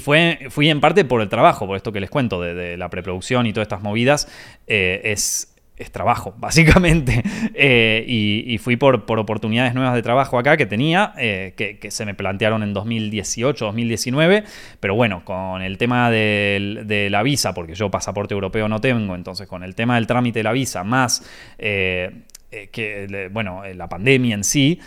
fue, 0.00 0.46
fui 0.50 0.68
en 0.68 0.80
parte 0.80 1.04
por 1.04 1.20
el 1.20 1.28
trabajo, 1.28 1.66
por 1.66 1.76
esto 1.76 1.92
que 1.92 2.00
les 2.00 2.10
cuento, 2.10 2.40
de, 2.40 2.76
la 2.76 2.88
preproducción 2.88 3.46
y 3.46 3.52
todas 3.52 3.66
estas 3.66 3.82
movidas. 3.82 4.28
Eh, 4.66 5.02
es, 5.04 5.54
es 5.80 5.90
trabajo, 5.90 6.34
básicamente. 6.38 7.22
Eh, 7.54 8.04
y, 8.06 8.58
fui 8.58 8.76
por, 8.76 9.06
por, 9.06 9.18
oportunidades 9.18 9.74
nuevas 9.74 9.94
de 9.94 10.02
trabajo 10.02 10.38
acá 10.38 10.56
que 10.56 10.66
tenía, 10.66 11.12
eh, 11.18 11.54
que, 11.56 11.90
se 11.90 12.04
me 12.04 12.14
plantearon 12.14 12.62
en 12.62 12.74
2018, 12.74 13.64
2019. 13.64 14.44
Pero 14.78 14.94
bueno, 14.94 15.24
con 15.24 15.62
el 15.62 15.78
tema 15.78 16.10
de 16.10 17.08
la 17.10 17.22
visa, 17.22 17.54
porque 17.54 17.74
yo 17.74 17.90
pasaporte 17.90 18.34
europeo 18.34 18.68
no 18.68 18.80
tengo, 18.80 19.14
entonces 19.14 19.48
con 19.48 19.64
el 19.64 19.74
tema 19.74 19.96
del 19.96 20.06
trámite 20.06 20.40
de 20.40 20.42
la 20.44 20.52
visa, 20.52 20.84
más 20.84 21.26
eh, 21.58 22.24
que, 22.50 23.30
bueno, 23.32 23.62
la 23.74 23.88
pandemia 23.88 24.34
en 24.34 24.44
sí, 24.44 24.78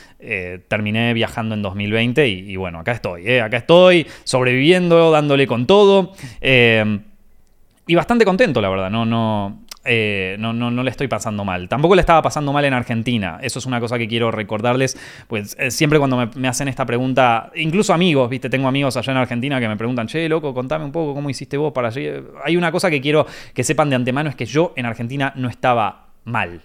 terminé 0.68 1.14
viajando 1.14 1.56
en 1.56 1.62
2020 1.62 2.28
y, 2.28 2.52
y 2.52 2.56
bueno, 2.56 2.80
acá 2.80 2.92
estoy, 2.92 3.38
acá 3.40 3.58
estoy, 3.58 4.06
sobreviviendo, 4.24 5.12
dándole 5.12 5.48
con 5.48 5.66
todo. 5.66 6.14
y 6.42 7.96
bastante 7.96 8.26
contento, 8.26 8.62
la 8.62 8.70
verdad. 8.70 8.90
No, 8.90 9.06
no, 9.06 9.63
eh, 9.86 10.38
no, 10.40 10.54
no, 10.54 10.72
no, 10.72 10.84
le 10.84 10.90
estoy 10.90 11.08
pasando 11.08 11.44
mal. 11.44 11.68
Tampoco 11.68 11.96
le 11.96 12.02
estaba 12.02 12.22
pasando 12.22 12.54
mal 12.54 12.64
en 12.66 12.74
Argentina. 12.74 13.40
Eso 13.42 13.60
es 13.60 13.66
una 13.66 13.80
cosa 13.80 13.98
que 13.98 14.08
quiero 14.08 14.32
recordarles. 14.32 14.98
Pues 15.28 15.56
eh, 15.60 15.72
siempre 15.72 16.00
cuando 16.00 16.30
me, 16.36 16.48
hacen 16.48 16.68
esta 16.68 16.86
pregunta, 16.86 17.52
incluso 17.56 17.94
amigos, 17.94 18.30
viste, 18.30 18.50
tengo 18.50 18.68
amigos 18.68 18.96
allá 18.98 19.12
en 19.12 19.18
Argentina 19.18 19.60
que 19.60 19.68
me 19.68 19.78
preguntan, 19.78 20.08
che, 20.08 20.30
loco, 20.30 20.54
contame 20.54 20.86
un 20.86 20.92
poco 20.92 21.14
cómo 21.14 21.30
hiciste 21.30 21.58
vos 21.58 21.74
para 21.74 21.90
allí. 21.90 22.08
Hay 22.44 22.56
una 22.56 22.72
cosa 22.72 22.90
que 22.90 23.02
quiero 23.02 23.26
que 23.54 23.64
sepan 23.64 23.90
de 23.90 23.96
antemano, 23.96 24.30
es 24.30 24.36
que 24.36 24.46
yo 24.46 24.74
en 24.76 24.86
Argentina 24.86 25.34
no 25.36 25.50
estaba 25.50 26.08
mal. 26.24 26.62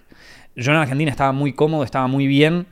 Yo 0.55 0.71
en 0.71 0.77
Argentina 0.77 1.11
estaba 1.11 1.31
muy 1.31 1.53
cómodo, 1.53 1.83
estaba 1.83 2.07
muy 2.07 2.27
bien 2.27 2.67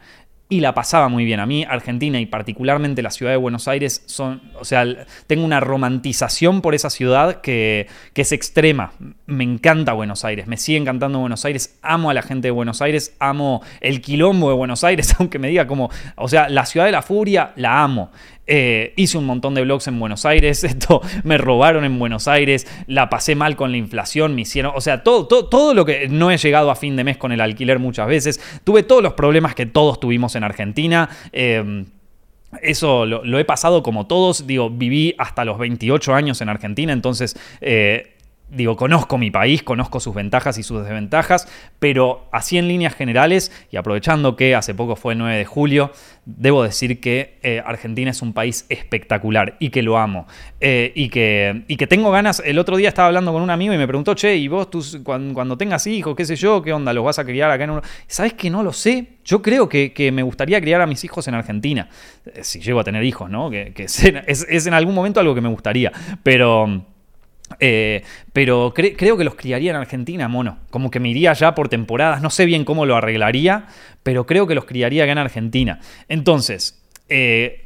y 0.49 0.61
la 0.61 0.73
pasaba 0.73 1.09
muy 1.09 1.25
bien. 1.25 1.39
A 1.39 1.45
mí, 1.45 1.65
Argentina 1.67 2.19
y 2.19 2.25
particularmente 2.25 3.01
la 3.01 3.11
ciudad 3.11 3.31
de 3.31 3.37
Buenos 3.37 3.67
Aires 3.67 4.03
son, 4.05 4.41
o 4.59 4.63
sea, 4.63 4.85
tengo 5.27 5.43
una 5.43 5.59
romantización 5.59 6.61
por 6.61 6.73
esa 6.73 6.89
ciudad 6.89 7.41
que, 7.41 7.87
es 8.15 8.31
extrema. 8.31 8.93
Me 9.25 9.43
encanta 9.43 9.93
Buenos 9.93 10.25
Aires, 10.25 10.47
me 10.47 10.57
sigue 10.57 10.77
encantando 10.77 11.19
Buenos 11.19 11.45
Aires, 11.45 11.77
amo 11.81 12.09
a 12.09 12.13
la 12.13 12.21
gente 12.21 12.47
de 12.47 12.51
Buenos 12.51 12.81
Aires, 12.81 13.15
amo 13.19 13.61
el 13.81 14.01
quilombo 14.01 14.49
de 14.49 14.55
Buenos 14.55 14.83
Aires, 14.83 15.15
aunque 15.19 15.37
me 15.39 15.49
diga 15.49 15.67
como, 15.67 15.89
o 16.15 16.27
sea, 16.27 16.49
la 16.49 16.65
ciudad 16.65 16.85
de 16.85 16.93
la 16.93 17.01
furia 17.01 17.51
la 17.55 17.83
amo. 17.83 18.11
Eh, 18.47 18.93
hice 18.95 19.17
un 19.17 19.25
montón 19.25 19.53
de 19.53 19.61
blogs 19.61 19.87
en 19.87 19.99
Buenos 19.99 20.25
Aires, 20.25 20.63
esto 20.63 21.01
me 21.23 21.37
robaron 21.37 21.83
en 21.83 21.99
Buenos 21.99 22.27
Aires, 22.27 22.65
la 22.87 23.09
pasé 23.09 23.35
mal 23.35 23.55
con 23.55 23.71
la 23.71 23.77
inflación, 23.77 24.35
me 24.35 24.41
hicieron, 24.41 24.71
o 24.75 24.81
sea, 24.81 25.03
todo, 25.03 25.27
todo, 25.27 25.47
todo 25.47 25.73
lo 25.73 25.85
que 25.85 26.07
no 26.07 26.31
he 26.31 26.37
llegado 26.37 26.71
a 26.71 26.75
fin 26.75 26.95
de 26.95 27.03
mes 27.03 27.17
con 27.17 27.31
el 27.31 27.41
alquiler 27.41 27.79
muchas 27.79 28.07
veces, 28.07 28.41
tuve 28.63 28.83
todos 28.83 29.03
los 29.03 29.13
problemas 29.13 29.53
que 29.53 29.65
todos 29.65 29.99
tuvimos 29.99 30.35
en 30.35 30.43
Argentina. 30.43 31.09
Eh, 31.33 31.85
eso 32.61 33.05
lo, 33.05 33.39
he 33.39 33.45
pasado 33.45 33.83
como 33.83 34.07
todos, 34.07 34.47
digo, 34.47 34.69
viví 34.69 35.13
hasta 35.17 35.43
los 35.45 35.57
28 35.57 36.13
años 36.13 36.41
en 36.41 36.49
Argentina, 36.49 36.93
entonces 36.93 37.37
eh, 37.61 38.16
digo, 38.49 38.77
conozco 38.77 39.17
mi 39.17 39.29
país, 39.29 39.61
conozco 39.63 39.99
sus 39.99 40.15
ventajas 40.15 40.57
y 40.57 40.63
sus 40.63 40.81
desventajas, 40.81 41.47
pero 41.79 42.27
así 42.31 42.57
en 42.57 42.67
líneas 42.67 42.95
generales, 42.95 43.51
y 43.71 43.77
aprovechando 43.77 44.35
que 44.35 44.55
hace 44.55 44.73
poco 44.73 44.95
fue 44.95 45.13
el 45.13 45.19
9 45.19 45.37
de 45.37 45.45
julio, 45.45 45.91
debo 46.25 46.63
decir 46.63 46.99
que 47.01 47.39
eh, 47.41 47.61
Argentina 47.65 48.11
es 48.11 48.21
un 48.21 48.33
país 48.33 48.65
espectacular 48.69 49.55
y 49.59 49.69
que 49.69 49.81
lo 49.81 49.97
amo. 49.97 50.27
Eh, 50.59 50.91
y, 50.95 51.09
que, 51.09 51.63
y 51.67 51.75
que 51.77 51.87
tengo 51.87 52.09
ganas, 52.11 52.41
el 52.45 52.57
otro 52.59 52.77
día 52.77 52.89
estaba 52.89 53.07
hablando 53.07 53.33
con 53.33 53.41
un 53.41 53.49
amigo 53.49 53.73
y 53.73 53.77
me 53.77 53.87
preguntó, 53.87 54.13
che, 54.13 54.35
¿y 54.35 54.47
vos 54.47 54.69
cuando, 55.03 55.57
tengas 55.57 55.85
hijos, 55.87 56.15
qué 56.15 56.25
sé 56.25 56.35
yo, 56.35 56.61
qué 56.61 56.71
onda, 56.71 56.93
los 56.93 57.03
vas 57.03 57.19
a 57.19 57.25
criar 57.25 57.51
acá 57.51 57.65
en 57.65 57.71
Europa? 57.71 57.87
¿Sabes 58.07 58.33
que 58.33 58.49
no 58.49 58.63
lo 58.63 58.71
sé? 58.71 59.17
Yo 59.25 59.41
creo 59.41 59.67
que, 59.67 60.11
me 60.13 60.23
gustaría 60.23 60.61
criar 60.61 60.81
a 60.81 60.87
mis 60.87 61.03
hijos 61.03 61.27
en 61.27 61.33
Argentina, 61.33 61.89
eh, 62.25 62.43
si 62.43 62.59
llego 62.59 62.79
a 62.79 62.83
tener 62.83 63.03
hijos, 63.03 63.29
¿no? 63.29 63.49
Que, 63.49 63.73
es, 63.77 64.03
es 64.49 64.67
en 64.67 64.73
algún 64.73 64.95
momento 64.95 65.19
algo 65.19 65.35
que 65.35 65.41
me 65.41 65.49
gustaría, 65.49 65.91
pero... 66.23 66.96
Eh, 67.59 68.03
pero 68.33 68.73
creo 68.73 69.17
que 69.17 69.23
los 69.23 69.35
criaría 69.35 69.71
en 69.71 69.77
Argentina, 69.77 70.27
mono. 70.27 70.57
Como 70.69 70.91
que 70.91 70.99
me 70.99 71.09
iría 71.09 71.33
ya 71.33 71.55
por 71.55 71.69
temporadas. 71.69 72.21
No 72.21 72.29
sé 72.29 72.45
bien 72.45 72.65
cómo 72.65 72.85
lo 72.85 72.95
arreglaría, 72.95 73.65
pero 74.03 74.25
creo 74.25 74.47
que 74.47 74.55
los 74.55 74.65
criaría 74.65 75.03
acá 75.03 75.13
en 75.13 75.17
Argentina. 75.17 75.79
Entonces, 76.07 76.81
eh, 77.09 77.65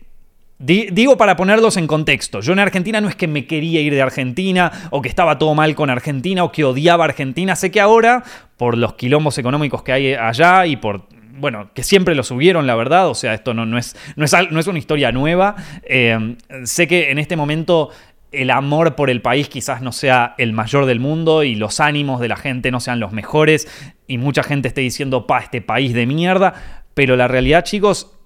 digo 0.60 1.18
para 1.18 1.36
ponerlos 1.36 1.78
en 1.78 1.88
contexto. 1.88 2.42
Yo 2.42 2.54
en 2.54 2.60
Argentina 2.60 3.02
no 3.02 3.10
es 3.10 3.16
que 3.16 3.28
me 3.28 3.46
quería 3.48 3.82
ir 3.82 3.94
de 3.94 4.02
Argentina 4.02 4.72
o 4.92 5.02
que 5.02 5.10
estaba 5.10 5.38
todo 5.38 5.56
mal 5.56 5.76
con 5.76 5.90
Argentina 5.90 6.44
o 6.44 6.52
que 6.52 6.64
odiaba 6.64 7.06
Argentina. 7.06 7.56
Sé 7.56 7.72
que 7.72 7.82
ahora, 7.82 8.24
por 8.58 8.78
los 8.78 8.94
quilombos 8.94 9.38
económicos 9.38 9.84
que 9.84 9.92
hay 9.92 10.14
allá 10.14 10.66
y 10.66 10.78
por 10.78 11.08
bueno, 11.42 11.72
que 11.74 11.82
siempre 11.82 12.14
lo 12.14 12.22
subieron, 12.22 12.68
la 12.68 12.76
verdad, 12.76 13.10
o 13.10 13.16
sea, 13.16 13.34
esto 13.34 13.56
no, 13.56 13.66
no, 13.66 13.80
es, 13.80 13.96
no, 14.16 14.26
es, 14.26 14.36
no 14.52 14.60
es, 14.60 14.68
una 14.68 14.78
historia 14.78 15.12
nueva. 15.12 15.56
Eh, 15.84 16.36
sé 16.66 16.88
que 16.88 17.10
en 17.10 17.18
este 17.18 17.36
momento 17.36 17.90
el 18.32 18.50
amor 18.50 18.96
por 18.96 19.10
el 19.10 19.22
país 19.22 19.50
quizás 19.50 19.82
no 19.82 19.92
sea 19.92 20.36
el 20.38 20.54
mayor 20.54 20.86
del 20.86 21.00
mundo 21.00 21.44
y 21.44 21.56
los 21.56 21.80
ánimos 21.80 22.22
de 22.22 22.30
la 22.30 22.38
gente 22.38 22.72
no 22.72 22.80
sean 22.80 23.00
los 23.00 23.12
mejores 23.12 23.68
y 24.08 24.18
mucha 24.18 24.44
gente 24.44 24.70
esté 24.70 24.82
diciendo, 24.82 25.28
pa, 25.28 25.40
este 25.40 25.62
país 25.62 25.94
de 25.94 26.06
mierda, 26.06 26.84
pero 26.94 27.16
la 27.16 27.28
realidad, 27.28 27.64
chicos, 27.64 28.18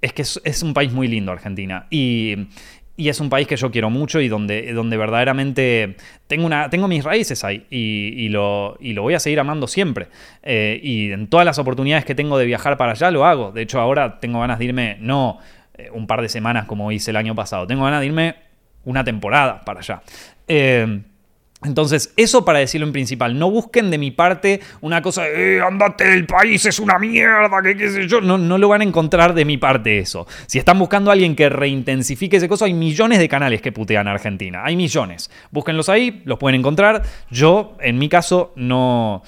es 0.00 0.12
que 0.12 0.22
es, 0.22 0.62
un 0.62 0.74
país 0.74 0.92
muy 0.92 1.06
lindo 1.06 1.30
Argentina 1.30 1.86
y, 1.90 2.48
es 2.96 3.18
un 3.18 3.30
país 3.30 3.48
que 3.48 3.56
yo 3.56 3.72
quiero 3.72 3.90
mucho 3.90 4.20
y 4.20 4.28
donde, 4.28 4.72
donde 4.74 4.96
verdaderamente 4.96 5.96
tengo, 6.28 6.46
una, 6.46 6.70
tengo 6.70 6.86
mis 6.86 7.02
raíces 7.02 7.42
ahí 7.42 7.66
y, 7.68 8.28
lo, 8.28 8.76
lo, 8.80 9.02
voy 9.02 9.14
a 9.14 9.18
seguir 9.18 9.40
amando 9.40 9.66
siempre. 9.66 10.06
Eh, 10.44 10.78
y 10.80 11.10
en 11.10 11.26
todas 11.26 11.44
las 11.44 11.58
oportunidades 11.58 12.04
que 12.04 12.14
tengo 12.14 12.38
de 12.38 12.44
viajar 12.44 12.76
para 12.76 12.92
allá 12.92 13.10
lo 13.10 13.24
hago. 13.24 13.50
De 13.50 13.62
hecho, 13.62 13.80
ahora 13.80 14.20
tengo 14.20 14.38
ganas 14.38 14.60
de 14.60 14.66
irme, 14.66 14.98
no 15.00 15.38
eh, 15.74 15.88
un 15.92 16.06
par 16.06 16.22
de 16.22 16.28
semanas 16.28 16.66
como 16.66 16.92
hice 16.92 17.10
el 17.10 17.16
año 17.16 17.34
pasado, 17.34 17.66
tengo 17.66 17.82
ganas 17.82 18.00
de 18.00 18.06
irme 18.06 18.34
una 18.84 19.04
temporada 19.04 19.60
para 19.64 19.80
allá. 19.80 20.02
Eh, 20.48 21.02
entonces, 21.64 22.12
eso 22.16 22.44
para 22.44 22.58
decirlo 22.58 22.86
en 22.86 22.92
principal. 22.92 23.38
No 23.38 23.50
busquen 23.50 23.90
de 23.90 23.98
mi 23.98 24.10
parte 24.10 24.60
una 24.80 25.00
cosa 25.00 25.22
de, 25.24 25.58
eh, 25.58 25.60
andate 25.60 26.04
del 26.04 26.26
país, 26.26 26.64
es 26.66 26.78
una 26.78 26.98
mierda, 26.98 27.62
que 27.62 27.76
qué 27.76 27.88
sé 27.88 28.08
yo. 28.08 28.20
No, 28.20 28.36
no 28.36 28.58
lo 28.58 28.68
van 28.68 28.80
a 28.80 28.84
encontrar 28.84 29.32
de 29.34 29.44
mi 29.44 29.58
parte 29.58 29.98
eso. 29.98 30.26
Si 30.46 30.58
están 30.58 30.78
buscando 30.78 31.10
a 31.10 31.12
alguien 31.12 31.36
que 31.36 31.48
reintensifique 31.48 32.38
ese 32.38 32.48
cosa, 32.48 32.64
hay 32.64 32.74
millones 32.74 33.18
de 33.18 33.28
canales 33.28 33.62
que 33.62 33.70
putean 33.70 34.08
a 34.08 34.12
Argentina. 34.12 34.62
Hay 34.64 34.76
millones. 34.76 35.30
Búsquenlos 35.50 35.88
ahí, 35.88 36.22
los 36.24 36.38
pueden 36.38 36.58
encontrar. 36.58 37.02
Yo, 37.30 37.76
en 37.80 37.98
mi 37.98 38.08
caso, 38.08 38.52
no, 38.56 39.22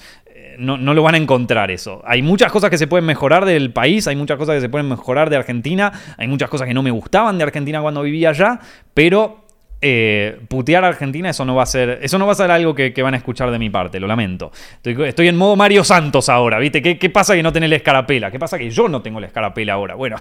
no, 0.57 0.93
lo 0.93 1.03
van 1.03 1.15
a 1.15 1.17
encontrar 1.17 1.71
eso. 1.71 2.01
Hay 2.05 2.21
muchas 2.21 2.51
cosas 2.51 2.69
que 2.69 2.77
se 2.77 2.87
pueden 2.87 3.05
mejorar 3.05 3.45
del 3.45 3.71
país, 3.71 4.07
hay 4.07 4.15
muchas 4.15 4.37
cosas 4.37 4.55
que 4.55 4.61
se 4.61 4.69
pueden 4.69 4.89
mejorar 4.89 5.29
de 5.29 5.37
Argentina, 5.37 5.91
hay 6.17 6.27
muchas 6.27 6.49
cosas 6.49 6.67
que 6.67 6.73
no 6.73 6.83
me 6.83 6.91
gustaban 6.91 7.37
de 7.37 7.45
Argentina 7.45 7.81
cuando 7.81 8.01
vivía 8.01 8.29
allá, 8.29 8.59
pero 8.93 9.44
eh, 9.87 10.39
putear 10.47 10.83
a 10.83 10.87
Argentina, 10.87 11.29
eso 11.29 11.45
no 11.45 11.53
va 11.53 11.61
a 11.61 11.67
ser, 11.67 11.99
eso 12.01 12.17
no 12.17 12.25
va 12.25 12.31
a 12.31 12.35
ser 12.35 12.49
algo 12.49 12.73
que, 12.73 12.91
van 13.03 13.13
a 13.13 13.17
escuchar 13.17 13.51
de 13.51 13.59
mi 13.59 13.69
parte, 13.69 13.99
lo 13.99 14.07
lamento. 14.07 14.51
Estoy, 14.83 15.27
en 15.27 15.37
modo 15.37 15.55
Mario 15.55 15.83
Santos 15.83 16.27
ahora, 16.27 16.57
¿viste? 16.57 16.81
¿Qué, 16.81 17.09
pasa 17.11 17.35
que 17.35 17.43
no 17.43 17.53
tenés 17.53 17.69
la 17.69 17.75
escarapela? 17.75 18.31
¿Qué 18.31 18.39
pasa 18.39 18.57
que 18.57 18.71
yo 18.71 18.89
no 18.89 19.03
tengo 19.03 19.19
la 19.19 19.27
escarapela 19.27 19.73
ahora? 19.73 19.93
Bueno, 19.93 20.15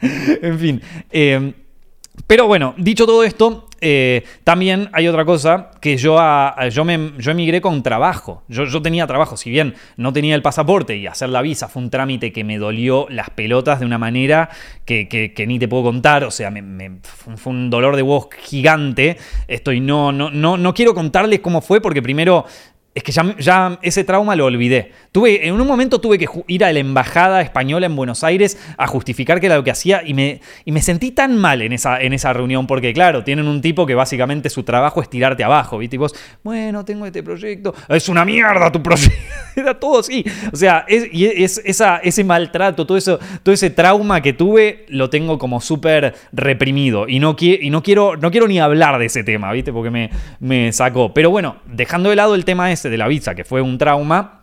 en 0.00 0.58
fin. 0.58 0.80
Eh, 1.10 1.52
pero 2.30 2.46
bueno, 2.46 2.74
dicho 2.76 3.06
todo 3.06 3.24
esto, 3.24 3.66
eh, 3.80 4.22
también 4.44 4.88
hay 4.92 5.08
otra 5.08 5.24
cosa 5.24 5.72
que 5.80 5.96
yo, 5.96 6.16
yo, 6.70 6.84
me, 6.84 7.10
yo 7.18 7.32
emigré 7.32 7.60
con 7.60 7.82
trabajo. 7.82 8.44
Yo, 8.46 8.80
tenía 8.80 9.04
trabajo, 9.08 9.36
si 9.36 9.50
bien 9.50 9.74
no 9.96 10.12
tenía 10.12 10.36
el 10.36 10.40
pasaporte 10.40 10.96
y 10.96 11.08
hacer 11.08 11.30
la 11.30 11.42
visa 11.42 11.66
fue 11.66 11.82
un 11.82 11.90
trámite 11.90 12.32
que 12.32 12.44
me 12.44 12.56
dolió 12.58 13.08
las 13.10 13.30
pelotas 13.30 13.80
de 13.80 13.86
una 13.86 13.98
manera 13.98 14.48
que, 14.84 15.44
ni 15.44 15.58
te 15.58 15.66
puedo 15.66 15.82
contar. 15.82 16.22
O 16.22 16.30
sea, 16.30 16.52
fue 17.34 17.52
un 17.52 17.68
dolor 17.68 17.96
de 17.96 18.02
voz 18.02 18.28
gigante. 18.44 19.16
Estoy, 19.48 19.80
no, 19.80 20.12
no, 20.12 20.30
no, 20.30 20.56
no 20.56 20.72
quiero 20.72 20.94
contarles 20.94 21.40
cómo 21.40 21.60
fue 21.60 21.80
porque 21.80 22.00
primero 22.00 22.44
es 22.92 23.04
que 23.04 23.12
ya, 23.12 23.78
ese 23.82 24.02
trauma 24.02 24.34
lo 24.34 24.46
olvidé. 24.46 24.90
Tuve, 25.12 25.46
en 25.46 25.60
un 25.60 25.66
momento 25.66 26.00
tuve 26.00 26.18
que 26.18 26.26
ir 26.48 26.64
a 26.64 26.72
la 26.72 26.80
embajada 26.80 27.40
española 27.40 27.86
en 27.86 27.94
Buenos 27.94 28.24
Aires 28.24 28.58
a 28.76 28.88
justificar 28.88 29.38
que 29.38 29.46
era 29.46 29.56
lo 29.56 29.62
que 29.62 29.70
hacía 29.70 30.02
y 30.04 30.12
me, 30.12 30.40
y 30.64 30.72
me 30.72 30.82
sentí 30.82 31.12
tan 31.12 31.38
mal 31.38 31.62
en 31.62 31.72
esa, 31.72 32.00
en 32.00 32.12
esa 32.12 32.32
reunión 32.32 32.66
porque, 32.66 32.92
claro, 32.92 33.22
tienen 33.22 33.46
un 33.46 33.60
tipo 33.60 33.86
que 33.86 33.94
básicamente 33.94 34.50
su 34.50 34.64
trabajo 34.64 35.00
es 35.02 35.08
tirarte 35.08 35.44
abajo, 35.44 35.78
¿viste? 35.78 35.96
Y 35.96 35.98
vos, 36.00 36.14
bueno, 36.42 36.84
tengo 36.84 37.06
este 37.06 37.22
proyecto, 37.22 37.74
es 37.88 38.08
una 38.08 38.24
mierda 38.24 38.72
tu 38.72 38.82
proyecto. 38.82 39.14
era 39.56 39.78
todo 39.78 40.00
así. 40.00 40.24
O 40.52 40.56
sea, 40.56 40.84
es, 40.88 41.60
esa, 41.64 41.98
ese 41.98 42.24
maltrato, 42.24 42.86
todo, 42.86 42.98
eso, 42.98 43.18
todo 43.42 43.54
ese 43.54 43.70
trauma 43.70 44.20
que 44.20 44.32
tuve, 44.32 44.84
lo 44.88 45.10
tengo 45.10 45.38
como 45.38 45.60
súper 45.60 46.14
reprimido 46.32 47.08
y, 47.08 47.20
no, 47.20 47.36
y 47.38 47.70
no, 47.70 47.82
quiero, 47.82 48.16
no 48.16 48.30
quiero 48.30 48.48
ni 48.48 48.58
hablar 48.58 48.98
de 48.98 49.06
ese 49.06 49.22
tema, 49.22 49.52
¿viste? 49.52 49.72
Porque 49.72 49.90
me, 49.90 50.10
me 50.40 50.72
sacó. 50.72 51.14
Pero 51.14 51.30
bueno, 51.30 51.56
dejando 51.66 52.10
de 52.10 52.16
lado 52.16 52.34
el 52.34 52.44
tema 52.44 52.70
ese 52.72 52.79
de 52.88 52.96
la 52.96 53.08
visa, 53.08 53.34
que 53.34 53.44
fue 53.44 53.60
un 53.60 53.76
trauma, 53.76 54.40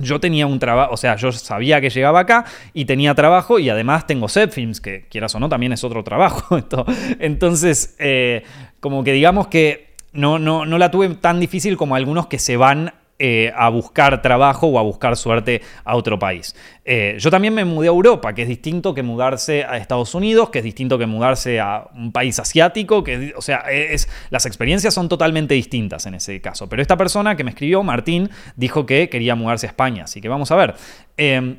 yo 0.00 0.20
tenía 0.20 0.46
un 0.46 0.58
trabajo, 0.58 0.94
o 0.94 0.96
sea, 0.96 1.16
yo 1.16 1.32
sabía 1.32 1.80
que 1.80 1.90
llegaba 1.90 2.20
acá 2.20 2.44
y 2.72 2.84
tenía 2.84 3.14
trabajo 3.14 3.58
y 3.58 3.68
además 3.68 4.06
tengo 4.06 4.28
set 4.28 4.52
films, 4.52 4.80
que 4.80 5.06
quieras 5.08 5.34
o 5.34 5.40
no, 5.40 5.48
también 5.48 5.72
es 5.72 5.84
otro 5.84 6.04
trabajo. 6.04 6.58
Entonces, 7.18 7.96
eh, 7.98 8.44
como 8.80 9.04
que 9.04 9.12
digamos 9.12 9.48
que 9.48 9.94
no, 10.12 10.38
no, 10.38 10.66
no 10.66 10.78
la 10.78 10.90
tuve 10.90 11.08
tan 11.10 11.40
difícil 11.40 11.76
como 11.76 11.94
algunos 11.94 12.26
que 12.26 12.38
se 12.38 12.56
van 12.56 12.94
eh, 13.20 13.52
a 13.56 13.68
buscar 13.68 14.22
trabajo 14.22 14.68
o 14.68 14.78
a 14.78 14.82
buscar 14.82 15.16
suerte 15.16 15.60
a 15.84 15.96
otro 15.96 16.20
país. 16.20 16.54
Eh, 16.84 17.16
yo 17.18 17.32
también 17.32 17.52
me 17.52 17.64
mudé 17.64 17.88
a 17.88 17.90
Europa, 17.90 18.32
que 18.32 18.42
es 18.42 18.48
distinto 18.48 18.94
que 18.94 19.02
mudarse 19.02 19.64
a 19.64 19.76
Estados 19.76 20.14
Unidos, 20.14 20.50
que 20.50 20.58
es 20.58 20.64
distinto 20.64 20.98
que 20.98 21.06
mudarse 21.06 21.58
a 21.58 21.88
un 21.96 22.12
país 22.12 22.38
asiático, 22.38 23.02
que, 23.02 23.34
o 23.36 23.42
sea, 23.42 23.64
es, 23.70 24.08
las 24.30 24.46
experiencias 24.46 24.94
son 24.94 25.08
totalmente 25.08 25.54
distintas 25.54 26.06
en 26.06 26.14
ese 26.14 26.40
caso. 26.40 26.68
Pero 26.68 26.80
esta 26.80 26.96
persona 26.96 27.34
que 27.34 27.42
me 27.42 27.50
escribió, 27.50 27.82
Martín, 27.82 28.30
dijo 28.54 28.86
que 28.86 29.08
quería 29.08 29.34
mudarse 29.34 29.66
a 29.66 29.70
España, 29.70 30.04
así 30.04 30.20
que 30.20 30.28
vamos 30.28 30.52
a 30.52 30.54
ver. 30.56 30.76
Em, 31.16 31.58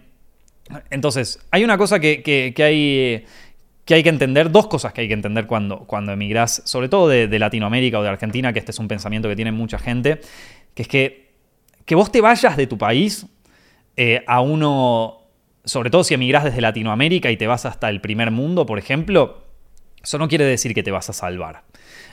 entonces, 0.92 1.40
hay 1.52 1.66
una 1.66 1.78
cosa 1.78 2.00
que, 2.00 2.24
hay 2.58 3.26
que 3.84 3.94
hay 3.96 4.04
que 4.04 4.10
entender, 4.10 4.50
dos 4.50 4.68
cosas 4.68 4.94
que 4.94 5.02
hay 5.02 5.10
que 5.10 5.14
entender 5.14 5.46
cuando, 5.46 5.80
cuando 5.80 6.14
emigrás, 6.14 6.62
sobre 6.64 6.88
todo 6.88 7.10
de, 7.10 7.28
de, 7.28 7.40
Latinoamérica 7.40 8.00
o 8.00 8.04
de 8.04 8.08
Argentina, 8.08 8.54
que 8.54 8.60
este 8.60 8.72
es 8.72 8.80
un 8.80 8.88
pensamiento 8.88 9.28
que 9.28 9.36
tiene 9.36 9.52
mucha 9.52 9.78
gente, 9.78 10.22
que 10.74 10.84
es 10.84 10.88
que 10.88 11.29
que 11.90 11.96
vos 11.96 12.12
te 12.12 12.22
vayas 12.22 12.56
de 12.56 12.68
tu 12.68 12.78
país 12.78 13.26
eh, 13.98 14.24
a 14.28 14.42
uno, 14.42 15.24
sobre 15.66 15.90
todo 15.90 16.04
si 16.04 16.14
emigrás 16.14 16.44
desde 16.44 16.62
Latinoamérica 16.62 17.32
y 17.32 17.36
te 17.36 17.48
vas 17.48 17.66
hasta 17.66 17.90
el 17.90 18.00
primer 18.00 18.30
mundo, 18.30 18.68
por 18.68 18.78
ejemplo, 18.78 19.42
eso 20.04 20.20
no 20.20 20.28
quiere 20.28 20.46
decir 20.46 20.76
que 20.76 20.84
te 20.84 20.92
vas 20.92 21.10
a 21.10 21.14
salvar. 21.14 21.64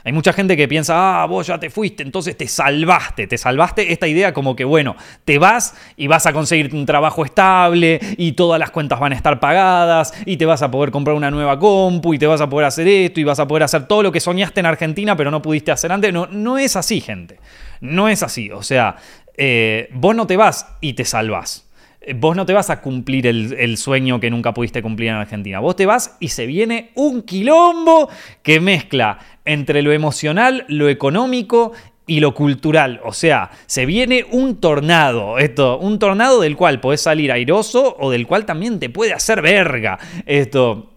Hay 0.03 0.13
mucha 0.13 0.33
gente 0.33 0.57
que 0.57 0.67
piensa, 0.67 1.21
ah, 1.21 1.27
vos 1.27 1.47
ya 1.47 1.59
te 1.59 1.69
fuiste, 1.69 2.03
entonces 2.03 2.39
te 2.39 2.49
salvaste, 2.49 3.27
te 3.27 3.37
salvaste 3.37 3.93
esta 3.93 4.07
idea 4.09 4.33
como 4.33 4.57
que, 4.57 4.65
bueno, 4.65 4.97
te 5.27 5.39
vas 5.39 5.75
y 5.95 6.07
vas 6.07 6.25
a 6.25 6.33
conseguir 6.33 6.75
un 6.75 6.87
trabajo 6.87 7.27
estable 7.27 8.01
y 8.17 8.33
todas 8.33 8.59
las 8.59 8.71
cuentas 8.71 8.99
van 8.99 9.13
a 9.13 9.17
estar 9.17 9.41
pagadas 9.41 10.15
y 10.25 10.39
te 10.39 10.47
vas 10.47 10.63
a 10.63 10.71
poder 10.71 10.91
comprar 10.91 11.17
una 11.17 11.31
nueva 11.31 11.59
compu 11.59 12.15
y 12.15 12.19
te 12.19 12.27
vas 12.27 12.41
a 12.41 12.49
poder 12.49 12.67
hacer 12.67 12.89
esto 12.89 13.21
y 13.21 13.25
vas 13.25 13.41
a 13.41 13.47
poder 13.47 13.65
hacer 13.65 13.87
todo 13.87 14.05
lo 14.05 14.11
que 14.11 14.21
soñaste 14.21 14.61
en 14.61 14.67
Argentina 14.67 15.17
pero 15.17 15.31
no 15.31 15.43
pudiste 15.43 15.71
hacer 15.71 15.93
antes. 15.93 16.15
No, 16.15 16.27
no 16.29 16.57
es 16.57 16.77
así, 16.77 17.03
gente. 17.03 17.41
No 17.81 18.09
es 18.09 18.23
así. 18.23 18.51
O 18.51 18.63
sea, 18.63 18.97
eh, 19.37 19.89
vos 19.93 20.15
no 20.15 20.27
te 20.27 20.37
vas 20.37 20.67
y 20.81 20.95
te 20.95 21.05
salvás. 21.05 21.67
Eh, 22.01 22.15
vos 22.15 22.37
no 22.37 22.47
te 22.47 22.53
vas 22.53 22.71
a 22.71 22.81
cumplir 22.81 23.27
el, 23.27 23.77
sueño 23.77 24.21
que 24.21 24.31
nunca 24.31 24.55
pudiste 24.55 24.81
cumplir 24.81 25.11
en 25.11 25.17
Argentina. 25.17 25.59
Vos 25.59 25.77
te 25.77 25.87
vas 25.87 26.17
y 26.21 26.29
se 26.29 26.47
viene 26.47 26.93
un 26.95 27.23
quilombo 27.23 28.09
que 28.43 28.61
mezcla 28.61 29.19
entre 29.45 29.83
lo 29.83 29.93
emocional, 29.93 30.65
lo 30.69 30.89
económico 30.89 31.73
y 32.07 32.21
lo 32.21 32.33
cultural. 32.33 33.01
O 33.05 33.13
sea, 33.13 33.51
se 33.67 33.85
viene 33.85 34.25
un 34.31 34.61
tornado. 34.61 35.39
Esto, 35.39 35.79
un 35.79 35.99
tornado 35.99 36.41
del 36.41 36.57
cual 36.57 36.81
podés 36.81 37.01
salir 37.01 37.33
airoso 37.33 37.97
o 37.99 38.11
del 38.11 38.27
cual 38.27 38.47
también 38.47 38.79
te 38.79 38.89
puede 38.89 39.13
hacer 39.13 39.43
verga. 39.43 39.99
Esto. 40.25 40.93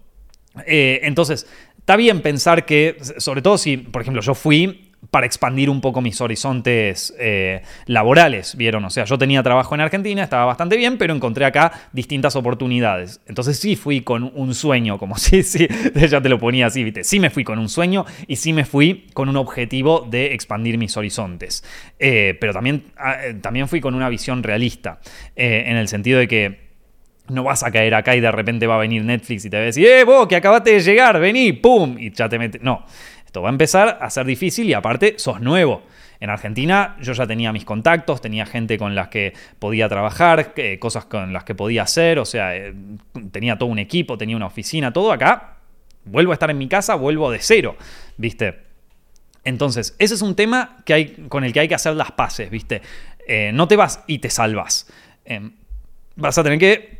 Eh, 0.68 1.00
entonces, 1.04 1.48
está 1.80 1.96
bien 1.96 2.22
pensar 2.22 2.66
que, 2.66 2.98
sobre 3.18 3.42
todo 3.42 3.58
si, 3.58 3.78
por 3.78 4.04
ejemplo, 4.04 4.22
yo 4.22 4.36
fui 4.36 4.89
para 5.12 5.26
expandir 5.26 5.70
un 5.70 5.82
poco 5.82 6.02
mis 6.02 6.22
horizontes 6.22 7.14
eh, 7.20 7.64
laborales, 7.86 8.56
¿vieron? 8.56 8.86
O 8.86 8.90
sea, 8.90 9.06
yo 9.06 9.18
tenía 9.18 9.42
trabajo 9.42 9.74
en 9.74 9.82
Argentina, 9.82 10.24
estaba 10.24 10.46
bastante 10.46 10.78
bien, 10.78 10.98
pero 10.98 11.16
encontré 11.16 11.46
acá 11.46 11.72
distintas 11.94 12.36
oportunidades. 12.36 13.22
Entonces 13.26 13.60
sí 13.60 13.76
fui 13.76 14.02
con 14.02 14.32
un 14.36 14.54
sueño, 14.54 14.98
como 14.98 15.18
si, 15.18 15.44
sí, 15.44 15.68
ya 16.10 16.22
te 16.22 16.30
lo 16.30 16.38
ponía 16.38 16.68
así, 16.68 16.84
¿viste? 16.84 17.04
Sí 17.04 17.20
me 17.20 17.30
fui 17.30 17.44
con 17.44 17.60
un 17.60 17.70
sueño 17.70 18.06
y 18.28 18.36
sí 18.36 18.54
me 18.54 18.66
fui 18.66 19.08
con 19.14 19.30
un 19.30 19.38
objetivo 19.38 20.06
de 20.10 20.34
expandir 20.34 20.78
mis 20.78 20.96
horizontes. 20.96 21.64
Eh, 21.98 22.38
pero 22.40 22.54
también, 22.54 22.84
ah, 22.98 23.18
eh, 23.24 23.34
también 23.36 23.68
fui 23.68 23.82
con 23.82 23.96
una 23.96 24.10
visión 24.10 24.44
realista, 24.44 25.00
en 25.36 25.78
el 25.78 25.88
sentido 25.88 26.20
de 26.20 26.28
que 26.28 26.70
no 27.30 27.44
vas 27.44 27.64
a 27.64 27.72
caer 27.72 27.94
acá 27.96 28.16
y 28.16 28.20
de 28.20 28.32
repente 28.32 28.68
va 28.68 28.76
a 28.76 28.80
venir 28.80 29.04
Netflix 29.04 29.46
y 29.46 29.50
te 29.50 29.58
va 29.58 29.64
a 29.64 29.66
decir, 29.66 29.86
¡eh, 29.86 30.04
vos, 30.04 30.28
que 30.28 30.36
acabaste 30.36 30.72
de 30.72 30.80
llegar, 30.80 31.20
vení, 31.20 31.54
pum! 31.54 31.98
Y 32.00 32.12
ya 32.12 32.28
te 32.28 32.38
metes. 32.40 32.62
No. 32.62 32.86
Esto 33.30 33.44
va 33.44 33.50
a 33.50 33.52
empezar 33.52 34.00
a 34.02 34.10
ser 34.10 34.26
difícil 34.26 34.68
y 34.68 34.74
aparte 34.74 35.20
sos 35.20 35.40
nuevo. 35.40 35.84
En 36.20 36.32
Argentina 36.32 36.98
yo 37.00 37.14
ya 37.14 37.28
tenía 37.28 37.54
mis 37.54 37.64
contactos, 37.64 38.22
tenía 38.22 38.48
gente 38.48 38.80
con 38.80 38.96
las 38.96 39.10
que 39.10 39.34
podía 39.60 39.88
trabajar, 39.88 40.56
cosas 40.80 41.06
con 41.06 41.32
las 41.32 41.44
que 41.44 41.54
podía 41.54 41.84
hacer, 41.84 42.18
o 42.18 42.26
sea, 42.26 42.58
eh, 42.58 42.74
tenía 43.32 43.56
todo 43.56 43.70
un 43.70 43.78
equipo, 43.78 44.18
tenía 44.18 44.36
una 44.36 44.48
oficina, 44.48 44.92
todo 44.92 45.12
acá. 45.12 45.58
Vuelvo 46.06 46.32
a 46.32 46.34
estar 46.34 46.50
en 46.50 46.58
mi 46.58 46.68
casa, 46.68 46.96
vuelvo 46.96 47.30
de 47.30 47.38
cero, 47.40 47.78
¿viste? 48.18 48.62
Entonces, 49.44 49.96
ese 50.00 50.16
es 50.16 50.24
un 50.24 50.34
tema 50.34 50.78
que 50.84 50.96
hay, 50.96 51.06
con 51.30 51.44
el 51.44 51.54
que 51.54 51.60
hay 51.60 51.68
que 51.68 51.76
hacer 51.76 51.94
las 51.94 52.12
paces, 52.12 52.50
¿viste? 52.50 52.82
Eh, 53.28 53.52
no 53.54 53.68
te 53.68 53.76
vas 53.76 54.04
y 54.08 54.18
te 54.18 54.32
salvas. 54.32 54.92
Em, 55.24 55.52
vas 56.16 56.36
a 56.36 56.42
tener 56.42 56.58
que 56.58 56.99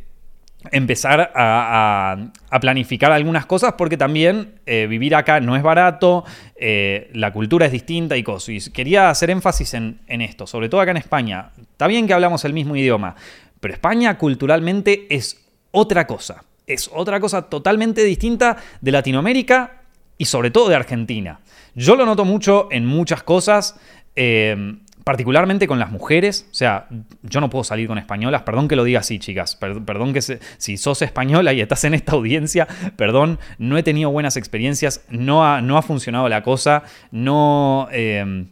empezar 0.72 1.32
a, 1.36 2.18
planificar 2.60 3.12
algunas 3.12 3.46
cosas 3.46 3.74
porque 3.78 3.98
también 3.98 4.56
eh, 4.66 4.88
vivir 4.90 5.16
acá 5.16 5.40
no 5.40 5.56
es 5.56 5.64
barato, 5.64 6.26
eh, 6.56 7.10
la 7.14 7.32
cultura 7.32 7.66
es 7.66 7.72
distinta 7.72 8.18
y 8.18 8.24
cosas. 8.24 8.50
Y 8.50 8.72
quería 8.72 9.10
hacer 9.10 9.30
énfasis 9.30 9.74
en, 9.74 10.00
esto, 10.08 10.46
sobre 10.48 10.70
todo 10.70 10.82
acá 10.82 10.92
en 10.92 10.98
España. 10.98 11.52
Está 11.60 11.88
bien 11.88 12.08
que 12.08 12.14
hablamos 12.14 12.44
el 12.46 12.54
mismo 12.54 12.76
idioma, 12.76 13.16
pero 13.60 13.74
España 13.74 14.18
culturalmente 14.18 15.08
es 15.10 15.46
otra 15.72 16.06
cosa. 16.08 16.44
Es 16.68 16.90
otra 16.94 17.20
cosa 17.20 17.44
totalmente 17.50 18.04
distinta 18.04 18.58
de 18.82 18.92
Latinoamérica 18.92 19.82
y 20.18 20.26
sobre 20.26 20.52
todo 20.52 20.70
de 20.70 20.76
Argentina. 20.76 21.40
Yo 21.74 21.96
lo 21.96 22.06
noto 22.06 22.26
mucho 22.26 22.68
en 22.72 22.86
muchas 22.86 23.24
cosas. 23.24 23.80
Eh, 24.16 24.76
particularmente 25.10 25.66
con 25.66 25.80
las 25.80 25.90
mujeres, 25.90 26.48
o 26.52 26.54
sea, 26.54 26.86
yo 27.24 27.42
no 27.42 27.50
puedo 27.50 27.64
salir 27.64 27.88
con 27.88 27.98
españolas, 27.98 28.44
perdón 28.44 28.68
que 28.68 28.76
lo 28.76 28.84
diga 28.84 29.00
así, 29.00 29.18
chicas, 29.18 29.56
perdón 29.56 30.14
que 30.14 30.22
si 30.22 30.78
sos 30.78 31.02
española 31.02 31.52
y 31.52 31.62
estás 31.62 31.84
en 31.86 31.96
esta 31.96 32.12
audiencia, 32.12 32.68
perdón, 32.96 33.40
no 33.58 33.76
he 33.80 33.82
tenido 33.82 34.12
buenas 34.12 34.38
experiencias, 34.38 35.04
no 35.10 35.44
ha, 35.44 35.62
no 35.62 35.80
ha 35.80 35.82
funcionado 35.82 36.30
la 36.30 36.44
cosa, 36.44 36.84
no... 37.10 37.88
Eh, 37.92 38.46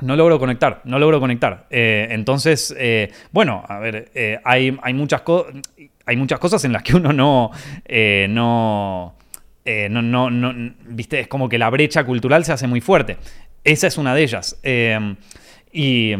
no 0.00 0.16
logro 0.16 0.40
conectar, 0.40 0.80
no 0.82 0.98
logro 0.98 1.20
conectar. 1.20 1.68
Eh, 1.70 2.08
entonces, 2.10 2.74
eh, 2.76 3.12
bueno, 3.30 3.64
a 3.68 3.78
ver, 3.78 4.40
hay, 4.42 4.76
hay, 4.82 4.94
muchas 4.94 5.22
hay 6.04 6.16
muchas 6.16 6.40
cosas 6.40 6.64
en 6.64 6.72
las 6.72 6.82
que 6.82 6.96
uno 6.96 7.12
no, 7.12 7.52
no, 8.28 9.14
no, 9.64 10.02
no, 10.02 10.30
no, 10.30 10.74
viste, 10.88 11.20
es 11.20 11.28
como 11.28 11.48
que 11.48 11.58
la 11.58 11.70
brecha 11.70 12.02
cultural 12.02 12.44
se 12.44 12.52
hace 12.52 12.66
muy 12.66 12.80
fuerte. 12.80 13.18
Esa 13.62 13.86
es 13.86 13.96
una 13.96 14.16
de 14.16 14.22
ellas. 14.24 14.58
Y 15.72 16.14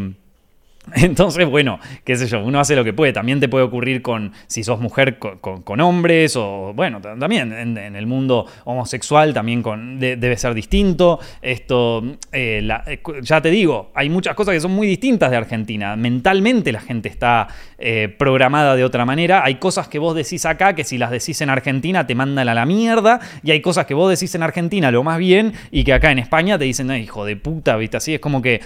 entonces, 0.95 1.49
bueno, 1.49 1.79
qué 2.05 2.17
sé 2.17 2.27
yo, 2.27 2.43
uno 2.43 2.59
hace 2.59 2.75
lo 2.75 2.83
que 2.83 2.93
puede. 2.93 3.13
También 3.13 3.39
te 3.39 3.49
puede 3.49 3.65
ocurrir 3.65 4.03
con, 4.03 4.33
si 4.49 4.65
sos 4.65 4.81
mujer, 4.81 5.19
con, 5.19 5.81
hombres, 5.81 6.35
o 6.37 6.73
bueno, 6.75 7.01
también 7.01 7.53
en, 7.53 7.97
el 7.97 8.07
mundo 8.07 8.47
homosexual 8.65 9.33
también 9.33 9.63
con, 9.63 10.01
debe 10.01 10.37
ser 10.37 10.55
distinto. 10.55 11.21
Esto, 11.41 12.03
eh, 12.33 12.69
eh, 12.87 13.01
ya 13.23 13.41
te 13.41 13.51
digo, 13.51 13.93
hay 13.95 14.09
muchas 14.09 14.35
cosas 14.35 14.55
que 14.55 14.61
son 14.61 14.73
muy 14.73 14.89
distintas 14.89 15.31
de 15.31 15.37
Argentina. 15.37 15.95
Mentalmente 15.95 16.73
la 16.73 16.81
gente 16.81 17.09
está 17.09 17.47
eh, 17.79 18.13
programada 18.19 18.75
de 18.75 18.85
otra 18.85 19.05
manera. 19.05 19.45
Hay 19.45 19.57
cosas 19.57 19.87
que 19.87 20.01
vos 20.01 20.17
decís 20.17 20.45
acá 20.47 20.75
que 20.75 20.83
si 20.83 20.99
las 20.99 21.13
decís 21.13 21.41
en 21.43 21.51
Argentina 21.51 22.07
te 22.09 22.17
mandan 22.17 22.49
a 22.49 22.55
la 22.55 22.67
mierda. 22.67 23.21
Y 23.45 23.53
hay 23.53 23.61
cosas 23.61 23.87
que 23.87 23.95
vos 23.95 24.11
decís 24.11 24.35
en 24.35 24.43
Argentina 24.43 24.91
lo 24.91 25.05
más 25.05 25.19
bien 25.19 25.53
y 25.71 25.85
que 25.85 25.93
acá 25.93 26.11
en 26.11 26.19
España 26.19 26.59
te 26.59 26.65
dicen, 26.65 26.91
hijo 26.93 27.25
de 27.25 27.37
puta, 27.37 27.77
¿viste? 27.77 27.99
Así 27.99 28.15
es 28.15 28.21
como 28.21 28.43
que 28.43 28.61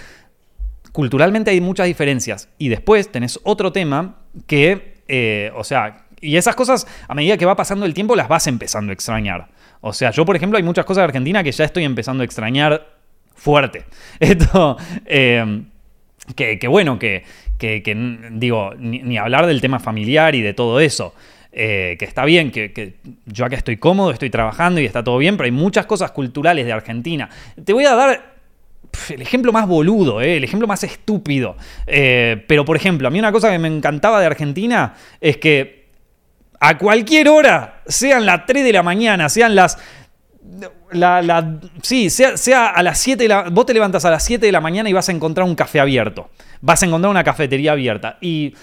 culturalmente 0.97 1.51
hay 1.51 1.61
muchas 1.61 1.85
diferencias. 1.85 2.49
Y 2.57 2.69
después 2.69 3.11
tenés 3.11 3.39
otro 3.43 3.71
tema 3.71 4.15
que, 4.47 4.95
eh, 5.07 5.51
o 5.55 5.63
sea, 5.63 6.07
y 6.19 6.37
esas 6.37 6.55
cosas 6.55 6.87
a 7.07 7.13
medida 7.13 7.37
que 7.37 7.45
va 7.45 7.55
pasando 7.55 7.85
el 7.85 7.93
tiempo 7.93 8.15
las 8.15 8.27
vas 8.27 8.47
empezando 8.47 8.89
a 8.89 8.93
extrañar. 8.93 9.47
O 9.81 9.93
sea, 9.93 10.09
yo 10.09 10.25
por 10.25 10.35
ejemplo 10.35 10.57
hay 10.57 10.63
muchas 10.63 10.85
cosas 10.85 11.01
de 11.01 11.05
Argentina 11.05 11.43
que 11.43 11.51
ya 11.51 11.65
estoy 11.65 11.83
empezando 11.83 12.23
a 12.23 12.25
extrañar 12.25 12.87
fuerte. 13.35 13.85
Esto, 14.19 14.77
eh, 15.05 15.65
que, 16.35 16.67
bueno, 16.67 16.97
que, 16.97 17.23
digo, 18.31 18.73
ni, 18.79 19.17
hablar 19.19 19.45
del 19.45 19.61
tema 19.61 19.79
familiar 19.79 20.33
y 20.33 20.41
de 20.41 20.55
todo 20.55 20.79
eso. 20.79 21.13
Eh, 21.51 21.95
que 21.99 22.05
está 22.05 22.25
bien, 22.25 22.49
que, 22.49 22.73
que, 22.73 22.95
yo 23.27 23.45
acá 23.45 23.55
estoy 23.55 23.77
cómodo, 23.77 24.09
estoy 24.09 24.31
trabajando 24.31 24.81
y 24.81 24.85
está 24.85 25.03
todo 25.03 25.19
bien, 25.19 25.37
pero 25.37 25.45
hay 25.45 25.51
muchas 25.51 25.85
cosas 25.85 26.09
culturales 26.09 26.65
de 26.65 26.71
Argentina. 26.71 27.29
Te 27.63 27.71
voy 27.71 27.85
a 27.85 27.93
dar 27.93 28.36
el 29.09 29.21
ejemplo 29.21 29.51
más 29.51 29.67
boludo, 29.67 30.21
eh, 30.21 30.37
el 30.37 30.43
ejemplo 30.43 30.67
más 30.67 30.83
estúpido. 30.83 31.55
Eh, 31.85 32.43
pero, 32.47 32.65
por 32.65 32.75
ejemplo, 32.75 33.07
a 33.07 33.11
mí 33.11 33.19
una 33.19 33.31
cosa 33.31 33.51
que 33.51 33.59
me 33.59 33.67
encantaba 33.67 34.19
de 34.19 34.25
Argentina 34.25 34.95
es 35.21 35.37
que 35.37 35.87
a 36.59 36.77
cualquier 36.77 37.29
hora, 37.29 37.81
sean 37.87 38.25
las 38.25 38.45
3 38.45 38.63
de 38.63 38.73
la 38.73 38.83
mañana, 38.83 39.29
sean 39.29 39.55
las... 39.55 39.77
La, 40.91 41.59
sí, 41.81 42.09
sea, 42.09 42.37
sea, 42.37 42.67
a 42.67 42.81
las 42.81 42.97
7 42.99 43.21
de 43.21 43.27
la... 43.27 43.49
Vos 43.49 43.65
te 43.65 43.73
levantas 43.73 44.05
a 44.05 44.09
las 44.09 44.23
7 44.23 44.45
de 44.45 44.51
la 44.51 44.61
mañana 44.61 44.89
y 44.89 44.93
vas 44.93 45.09
a 45.09 45.11
encontrar 45.11 45.45
un 45.45 45.53
café 45.53 45.79
abierto. 45.81 46.29
Vas 46.61 46.81
a 46.81 46.85
encontrar 46.85 47.11
una 47.11 47.23
cafetería 47.23 47.73
abierta. 47.73 48.17
Y... 48.21 48.53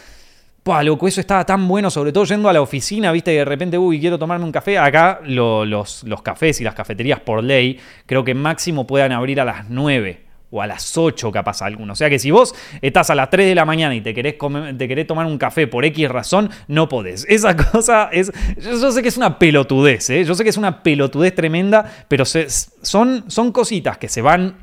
Pua, 0.64 0.82
loco, 0.82 1.06
eso 1.06 1.20
estaba 1.20 1.44
tan 1.44 1.68
bueno, 1.68 1.90
sobre 1.90 2.10
todo 2.10 2.24
yendo 2.24 2.48
a 2.48 2.52
la 2.54 2.62
oficina, 2.62 3.12
viste, 3.12 3.32
que 3.32 3.36
de 3.36 3.44
repente, 3.44 3.76
uy, 3.76 4.00
quiero 4.00 4.18
tomarme 4.18 4.46
un 4.46 4.50
café. 4.50 4.78
Acá 4.78 5.20
los, 5.22 6.02
cafés 6.22 6.58
y 6.62 6.64
las 6.64 6.74
cafeterías 6.74 7.20
por 7.20 7.44
ley, 7.44 7.78
creo 8.06 8.24
que 8.24 8.32
máximo 8.32 8.86
puedan 8.86 9.12
abrir 9.12 9.42
a 9.42 9.44
las 9.44 9.68
9 9.68 10.22
o 10.50 10.62
a 10.62 10.66
las 10.66 10.96
8 10.96 11.30
capaz 11.30 11.60
alguno. 11.60 11.92
O 11.92 11.96
sea 11.96 12.08
que 12.08 12.18
si 12.18 12.30
vos 12.30 12.54
estás 12.80 13.10
a 13.10 13.14
las 13.14 13.28
3 13.28 13.46
de 13.46 13.54
la 13.54 13.66
mañana 13.66 13.94
y 13.94 14.00
te 14.00 14.14
querés, 14.14 14.36
te 14.78 15.04
tomar 15.04 15.26
un 15.26 15.36
café 15.36 15.66
por 15.66 15.84
X 15.84 16.08
razón, 16.08 16.48
no 16.66 16.88
podés. 16.88 17.26
Esa 17.28 17.54
cosa 17.54 18.08
es... 18.10 18.32
Yo 18.56 18.90
sé 18.90 19.02
que 19.02 19.08
es 19.08 19.18
una 19.18 19.38
pelotudez, 19.38 20.08
¿eh? 20.08 20.24
yo 20.24 20.34
sé 20.34 20.44
que 20.44 20.50
es 20.50 20.56
una 20.56 20.82
pelotudez 20.82 21.34
tremenda, 21.34 22.06
pero 22.08 22.24
son, 22.24 23.24
son 23.26 23.52
cositas 23.52 23.98
que 23.98 24.08
se 24.08 24.22
van, 24.22 24.56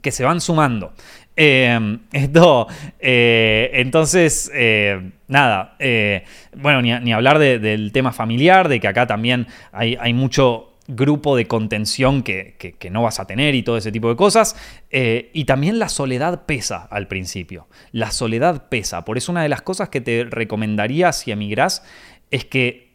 que 0.00 0.12
se 0.12 0.22
van 0.22 0.40
sumando. 0.40 0.92
Eh, 1.36 1.98
esto, 2.12 2.68
eh, 3.00 3.70
entonces, 3.74 4.50
eh, 4.54 5.10
nada, 5.28 5.76
bueno, 6.56 6.82
ni, 6.82 7.12
hablar 7.12 7.38
del 7.38 7.92
tema 7.92 8.12
familiar, 8.12 8.68
de 8.68 8.80
que 8.80 8.88
acá 8.88 9.06
también 9.06 9.46
hay, 9.72 9.96
hay 10.00 10.12
mucho 10.12 10.74
grupo 10.86 11.36
de 11.36 11.46
contención 11.46 12.22
que, 12.22 12.76
no 12.90 13.02
vas 13.02 13.18
a 13.20 13.26
tener 13.26 13.54
y 13.54 13.62
todo 13.62 13.76
ese 13.76 13.92
tipo 13.92 14.08
de 14.08 14.16
cosas. 14.16 14.56
Eh, 14.90 15.30
y 15.32 15.44
también 15.44 15.78
la 15.78 15.88
soledad 15.88 16.44
pesa 16.44 16.86
al 16.90 17.08
principio. 17.08 17.68
La 17.92 18.10
soledad 18.10 18.68
pesa. 18.68 19.04
Por 19.04 19.18
eso 19.18 19.32
una 19.32 19.42
de 19.42 19.48
las 19.48 19.62
cosas 19.62 19.88
que 19.88 20.00
te 20.00 20.24
recomendaría 20.24 21.12
si 21.12 21.30
emigras 21.30 21.84
es 22.30 22.44
que 22.44 22.92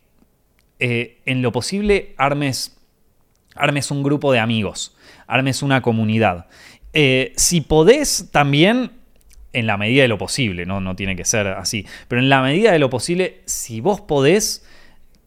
eh, 0.79 1.21
en 1.25 1.41
lo 1.41 1.51
posible 1.51 2.13
armes, 2.17 2.77
armes 3.55 3.91
un 3.91 4.03
grupo 4.03 4.31
de 4.31 4.39
amigos, 4.39 4.95
armes 5.27 5.61
una 5.63 5.81
comunidad. 5.81 6.47
Eh, 6.93 7.33
si 7.35 7.61
podés 7.61 8.29
también 8.31 8.91
en 9.53 9.67
la 9.67 9.77
medida 9.77 10.03
de 10.03 10.07
lo 10.07 10.17
posible, 10.17 10.65
¿no? 10.65 10.79
no 10.79 10.95
tiene 10.95 11.15
que 11.15 11.25
ser 11.25 11.47
así, 11.47 11.85
pero 12.07 12.21
en 12.21 12.29
la 12.29 12.41
medida 12.41 12.71
de 12.71 12.79
lo 12.79 12.89
posible, 12.89 13.41
si 13.45 13.81
vos 13.81 14.01
podés, 14.01 14.65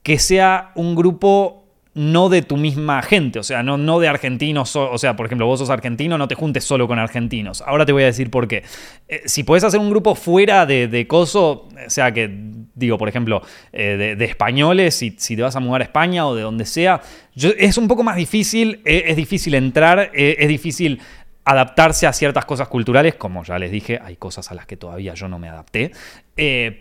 que 0.03 0.19
sea 0.19 0.73
un 0.75 0.95
grupo 0.95 1.63
no 1.95 2.31
de 2.31 2.41
tu 2.41 2.57
misma 2.57 3.03
gente, 3.03 3.39
o 3.39 3.43
sea, 3.43 3.63
no, 3.63 3.77
no 3.77 4.01
de 4.01 4.09
argentinos, 4.09 4.75
o 4.77 4.97
sea, 4.97 5.15
por 5.15 5.27
ejemplo, 5.27 5.47
vos 5.47 5.59
sos 5.59 5.69
argentino, 5.69 6.17
no 6.17 6.27
te 6.27 6.35
juntes 6.35 6.65
solo 6.65 6.89
con 6.89 6.99
argentinos. 6.99 7.63
Ahora 7.67 7.85
te 7.85 7.93
voy 7.93 8.05
a 8.05 8.07
decir 8.07 8.31
por 8.31 8.49
qué. 8.49 8.63
Eh, 9.09 9.23
si 9.27 9.43
puedes 9.43 9.63
hacer 9.63 9.79
un 9.79 9.91
grupo 9.91 10.15
fuera 10.15 10.65
de, 10.65 10.89
de 10.89 11.07
Coso, 11.07 11.69
o 11.87 11.91
sea, 11.91 12.13
que 12.13 12.31
digo, 12.75 12.97
por 12.97 13.11
ejemplo, 13.11 13.43
eh, 13.75 14.17
de, 14.17 14.25
españoles, 14.25 14.95
si, 14.95 15.15
si, 15.19 15.37
te 15.37 15.43
vas 15.43 15.55
a 15.55 15.61
mudar 15.61 15.83
a 15.83 15.85
España 15.85 16.27
o 16.27 16.35
de 16.35 16.41
donde 16.41 16.65
sea, 16.65 17.03
es 17.37 17.77
un 17.77 17.89
poco 17.89 18.03
más 18.03 18.17
difícil, 18.17 18.81
es 18.87 19.15
difícil 19.15 19.55
entrar, 19.55 20.11
es 20.15 20.49
difícil 20.49 20.99
adaptarse 21.45 22.07
a 22.07 22.13
ciertas 22.13 22.45
cosas 22.45 22.69
culturales, 22.69 23.15
como 23.17 23.43
ya 23.45 23.59
les 23.59 23.71
dije, 23.71 24.01
hay 24.03 24.17
cosas 24.17 24.51
a 24.51 24.55
las 24.55 24.67
que 24.67 24.77
todavía 24.77 25.15
yo 25.15 25.29
no 25.29 25.39
me 25.39 25.49
adapté, 25.49 25.93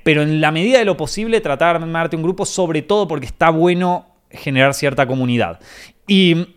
pero 0.03 0.21
en 0.21 0.39
la 0.39 0.51
medida 0.51 0.79
de 0.79 0.85
lo 0.85 0.97
posible 0.97 1.41
tratar 1.41 1.77
de 1.77 1.83
armarte 1.83 2.15
un 2.15 2.23
grupo, 2.23 2.45
sobre 2.45 2.81
todo 2.81 3.07
porque 3.07 3.25
está 3.25 3.49
bueno 3.49 4.07
generar 4.29 4.73
cierta 4.73 5.07
comunidad. 5.07 5.59
Y 6.07 6.47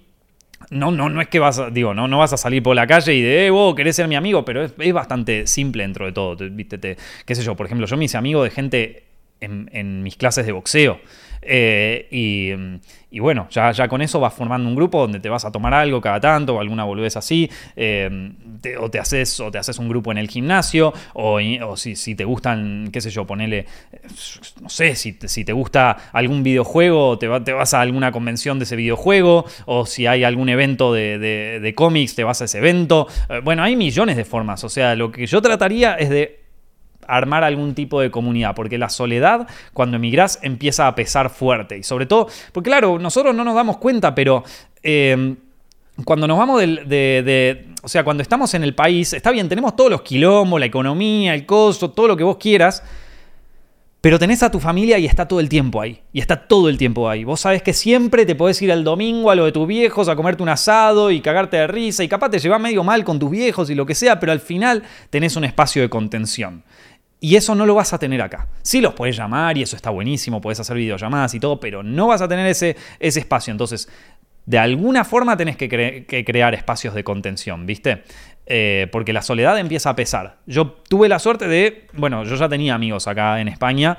no, 0.70 0.90
no, 0.90 1.09
no 1.09 1.20
es 1.20 1.28
que 1.28 1.38
vas 1.38 1.59
a, 1.59 1.70
digo, 1.70 1.94
no, 1.94 2.09
no 2.09 2.18
vas 2.18 2.32
a 2.32 2.36
salir 2.36 2.62
por 2.62 2.76
la 2.76 2.86
calle 2.86 3.14
y 3.14 3.22
de, 3.22 3.46
eh, 3.46 3.50
vos 3.50 3.74
querés 3.74 3.96
ser 3.96 4.09
mi 4.09 4.16
amigo, 4.16 4.44
pero 4.44 4.64
es, 4.64 4.92
bastante 4.92 5.46
simple 5.46 5.82
dentro 5.82 6.07
de 6.07 6.12
todo. 6.12 6.36
¿viste? 6.50 6.78
qué 7.24 7.34
sé 7.34 7.42
yo, 7.42 7.57
por 7.57 7.66
ejemplo, 7.66 7.86
yo 7.86 7.96
me 7.96 8.05
hice 8.05 8.16
amigo 8.16 8.44
de 8.44 8.50
gente 8.50 9.05
en 9.40 10.02
mis 10.02 10.16
clases 10.16 10.46
de 10.46 10.52
boxeo. 10.52 11.00
Eh, 11.47 12.09
y, 13.11 13.20
bueno, 13.20 13.47
ya, 13.51 13.70
ya 13.70 13.86
con 13.86 14.03
eso 14.03 14.18
vas 14.18 14.34
formando 14.34 14.68
un 14.68 14.74
grupo 14.74 15.01
donde 15.01 15.20
te 15.20 15.28
vas 15.28 15.45
a 15.45 15.53
tomar 15.53 15.72
algo 15.72 16.01
cada 16.01 16.18
tanto 16.18 16.57
o 16.57 16.61
alguna 16.61 16.84
boludez 16.84 17.16
así, 17.16 17.49
eh, 17.76 18.32
o, 18.80 18.90
te 18.90 18.99
haces, 18.99 19.38
o 19.40 19.51
te 19.51 19.59
haces 19.59 19.78
un 19.78 19.88
grupo 19.88 20.11
en 20.11 20.18
el 20.18 20.28
gimnasio, 20.28 20.92
o, 21.12 21.38
si, 21.76 22.14
te 22.14 22.24
gustan, 22.24 22.88
qué 22.92 23.01
sé 23.01 23.11
yo, 23.11 23.24
ponele, 23.24 23.66
no 24.61 24.68
sé, 24.68 24.97
si, 24.97 25.16
si 25.26 25.45
te 25.45 25.53
gusta 25.53 26.11
algún 26.12 26.42
videojuego, 26.42 27.18
te, 27.18 27.28
te, 27.40 27.53
vas 27.53 27.72
a 27.74 27.80
alguna 27.80 28.11
convención 28.11 28.59
de 28.59 28.64
ese 28.64 28.74
videojuego, 28.74 29.45
o 29.66 29.86
si 29.86 30.07
hay 30.07 30.24
algún 30.24 30.49
evento 30.49 30.92
de, 30.92 31.18
de 31.18 31.74
cómics, 31.74 32.16
te 32.16 32.24
vas 32.24 32.42
a 32.42 32.47
ese 32.47 32.59
evento. 32.59 33.07
Eh, 33.28 33.40
bueno, 33.45 33.62
hay 33.62 33.76
millones 33.76 34.16
de 34.16 34.24
formas, 34.24 34.64
o 34.64 34.68
sea, 34.68 34.97
lo 34.97 35.12
que 35.12 35.26
yo 35.26 35.40
trataría 35.40 35.95
es 35.95 36.11
de 36.11 36.43
armar 37.09 37.44
algún 37.44 37.74
tipo 37.74 38.00
de 38.00 38.11
comunidad, 38.11 38.55
porque 38.55 38.78
la 38.78 38.88
soledad 38.88 39.46
cuando 39.72 39.96
emigrás 39.96 40.38
empieza 40.42 40.86
a 40.86 40.94
pesar 40.94 41.30
fuerte. 41.30 41.78
Y 41.78 41.82
sobre 41.82 42.07
todo, 42.07 42.28
porque 42.52 42.70
claro, 42.70 42.98
nosotros 42.98 43.34
no 43.34 43.44
nos 43.44 43.55
damos 43.55 43.78
cuenta, 43.78 44.14
pero... 44.14 44.44
Eh, 44.82 45.36
cuando 46.05 46.26
nos 46.26 46.38
vamos 46.38 46.61
de, 46.61 47.66
O 47.82 47.88
sea, 47.88 48.02
cuando 48.02 48.22
estamos 48.22 48.52
en 48.55 48.64
el 48.64 48.74
país, 48.74 49.12
está 49.12 49.30
bien, 49.30 49.48
tenemos 49.48 49.76
todos 49.76 49.90
los 49.90 50.02
quilombos, 50.02 50.59
la 50.59 50.66
economía, 50.66 51.34
el 51.34 51.46
costo, 51.46 51.90
todo 51.90 52.09
lo 52.09 52.16
que 52.16 52.24
vos 52.24 52.36
quieras, 52.36 52.82
pero 54.00 54.18
tenés 54.18 54.42
a 54.42 54.50
tu 54.50 54.59
familia 54.59 54.98
y 54.98 55.07
está 55.07 55.26
todo 55.28 55.40
el 55.40 55.48
tiempo 55.48 55.80
ahí. 55.80 56.02
Y 56.12 56.20
está 56.20 56.48
todo 56.48 56.68
el 56.68 56.76
tiempo 56.76 57.09
ahí. 57.09 57.24
Vos 57.24 57.40
sabés 57.40 57.62
que 57.62 57.72
siempre 57.72 58.26
te 58.26 58.34
podés 58.34 58.61
ir 58.61 58.70
el 58.70 58.84
domingo 58.84 59.30
a 59.30 59.34
lo 59.34 59.44
de 59.44 59.52
tus 59.52 59.66
viejos 59.66 60.09
a 60.09 60.16
comerte 60.16 60.42
un 60.42 60.48
asado 60.48 61.11
y 61.11 61.20
cagarte 61.20 61.57
de 61.57 61.66
risa 61.68 62.02
y 62.02 62.09
capaz 62.09 62.28
te 62.28 62.38
llevas 62.38 62.61
medio 62.61 62.82
mal 62.84 63.05
con 63.05 63.18
tus 63.18 63.30
viejos 63.30 63.70
y 63.70 63.74
lo 63.74 63.86
que 63.86 63.94
sea, 63.94 64.18
pero 64.18 64.32
al 64.32 64.40
final 64.40 64.82
tenés 65.11 65.36
un 65.36 65.44
espacio 65.44 65.80
de 65.80 65.88
contención. 65.88 66.64
Y 67.20 67.36
eso 67.36 67.54
no 67.54 67.64
lo 67.64 67.74
vas 67.74 67.92
a 67.92 67.98
tener 67.98 68.20
acá. 68.20 68.48
Sí 68.62 68.80
los 68.80 68.94
puedes 68.94 69.16
llamar 69.16 69.56
y 69.56 69.62
eso 69.62 69.76
está 69.76 69.90
buenísimo, 69.90 70.40
puedes 70.40 70.60
hacer 70.60 70.76
videollamadas 70.76 71.32
y 71.34 71.40
todo, 71.40 71.58
pero 71.58 71.82
no 71.82 72.06
vas 72.08 72.20
a 72.20 72.28
tener 72.28 72.46
ese, 72.46 72.76
ese 73.00 73.20
espacio. 73.20 73.50
Entonces, 73.50 73.88
de 74.46 74.58
alguna 74.58 75.04
forma 75.04 75.36
tenés 75.36 75.56
que, 75.56 75.68
crear 76.26 76.54
espacios 76.54 76.94
de 76.94 77.02
contención, 77.02 77.64
¿viste? 77.66 78.02
Eh, 78.46 78.88
porque 78.92 79.14
la 79.14 79.22
soledad 79.22 79.58
empieza 79.58 79.90
a 79.90 79.96
pesar. 79.96 80.36
Yo 80.46 80.82
tuve 80.88 81.08
la 81.08 81.18
suerte 81.18 81.48
de, 81.48 81.86
bueno, 81.94 82.24
yo 82.24 82.36
ya 82.36 82.48
tenía 82.48 82.74
amigos 82.74 83.08
acá 83.08 83.40
en 83.40 83.48
España, 83.48 83.96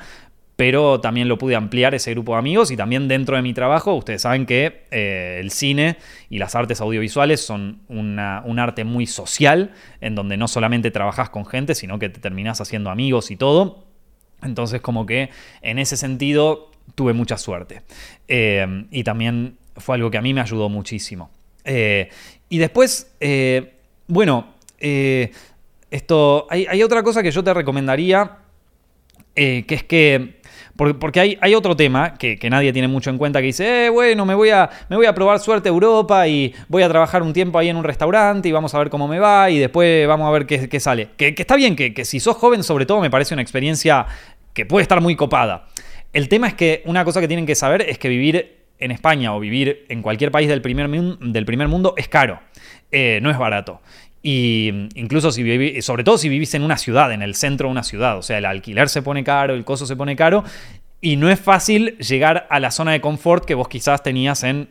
pero 0.56 1.02
también 1.02 1.28
lo 1.28 1.38
pude 1.38 1.56
ampliar 1.56 1.96
ese 1.96 2.12
grupo 2.12 2.34
de 2.34 2.40
amigos 2.40 2.72
y 2.72 2.78
también 2.78 3.08
dentro 3.08 3.36
de 3.36 3.42
mi 3.42 3.54
trabajo, 3.54 3.94
ustedes 3.94 4.22
saben 4.22 4.46
que 4.46 4.86
eh, 4.92 5.40
el 5.42 5.52
cine 5.52 5.98
y 6.30 6.38
las 6.38 6.56
artes 6.56 6.80
audiovisuales 6.80 7.42
son 7.42 7.82
un 7.90 8.20
arte 8.20 8.86
muy 8.86 9.06
social, 9.06 9.74
en 10.00 10.16
donde 10.16 10.38
no 10.38 10.48
solamente 10.48 10.92
trabajas 10.92 11.30
con 11.30 11.46
gente, 11.46 11.76
sino 11.76 12.00
que 12.00 12.10
te 12.10 12.22
terminás 12.22 12.62
haciendo 12.62 12.90
amigos 12.90 13.32
y 13.32 13.36
todo. 13.36 13.86
Entonces 14.44 14.80
como 14.80 15.06
que 15.06 15.30
en 15.62 15.80
ese 15.80 15.98
sentido 15.98 16.72
tuve 16.96 17.14
mucha 17.14 17.38
suerte. 17.38 17.82
Eh, 18.28 18.86
y 18.92 19.04
también 19.04 19.58
fue 19.76 19.96
algo 19.96 20.10
que 20.10 20.18
a 20.18 20.22
mí 20.22 20.34
me 20.34 20.42
ayudó 20.42 20.70
muchísimo. 20.70 21.32
Eh, 21.66 22.10
y 22.48 22.60
después, 22.60 23.14
bueno, 24.08 24.54
esto, 24.80 26.48
hay, 26.50 26.84
otra 26.84 27.04
cosa 27.04 27.22
que 27.22 27.32
yo 27.32 27.44
te 27.44 27.54
recomendaría, 27.54 28.38
que 29.34 29.66
es 29.68 29.84
que 29.84 30.35
porque 30.76 31.38
hay, 31.42 31.56
otro 31.56 31.76
tema 31.76 32.16
que, 32.16 32.38
nadie 32.50 32.74
tiene 32.74 32.90
mucho 32.90 33.10
en 33.10 33.18
cuenta 33.18 33.40
que 33.40 33.48
dice, 33.48 33.86
eh, 33.86 33.90
bueno, 33.90 34.26
me 34.26 34.36
voy, 34.36 34.50
a, 34.50 34.70
me 34.90 34.98
voy 34.98 35.06
a 35.06 35.16
probar 35.16 35.40
suerte 35.40 35.70
a 35.70 35.72
Europa 35.72 36.28
y 36.28 36.54
voy 36.68 36.84
a 36.84 36.90
trabajar 36.90 37.24
un 37.24 37.32
tiempo 37.32 37.58
ahí 37.58 37.70
en 37.70 37.78
un 37.78 37.84
restaurante 37.86 38.50
y 38.50 38.52
vamos 38.52 38.76
a 38.76 38.80
ver 38.80 38.90
cómo 38.90 39.08
me 39.08 39.18
va 39.20 39.50
y 39.50 39.58
después 39.58 40.06
vamos 40.06 40.28
a 40.28 40.32
ver 40.32 40.46
qué, 40.46 40.80
sale. 40.82 41.10
Que, 41.16 41.34
está 41.38 41.56
bien, 41.56 41.78
que, 41.78 42.04
si 42.04 42.20
sos 42.20 42.36
joven 42.36 42.64
sobre 42.64 42.86
todo 42.86 43.00
me 43.00 43.10
parece 43.10 43.34
una 43.34 43.42
experiencia 43.42 44.06
que 44.54 44.66
puede 44.66 44.82
estar 44.82 45.00
muy 45.00 45.16
copada. 45.16 45.68
El 46.12 46.28
tema 46.28 46.48
es 46.48 46.54
que 46.54 46.82
una 46.86 47.06
cosa 47.06 47.22
que 47.22 47.28
tienen 47.28 47.46
que 47.46 47.56
saber 47.56 47.82
es 47.82 47.98
que 47.98 48.10
vivir 48.10 48.66
en 48.78 48.92
España 48.92 49.34
o 49.34 49.40
vivir 49.40 49.86
en 49.88 50.02
cualquier 50.02 50.32
país 50.32 50.50
del 50.50 50.62
primer, 50.62 50.90
del 50.90 51.46
primer 51.46 51.70
mundo 51.70 51.94
es 51.96 52.10
caro, 52.10 52.42
eh, 52.92 53.20
no 53.22 53.32
es 53.32 53.38
barato. 53.38 53.82
Y 54.28 54.90
incluso 54.96 55.32
si 55.32 55.44
vivís, 55.44 55.86
sobre 55.86 56.04
todo 56.04 56.18
si 56.18 56.30
vivís 56.30 56.56
en 56.56 56.64
una 56.64 56.80
ciudad, 56.80 57.14
en 57.14 57.22
el 57.22 57.36
centro 57.36 57.68
de 57.68 57.74
una 57.74 57.84
ciudad, 57.84 58.18
o 58.18 58.24
sea, 58.24 58.40
el 58.40 58.46
alquiler 58.46 58.90
se 58.90 59.04
pone 59.04 59.24
caro, 59.24 59.54
el 59.54 59.64
costo 59.64 59.86
se 59.86 59.96
pone 59.96 60.16
caro, 60.16 60.44
y 61.00 61.16
no 61.16 61.30
es 61.30 61.40
fácil 61.40 61.96
llegar 62.00 62.48
a 62.50 62.60
la 62.60 62.72
zona 62.72 62.94
de 62.94 63.02
confort 63.02 63.46
que 63.46 63.54
vos 63.54 63.68
quizás 63.68 64.02
tenías 64.02 64.44
en 64.44 64.70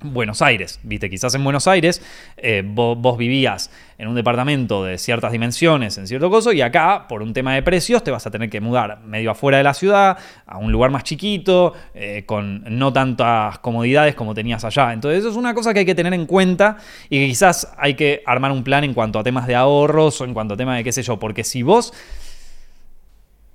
Buenos 0.00 0.42
Aires, 0.42 0.80
viste, 0.82 1.08
quizás 1.08 1.32
en 1.36 1.44
Buenos 1.44 1.68
Aires 1.68 2.02
eh, 2.36 2.64
vos, 2.66 3.16
vivías 3.16 3.70
en 4.02 4.08
un 4.08 4.16
departamento 4.16 4.82
de 4.82 4.98
ciertas 4.98 5.30
dimensiones, 5.30 5.96
en 5.96 6.08
cierto 6.08 6.28
coso, 6.28 6.52
y 6.52 6.60
acá, 6.60 7.06
por 7.08 7.22
un 7.22 7.32
tema 7.32 7.54
de 7.54 7.62
precios, 7.62 8.02
te 8.02 8.10
vas 8.10 8.26
a 8.26 8.32
tener 8.32 8.50
que 8.50 8.60
mudar 8.60 9.00
medio 9.02 9.30
afuera 9.30 9.58
de 9.58 9.62
la 9.62 9.74
ciudad, 9.74 10.18
a 10.44 10.58
un 10.58 10.72
lugar 10.72 10.90
más 10.90 11.04
chiquito, 11.04 11.72
eh, 11.94 12.24
con 12.26 12.64
no 12.66 12.92
tantas 12.92 13.60
comodidades 13.60 14.16
como 14.16 14.34
tenías 14.34 14.64
allá. 14.64 14.92
Entonces, 14.92 15.20
eso 15.20 15.30
es 15.30 15.36
una 15.36 15.54
cosa 15.54 15.72
que 15.72 15.78
hay 15.78 15.86
que 15.86 15.94
tener 15.94 16.12
en 16.14 16.26
cuenta 16.26 16.78
y 17.08 17.20
que 17.20 17.28
quizás 17.28 17.72
hay 17.78 17.94
que 17.94 18.24
armar 18.26 18.50
un 18.50 18.64
plan 18.64 18.82
en 18.82 18.92
cuanto 18.92 19.20
a 19.20 19.22
temas 19.22 19.46
de 19.46 19.54
ahorros 19.54 20.20
o 20.20 20.24
en 20.24 20.34
cuanto 20.34 20.54
a 20.54 20.56
temas 20.56 20.78
de 20.78 20.82
qué 20.82 20.90
sé 20.90 21.04
yo, 21.04 21.20
porque 21.20 21.44
si 21.44 21.62
vos 21.62 21.94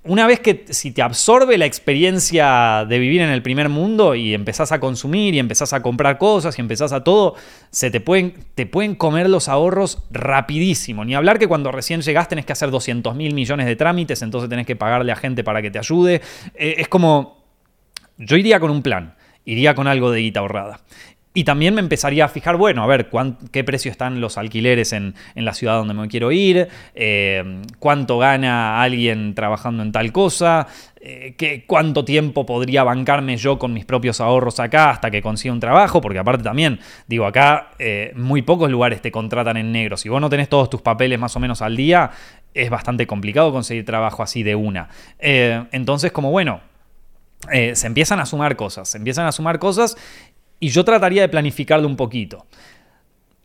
una 0.04 0.26
vez 0.26 0.40
que 0.40 0.64
si 0.70 0.92
te 0.92 1.02
absorbe 1.02 1.58
la 1.58 1.66
experiencia 1.66 2.86
de 2.88 2.98
vivir 2.98 3.20
en 3.20 3.30
el 3.30 3.42
primer 3.42 3.68
mundo 3.68 4.14
y 4.14 4.32
empezás 4.32 4.70
a 4.72 4.80
consumir 4.80 5.34
y 5.34 5.38
empezás 5.38 5.72
a 5.72 5.82
comprar 5.82 6.18
cosas 6.18 6.56
y 6.56 6.62
empezás 6.62 6.92
a 6.92 7.02
todo, 7.02 7.34
se 7.70 7.90
te 7.90 8.00
pueden, 8.00 8.34
te 8.54 8.64
pueden 8.64 8.94
comer 8.94 9.28
los 9.28 9.48
ahorros 9.48 10.04
rapidísimo. 10.10 11.04
Ni 11.04 11.14
hablar 11.14 11.38
que 11.38 11.48
cuando 11.48 11.72
recién 11.72 12.00
llegás 12.00 12.28
tenés 12.28 12.46
que 12.46 12.52
hacer 12.52 12.70
200 12.70 13.14
mil 13.16 13.34
millones 13.34 13.66
de 13.66 13.76
trámites, 13.76 14.22
entonces 14.22 14.48
tenés 14.48 14.66
que 14.66 14.76
pagarle 14.76 15.12
a 15.12 15.16
gente 15.16 15.42
para 15.42 15.60
que 15.60 15.70
te 15.70 15.78
ayude. 15.78 16.22
Eh, 16.54 16.76
es 16.78 16.88
como, 16.88 17.44
yo 18.16 18.36
iría 18.36 18.60
con 18.60 18.70
un 18.70 18.82
plan, 18.82 19.16
iría 19.44 19.74
con 19.74 19.88
algo 19.88 20.10
de 20.10 20.20
guita 20.20 20.40
ahorrada. 20.40 20.80
Y 21.38 21.44
también 21.44 21.72
me 21.72 21.80
empezaría 21.80 22.24
a 22.24 22.28
fijar, 22.28 22.56
bueno, 22.56 22.82
a 22.82 22.88
ver 22.88 23.10
qué 23.52 23.62
precio 23.62 23.92
están 23.92 24.20
los 24.20 24.38
alquileres 24.38 24.92
en, 24.92 25.14
la 25.36 25.54
ciudad 25.54 25.76
donde 25.76 25.94
me 25.94 26.08
quiero 26.08 26.32
ir, 26.32 26.66
eh, 26.96 27.62
cuánto 27.78 28.18
gana 28.18 28.82
alguien 28.82 29.36
trabajando 29.36 29.84
en 29.84 29.92
tal 29.92 30.10
cosa, 30.10 30.66
eh, 31.00 31.36
qué, 31.38 31.62
cuánto 31.64 32.04
tiempo 32.04 32.44
podría 32.44 32.82
bancarme 32.82 33.36
yo 33.36 33.56
con 33.56 33.72
mis 33.72 33.84
propios 33.84 34.20
ahorros 34.20 34.58
acá 34.58 34.90
hasta 34.90 35.12
que 35.12 35.22
consiga 35.22 35.54
un 35.54 35.60
trabajo, 35.60 36.00
porque 36.00 36.18
aparte 36.18 36.42
también, 36.42 36.80
digo, 37.06 37.24
acá 37.24 37.70
eh, 37.78 38.10
muy 38.16 38.42
pocos 38.42 38.68
lugares 38.68 39.00
te 39.00 39.12
contratan 39.12 39.58
en 39.58 39.70
negro. 39.70 39.96
Si 39.96 40.08
vos 40.08 40.20
no 40.20 40.28
tenés 40.28 40.48
todos 40.48 40.68
tus 40.68 40.82
papeles 40.82 41.20
más 41.20 41.36
o 41.36 41.38
menos 41.38 41.62
al 41.62 41.76
día, 41.76 42.10
es 42.52 42.68
bastante 42.68 43.06
complicado 43.06 43.52
conseguir 43.52 43.84
trabajo 43.84 44.24
así 44.24 44.42
de 44.42 44.56
una. 44.56 44.88
entonces, 45.20 46.10
como 46.10 46.32
bueno, 46.32 46.62
se 47.48 47.86
empiezan 47.86 48.18
a 48.18 48.26
sumar 48.26 48.56
cosas, 48.56 48.88
se 48.88 48.98
empiezan 48.98 49.26
a 49.26 49.30
sumar 49.30 49.60
cosas 49.60 49.96
y 50.60 50.68
yo 50.68 50.84
trataría 50.84 51.22
de 51.22 51.28
planificarlo 51.28 51.86
un 51.86 51.96
poquito. 51.96 52.46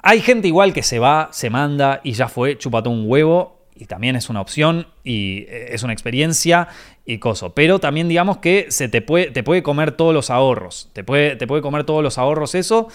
Hay 0.01 0.19
gente 0.19 0.47
igual 0.47 0.73
que 0.73 0.83
se 0.83 0.99
va, 0.99 1.29
se 1.31 1.49
manda 1.49 2.01
y 2.03 2.13
ya 2.13 2.27
fue, 2.27 2.57
chupató 2.57 2.89
un 2.89 3.05
huevo 3.07 3.63
y 3.75 3.85
también 3.85 4.15
es 4.15 4.29
una 4.29 4.41
opción 4.41 4.87
y 5.03 5.45
eh, 5.47 5.69
es 5.71 5.83
una 5.83 5.93
experiencia 5.93 6.67
y 7.05 7.19
coso. 7.19 7.53
Pero 7.53 7.79
también 7.79 8.07
digamos 8.07 8.37
que 8.37 8.67
se 8.69 8.89
te 8.89 9.01
puede, 9.01 9.31
te 9.31 9.43
puede 9.43 9.63
comer 9.63 9.93
todos 9.93 10.13
los 10.13 10.29
ahorros. 10.29 10.89
Te 10.93 11.03
puede, 11.03 11.35
te 11.35 11.47
puede 11.47 11.61
comer 11.61 11.83
todos 11.83 12.03
los 12.03 12.17
ahorros 12.17 12.55
eso. 12.55 12.89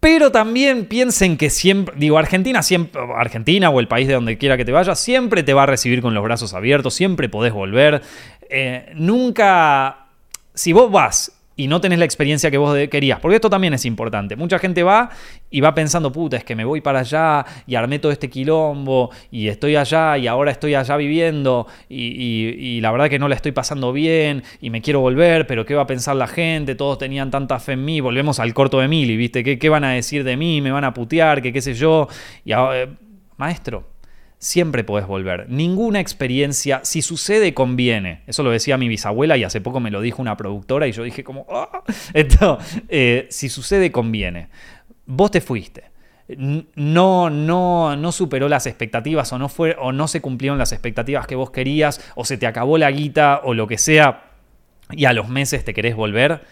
Pero 0.00 0.32
también 0.32 0.86
piensen 0.86 1.36
que 1.36 1.48
siempre, 1.48 1.94
digo, 1.96 2.18
Argentina 2.18 2.62
siempre, 2.62 3.00
Argentina 3.16 3.70
o 3.70 3.78
el 3.78 3.86
país 3.86 4.08
de 4.08 4.14
donde 4.14 4.36
quiera 4.36 4.56
que 4.56 4.64
te 4.64 4.72
vayas, 4.72 4.98
siempre 4.98 5.44
te 5.44 5.54
va 5.54 5.62
a 5.62 5.66
recibir 5.66 6.02
con 6.02 6.12
los 6.12 6.24
brazos 6.24 6.54
abiertos, 6.54 6.92
siempre 6.94 7.28
podés 7.28 7.52
volver. 7.52 8.02
Eh, 8.50 8.92
nunca, 8.96 10.08
si 10.54 10.72
vos 10.72 10.90
vas 10.90 11.41
y 11.62 11.68
no 11.68 11.80
tenés 11.80 12.00
la 12.00 12.04
experiencia 12.04 12.50
que 12.50 12.58
vos 12.58 12.76
querías. 12.88 13.20
Porque 13.20 13.36
esto 13.36 13.48
también 13.48 13.72
es 13.72 13.84
importante. 13.84 14.34
Mucha 14.34 14.58
gente 14.58 14.82
va 14.82 15.10
y 15.48 15.60
va 15.60 15.72
pensando, 15.74 16.10
puta, 16.10 16.36
es 16.36 16.42
que 16.42 16.56
me 16.56 16.64
voy 16.64 16.80
para 16.80 16.98
allá 16.98 17.46
y 17.68 17.76
armé 17.76 18.00
todo 18.00 18.10
este 18.10 18.28
quilombo 18.28 19.10
y 19.30 19.46
estoy 19.46 19.76
allá 19.76 20.18
y 20.18 20.26
ahora 20.26 20.50
estoy 20.50 20.74
allá 20.74 20.96
viviendo 20.96 21.68
y, 21.88 22.80
la 22.80 22.90
verdad 22.90 23.08
que 23.08 23.20
no 23.20 23.28
la 23.28 23.36
estoy 23.36 23.52
pasando 23.52 23.92
bien 23.92 24.42
y 24.60 24.70
me 24.70 24.82
quiero 24.82 24.98
volver, 24.98 25.46
pero 25.46 25.64
¿qué 25.64 25.76
va 25.76 25.82
a 25.82 25.86
pensar 25.86 26.16
la 26.16 26.26
gente? 26.26 26.74
Todos 26.74 26.98
tenían 26.98 27.30
tanta 27.30 27.60
fe 27.60 27.74
en 27.74 27.84
mí. 27.84 28.00
Volvemos 28.00 28.40
al 28.40 28.52
corto 28.54 28.80
de 28.80 28.88
Mili, 28.88 29.16
¿viste? 29.16 29.44
¿Qué, 29.44 29.56
qué 29.60 29.68
van 29.68 29.84
a 29.84 29.92
decir 29.92 30.24
de 30.24 30.36
mí? 30.36 30.60
¿Me 30.60 30.72
van 30.72 30.82
a 30.82 30.92
putear? 30.92 31.42
¿Qué 31.42 31.52
qué 31.52 31.60
sé 31.60 31.74
yo? 31.74 32.08
Y 32.44 32.52
eh, 32.52 32.88
maestro, 33.36 33.91
siempre 34.42 34.82
podés 34.82 35.06
volver. 35.06 35.48
Ninguna 35.48 36.00
experiencia, 36.00 36.80
si 36.82 37.00
sucede, 37.00 37.54
conviene. 37.54 38.22
Eso 38.26 38.42
lo 38.42 38.50
decía 38.50 38.76
mi 38.76 38.88
bisabuela 38.88 39.36
y 39.36 39.44
hace 39.44 39.60
poco 39.60 39.78
me 39.78 39.92
lo 39.92 40.00
dijo 40.00 40.20
una 40.20 40.36
productora 40.36 40.88
y 40.88 40.92
yo 40.92 41.04
dije 41.04 41.22
como, 41.22 41.46
ah". 41.48 41.84
Eh, 42.88 43.28
si 43.30 43.48
sucede, 43.48 43.92
conviene. 43.92 44.48
Vos 45.06 45.30
te 45.30 45.40
fuiste. 45.40 45.84
No, 46.36 47.30
no, 47.30 47.94
no 47.94 48.12
superó 48.12 48.48
las 48.48 48.66
expectativas 48.66 49.32
o 49.32 49.38
no, 49.38 49.48
fue, 49.48 49.76
o 49.78 49.92
no 49.92 50.08
se 50.08 50.20
cumplieron 50.20 50.58
las 50.58 50.72
expectativas 50.72 51.26
que 51.28 51.36
vos 51.36 51.52
querías 51.52 52.00
o 52.16 52.24
se 52.24 52.36
te 52.36 52.46
acabó 52.46 52.78
la 52.78 52.90
guita 52.90 53.42
o 53.44 53.54
lo 53.54 53.68
que 53.68 53.78
sea 53.78 54.24
y 54.90 55.04
a 55.04 55.12
los 55.12 55.28
meses 55.28 55.64
te 55.64 55.72
querés 55.72 55.94
volver. 55.94 56.42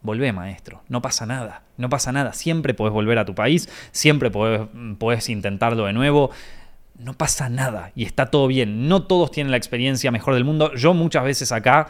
Volvé, 0.00 0.32
maestro. 0.32 0.82
No 0.88 1.00
pasa 1.00 1.24
nada. 1.26 1.62
No 1.76 1.88
pasa 1.88 2.10
nada. 2.10 2.32
Siempre 2.32 2.74
podés 2.74 2.92
volver 2.92 3.18
a 3.18 3.24
tu 3.24 3.36
país. 3.36 3.68
Siempre 3.92 4.32
podés, 4.32 4.62
podés 4.98 5.28
intentarlo 5.28 5.86
de 5.86 5.92
nuevo 5.92 6.32
no 6.98 7.14
pasa 7.14 7.48
nada 7.48 7.92
y 7.94 8.04
está 8.04 8.30
todo 8.30 8.46
bien. 8.46 8.88
No 8.88 9.04
todos 9.04 9.30
tienen 9.30 9.50
la 9.50 9.56
experiencia 9.56 10.10
mejor 10.10 10.34
del 10.34 10.44
mundo. 10.44 10.74
Yo 10.74 10.94
muchas 10.94 11.24
veces 11.24 11.52
acá 11.52 11.88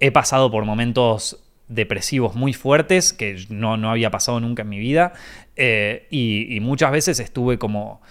he 0.00 0.10
pasado 0.10 0.50
por 0.50 0.64
momentos 0.64 1.42
depresivos 1.68 2.34
muy 2.34 2.52
fuertes 2.52 3.12
que 3.12 3.44
no, 3.48 3.76
no 3.76 3.90
había 3.90 4.10
pasado 4.10 4.40
nunca 4.40 4.62
en 4.62 4.68
mi 4.68 4.78
vida 4.78 5.14
eh, 5.56 6.06
y, 6.10 6.58
muchas 6.60 6.92
veces 6.92 7.18
estuve 7.20 7.58
como, 7.58 8.02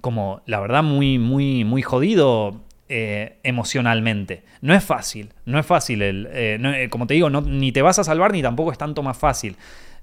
como 0.00 0.42
la 0.46 0.60
verdad, 0.60 0.82
muy, 0.82 1.18
muy, 1.18 1.64
muy 1.64 1.82
jodido 1.82 2.60
eh, 2.88 3.38
emocionalmente. 3.42 4.42
No 4.60 4.74
es 4.74 4.84
fácil, 4.84 5.32
no 5.46 5.58
es 5.58 5.66
fácil. 5.66 6.02
El, 6.02 6.28
eh, 6.32 6.88
como 6.90 7.06
te 7.06 7.14
digo, 7.14 7.30
ni 7.30 7.72
te 7.72 7.82
vas 7.82 7.98
a 7.98 8.04
salvar 8.04 8.32
ni 8.32 8.42
tampoco 8.42 8.72
es 8.72 8.78
tanto 8.78 9.02
más 9.02 9.16
fácil. 9.16 9.56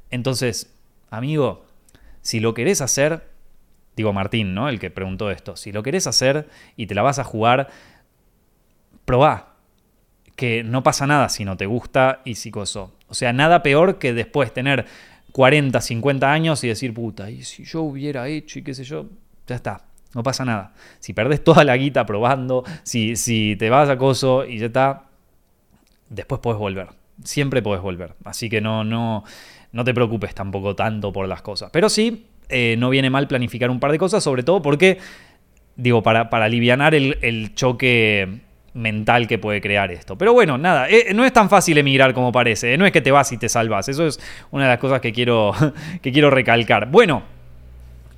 Entonces, 0.10 0.74
amigo, 1.10 1.66
si 2.22 2.40
lo 2.40 2.54
querés 2.54 2.82
hacer, 2.82 3.24
digo 3.96 4.14
Martín, 4.14 4.54
¿no? 4.54 4.70
El 4.70 4.80
que 4.80 4.92
preguntó 4.92 5.32
esto, 5.32 5.56
si 5.56 5.72
lo 5.72 5.84
querés 5.84 6.08
hacer 6.08 6.50
y 6.76 6.88
te 6.88 6.96
la 6.96 7.02
vas 7.02 7.20
a 7.20 7.24
jugar, 7.24 7.70
probá. 9.06 9.54
Que 10.36 10.64
no 10.64 10.84
pasa 10.84 11.08
nada 11.08 11.30
si 11.30 11.46
no 11.46 11.56
te 11.56 11.66
gusta 11.66 12.22
y 12.26 12.36
si 12.36 12.52
coso. 12.52 12.94
O 13.08 13.14
sea, 13.14 13.32
nada 13.32 13.64
peor 13.64 14.00
que 14.00 14.14
después 14.14 14.54
tener 14.54 14.86
40, 15.32 15.80
50 15.80 16.32
años 16.32 16.64
y 16.64 16.68
decir, 16.68 16.94
puta, 16.94 17.30
y 17.30 17.44
si 17.44 17.64
yo 17.64 17.82
hubiera 17.82 18.28
hecho 18.28 18.60
y 18.60 18.64
qué 18.64 18.74
sé 18.74 18.84
yo, 18.84 19.06
ya 19.48 19.56
está. 19.56 19.86
No 20.14 20.24
pasa 20.24 20.46
nada. 20.46 20.74
Si 21.00 21.14
perdés 21.14 21.44
toda 21.44 21.64
la 21.64 21.76
guita 21.78 22.06
probando, 22.06 22.64
si, 22.84 23.16
si 23.16 23.56
te 23.58 23.70
vas 23.70 23.90
a 23.90 23.98
coso 23.98 24.46
y 24.46 24.60
ya 24.60 24.68
está, 24.68 25.04
después 26.10 26.40
puedes 26.42 26.60
volver. 26.60 26.90
Siempre 27.24 27.62
puedes 27.62 27.82
volver. 27.82 28.16
Así 28.24 28.50
que 28.50 28.62
no, 28.62 28.84
no, 28.84 29.24
no 29.74 29.84
te 29.84 29.94
preocupes 29.94 30.34
tampoco 30.34 30.76
tanto 30.76 31.12
por 31.12 31.28
las 31.28 31.42
cosas. 31.42 31.70
Pero 31.72 31.90
sí, 31.90 32.28
eh, 32.50 32.76
no 32.78 32.90
viene 32.90 33.10
mal 33.10 33.28
planificar 33.28 33.70
un 33.70 33.80
par 33.80 33.92
de 33.92 33.98
cosas, 33.98 34.24
sobre 34.24 34.44
todo 34.44 34.62
porque, 34.62 35.00
digo, 35.76 36.04
para, 36.04 36.30
para 36.30 36.46
aliviar 36.46 36.94
el, 36.94 37.54
choque 37.56 38.42
mental 38.74 39.28
que 39.28 39.38
puede 39.38 39.62
crear 39.62 39.92
esto. 39.92 40.18
Pero 40.18 40.34
bueno, 40.34 40.58
nada, 40.58 40.90
eh, 40.90 41.14
no 41.14 41.26
es 41.26 41.34
tan 41.34 41.50
fácil 41.50 41.78
emigrar 41.78 42.14
como 42.14 42.32
parece, 42.32 42.74
eh, 42.74 42.78
no 42.78 42.86
es 42.86 42.92
que 42.92 43.02
te 43.02 43.12
vas 43.12 43.32
y 43.32 43.38
te 43.38 43.50
salvas, 43.50 43.88
eso 43.90 44.06
es 44.06 44.20
una 44.52 44.66
de 44.66 44.70
las 44.72 44.80
cosas 44.80 45.02
que 45.02 45.14
quiero, 45.14 45.54
que 46.02 46.12
quiero 46.12 46.30
recalcar. 46.30 46.90
Bueno, 46.90 47.24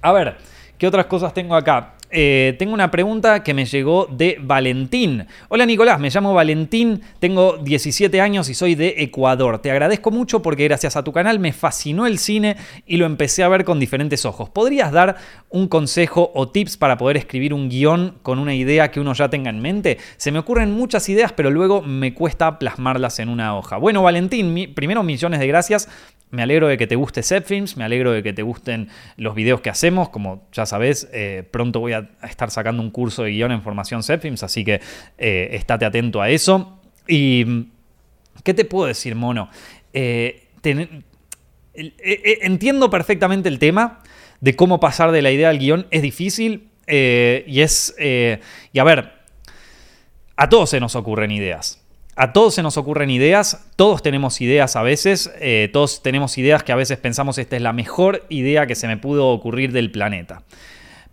a 0.02 0.12
ver, 0.12 0.38
¿qué 0.78 0.88
otras 0.88 1.06
cosas 1.06 1.34
tengo 1.34 1.56
acá? 1.56 1.94
Eh, 2.10 2.56
tengo 2.58 2.74
una 2.74 2.90
pregunta 2.90 3.44
que 3.44 3.54
me 3.54 3.66
llegó 3.66 4.08
de 4.10 4.38
Valentín. 4.42 5.26
Hola 5.50 5.66
Nicolás, 5.66 6.00
me 6.00 6.10
llamo 6.10 6.34
Valentín, 6.34 7.02
tengo 7.20 7.58
17 7.58 8.22
años 8.22 8.50
y 8.50 8.54
soy 8.54 8.76
de 8.76 8.96
Ecuador. 9.00 9.60
Te 9.60 9.72
agradezco 9.72 10.10
mucho 10.10 10.42
porque 10.42 10.64
gracias 10.64 10.96
a 10.96 11.04
tu 11.04 11.12
canal 11.12 11.40
me 11.40 11.52
fascinó 11.52 12.08
el 12.08 12.18
cine 12.18 12.56
y 12.86 12.98
lo 12.98 13.06
empecé 13.06 13.44
a 13.44 13.50
ver 13.50 13.66
con 13.66 13.80
diferentes 13.80 14.26
ojos. 14.26 14.50
¿Podrías 14.50 14.94
dar 14.94 15.18
un 15.50 15.68
consejo 15.68 16.32
o 16.34 16.48
tips 16.48 16.78
para 16.78 16.98
poder 16.98 17.18
escribir 17.18 17.54
un 17.54 17.68
guion 17.68 18.16
con 18.22 18.40
una 18.40 18.56
idea 18.56 18.90
que 18.90 19.02
uno 19.02 19.14
ya 19.14 19.30
tenga 19.30 19.50
en 19.50 19.62
mente? 19.62 19.98
Se 20.16 20.32
me 20.32 20.40
ocurren 20.40 20.72
muchas 20.72 21.10
ideas, 21.10 21.34
pero 21.34 21.52
luego 21.52 21.82
me 21.82 22.14
cuesta 22.14 22.58
plasmarlas 22.58 23.20
en 23.20 23.28
una 23.28 23.58
hoja. 23.58 23.78
Bueno, 23.78 24.02
Valentín, 24.02 24.74
primero 24.74 25.04
millones 25.04 25.42
de 25.42 25.48
gracias 25.48 25.90
me 26.30 26.42
alegro 26.42 26.68
de 26.68 26.78
que 26.78 26.88
te 26.88 26.96
guste 26.96 27.24
Zepfilms, 27.24 27.78
me 27.78 27.86
alegro 27.86 28.12
de 28.12 28.22
que 28.22 28.34
te 28.34 28.42
gusten 28.42 28.90
los 29.16 29.34
videos 29.34 29.62
que 29.62 29.70
hacemos. 29.70 30.10
Como 30.10 30.46
ya 30.52 30.66
sabes, 30.66 31.08
eh, 31.14 31.48
pronto 31.50 31.80
voy 31.80 31.94
a 31.94 31.97
estar 32.24 32.52
sacando 32.52 32.82
un 32.82 32.92
curso 32.92 33.24
de 33.24 33.32
guion 33.32 33.52
en 33.52 33.62
formación 33.62 34.04
Zepfilms, 34.04 34.44
así 34.44 34.64
que 34.64 34.82
eh, 35.18 35.50
estate 35.52 35.86
atento 35.86 36.22
a 36.22 36.30
eso. 36.30 36.80
Y, 37.08 37.68
¿qué 38.44 38.54
te 38.54 38.66
puedo 38.66 38.88
decir, 38.88 39.16
mono? 39.16 39.50
Eh, 39.94 40.48
entiendo 41.74 42.90
perfectamente 42.90 43.50
el 43.50 43.60
tema 43.60 44.02
de 44.42 44.56
cómo 44.56 44.80
pasar 44.80 45.12
de 45.12 45.22
la 45.22 45.32
idea 45.32 45.50
al 45.50 45.60
guion. 45.60 45.88
Es 45.92 46.02
difícil 46.02 46.70
y 46.88 47.62
es... 47.62 47.96
y 48.00 48.80
a 48.80 48.84
ver, 48.84 49.14
a 50.36 50.50
todos 50.50 50.70
se 50.70 50.80
nos 50.80 50.96
ocurren 50.96 51.32
ideas. 51.32 51.82
A 52.20 52.34
todos 52.34 52.56
se 52.56 52.64
nos 52.64 52.78
ocurren 52.78 53.12
ideas, 53.12 53.68
todos 53.76 54.02
tenemos 54.02 54.42
ideas 54.42 54.76
a 54.76 54.82
veces, 54.82 55.32
eh, 55.40 55.70
todos 55.72 56.02
tenemos 56.02 56.40
ideas 56.40 56.64
que 56.64 56.72
a 56.72 56.76
veces 56.76 56.98
pensamos 56.98 57.38
esta 57.38 57.56
es 57.56 57.62
la 57.62 57.74
mejor 57.74 58.26
idea 58.30 58.66
que 58.66 58.74
se 58.74 58.88
me 58.88 58.98
pudo 58.98 59.28
ocurrir 59.28 59.72
del 59.72 59.92
planeta. 59.92 60.42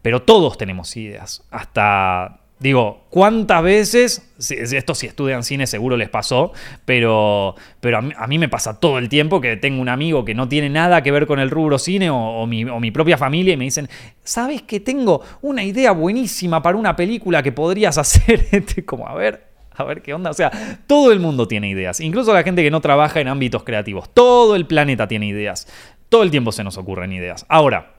Pero 0.04 0.20
todos 0.20 0.58
tenemos 0.58 0.94
ideas. 0.98 1.42
Hasta, 1.50 2.40
digo, 2.58 3.06
¿cuántas 3.08 3.62
veces, 3.62 4.34
esto 4.50 4.94
si 4.94 5.06
estudian 5.06 5.42
cine 5.42 5.66
seguro 5.66 5.96
les 5.96 6.10
pasó, 6.10 6.52
pero, 6.84 7.54
pero 7.80 8.00
a, 8.14 8.26
mí, 8.26 8.38
me 8.38 8.50
pasa 8.50 8.78
todo 8.78 8.98
el 8.98 9.08
tiempo 9.08 9.40
que 9.40 9.56
tengo 9.56 9.80
un 9.80 9.88
amigo 9.88 10.22
que 10.22 10.34
no 10.34 10.46
tiene 10.46 10.68
nada 10.68 11.02
que 11.02 11.10
ver 11.10 11.26
con 11.26 11.40
el 11.40 11.48
rubro 11.48 11.78
cine 11.78 12.10
o, 12.10 12.46
mi, 12.46 12.66
o 12.66 12.80
mi 12.80 12.90
propia 12.90 13.16
familia 13.16 13.54
y 13.54 13.56
me 13.56 13.64
dicen, 13.64 13.88
¿sabes 14.22 14.60
que 14.60 14.78
tengo 14.78 15.22
una 15.40 15.64
idea 15.64 15.92
buenísima 15.92 16.60
para 16.60 16.76
una 16.76 16.94
película 16.94 17.42
que 17.42 17.52
podrías 17.52 17.96
hacer? 17.96 18.44
Como, 18.84 19.08
a 19.08 19.14
ver, 19.14 19.42
a 19.74 19.84
ver 19.84 20.02
qué 20.02 20.12
onda. 20.12 20.28
O 20.28 20.34
sea, 20.34 20.52
todo 20.86 21.12
el 21.12 21.18
mundo 21.18 21.48
tiene 21.48 21.70
ideas, 21.70 21.98
incluso 22.00 22.34
la 22.34 22.42
gente 22.42 22.62
que 22.62 22.70
no 22.70 22.82
trabaja 22.82 23.22
en 23.22 23.28
ámbitos 23.28 23.64
creativos. 23.64 24.12
Todo 24.12 24.54
el 24.54 24.66
planeta 24.66 25.08
tiene 25.08 25.28
ideas. 25.28 25.66
Todo 26.10 26.24
el 26.24 26.30
tiempo 26.30 26.52
se 26.52 26.62
nos 26.62 26.76
ocurren 26.76 27.10
ideas. 27.14 27.46
Ahora, 27.48 27.93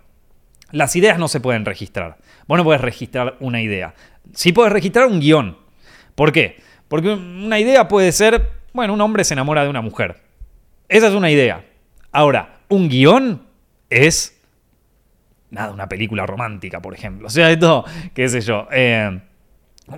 las 0.72 0.96
ideas 0.96 1.20
no 1.20 1.28
se 1.28 1.40
pueden 1.40 1.66
registrar. 1.66 2.18
Vos 2.48 2.58
no 2.58 2.64
puedes 2.64 2.82
registrar 2.82 3.36
una 3.40 3.62
idea. 3.62 3.94
Sí 4.34 4.52
puedes 4.52 4.74
registrar 4.74 5.08
un 5.08 5.20
guion. 5.20 5.58
¿Por 6.16 6.32
qué? 6.32 6.62
Porque 6.88 7.10
una 7.10 7.60
idea 7.60 7.88
puede 7.88 8.12
ser, 8.12 8.50
bueno, 8.74 8.94
un 8.94 9.02
hombre 9.02 9.24
se 9.24 9.34
enamora 9.34 9.64
de 9.64 9.70
una 9.70 9.82
mujer. 9.82 10.22
Esa 10.88 11.08
es 11.08 11.14
una 11.14 11.32
idea. 11.32 11.66
Ahora, 12.12 12.60
un 12.70 12.90
guion 12.90 13.42
es, 13.90 14.40
nada, 15.50 15.74
una 15.74 15.90
película 15.90 16.26
romántica, 16.26 16.82
por 16.82 16.94
ejemplo. 16.94 17.28
O 17.28 17.30
sea, 17.30 17.52
esto, 17.52 17.86
qué 18.14 18.30
sé 18.30 18.42
yo. 18.42 18.68
Eh, 18.72 19.20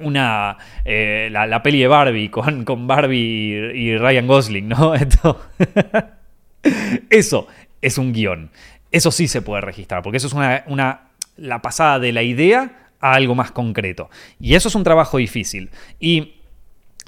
una 0.02 0.58
eh, 0.84 1.30
la, 1.32 1.64
peli 1.64 1.80
de 1.80 1.88
Barbie 1.88 2.30
con, 2.30 2.66
con 2.66 2.88
Barbie 2.88 3.72
y, 3.74 3.98
Ryan 3.98 4.28
Gosling, 4.28 4.68
¿no? 4.70 4.94
eso 7.10 7.48
es 7.82 7.98
un 7.98 8.14
guion. 8.14 8.50
Eso 8.92 9.12
sí 9.12 9.28
se 9.28 9.42
puede 9.42 9.62
registrar, 9.62 10.02
porque 10.02 10.18
eso 10.18 10.28
es 10.28 10.34
una, 10.34 11.10
la 11.36 11.62
pasada 11.62 12.00
de 12.00 12.14
la 12.14 12.24
idea 12.24 12.90
a 13.00 13.14
algo 13.14 13.36
más 13.36 13.52
concreto. 13.52 14.10
Y 14.40 14.56
eso 14.56 14.70
es 14.70 14.76
un 14.76 14.84
trabajo 14.84 15.18
difícil. 15.18 15.70
Y 16.00 16.36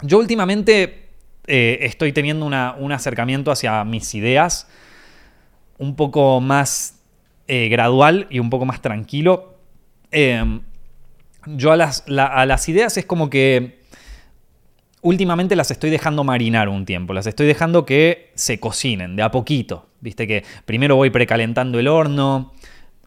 yo 0.02 0.20
últimamente 0.20 1.10
eh, 1.48 1.80
estoy 1.82 2.14
teniendo 2.14 2.46
un 2.46 2.92
acercamiento 2.92 3.52
hacia 3.52 3.84
mis 3.84 4.14
ideas 4.14 4.68
un 5.78 5.96
poco 5.96 6.42
más 6.42 7.00
eh, 7.48 7.70
gradual 7.70 8.28
y 8.30 8.40
un 8.40 8.50
poco 8.50 8.66
más 8.66 8.82
tranquilo. 8.82 9.58
Em, 10.12 10.62
yo 11.46 11.72
a 11.72 11.78
las, 11.78 12.04
a 12.08 12.46
las 12.46 12.68
ideas 12.70 12.98
es 12.98 13.06
como 13.06 13.30
que 13.30 13.79
últimamente 15.02 15.56
las 15.56 15.72
estoy 15.72 15.90
dejando 15.90 16.24
marinar 16.24 16.70
un 16.70 16.86
tiempo, 16.86 17.14
las 17.14 17.28
estoy 17.28 17.48
dejando 17.48 17.86
que 17.86 18.32
se 18.36 18.60
cocinen 18.60 19.16
de 19.16 19.24
a 19.24 19.32
poquito. 19.32 19.88
Viste 20.02 20.28
que 20.28 20.44
primero 20.66 20.96
voy 20.96 21.10
precalentando 21.10 21.80
el 21.80 21.88
horno, 21.88 22.54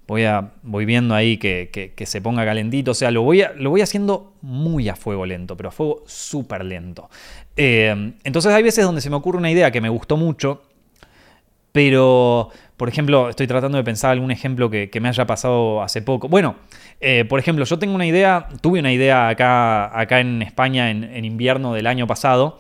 voy, 0.07 0.25
a, 0.25 0.53
voy 0.63 0.85
viendo 0.85 1.15
ahí 1.15 1.39
que, 1.39 1.93
se 2.05 2.21
ponga 2.21 2.45
calentito, 2.45 2.91
o 2.91 2.95
sea, 2.95 3.11
lo 3.11 3.23
voy, 3.23 3.43
lo 3.57 3.71
voy 3.71 3.81
haciendo 3.81 4.35
muy 4.43 4.89
a 4.89 4.97
fuego 4.97 5.25
lento, 5.25 5.57
pero 5.57 5.71
a 5.71 5.73
fuego 5.73 6.03
súper 6.07 6.65
lento. 6.65 7.09
Eh, 7.57 8.13
entonces 8.25 8.53
hay 8.53 8.63
veces 8.63 8.85
donde 8.85 9.01
se 9.01 9.11
me 9.11 9.17
ocurre 9.17 9.39
una 9.39 9.51
idea 9.51 9.71
que 9.71 9.81
me 9.81 9.89
gustó 9.89 10.17
mucho, 10.17 10.63
pero, 11.73 12.51
por 12.83 12.89
ejemplo, 12.89 13.29
estoy 13.29 13.47
tratando 13.47 13.79
de 13.79 13.85
pensar 13.85 14.11
algún 14.11 14.33
ejemplo 14.33 14.69
que, 14.69 14.91
me 15.01 15.09
haya 15.09 15.25
pasado 15.25 15.85
hace 15.85 16.03
poco. 16.03 16.27
Bueno, 16.29 16.57
eh, 17.01 17.25
por 17.29 17.39
ejemplo, 17.39 17.65
yo 17.65 17.79
tengo 17.79 17.95
una 17.95 18.07
idea, 18.07 18.49
tuve 18.61 18.81
una 18.81 18.93
idea 18.93 19.29
acá, 19.29 19.97
acá 19.97 20.19
en 20.19 20.43
España 20.43 20.91
en, 20.91 21.25
invierno 21.25 21.75
del 21.75 21.87
año 21.87 22.09
pasado, 22.09 22.59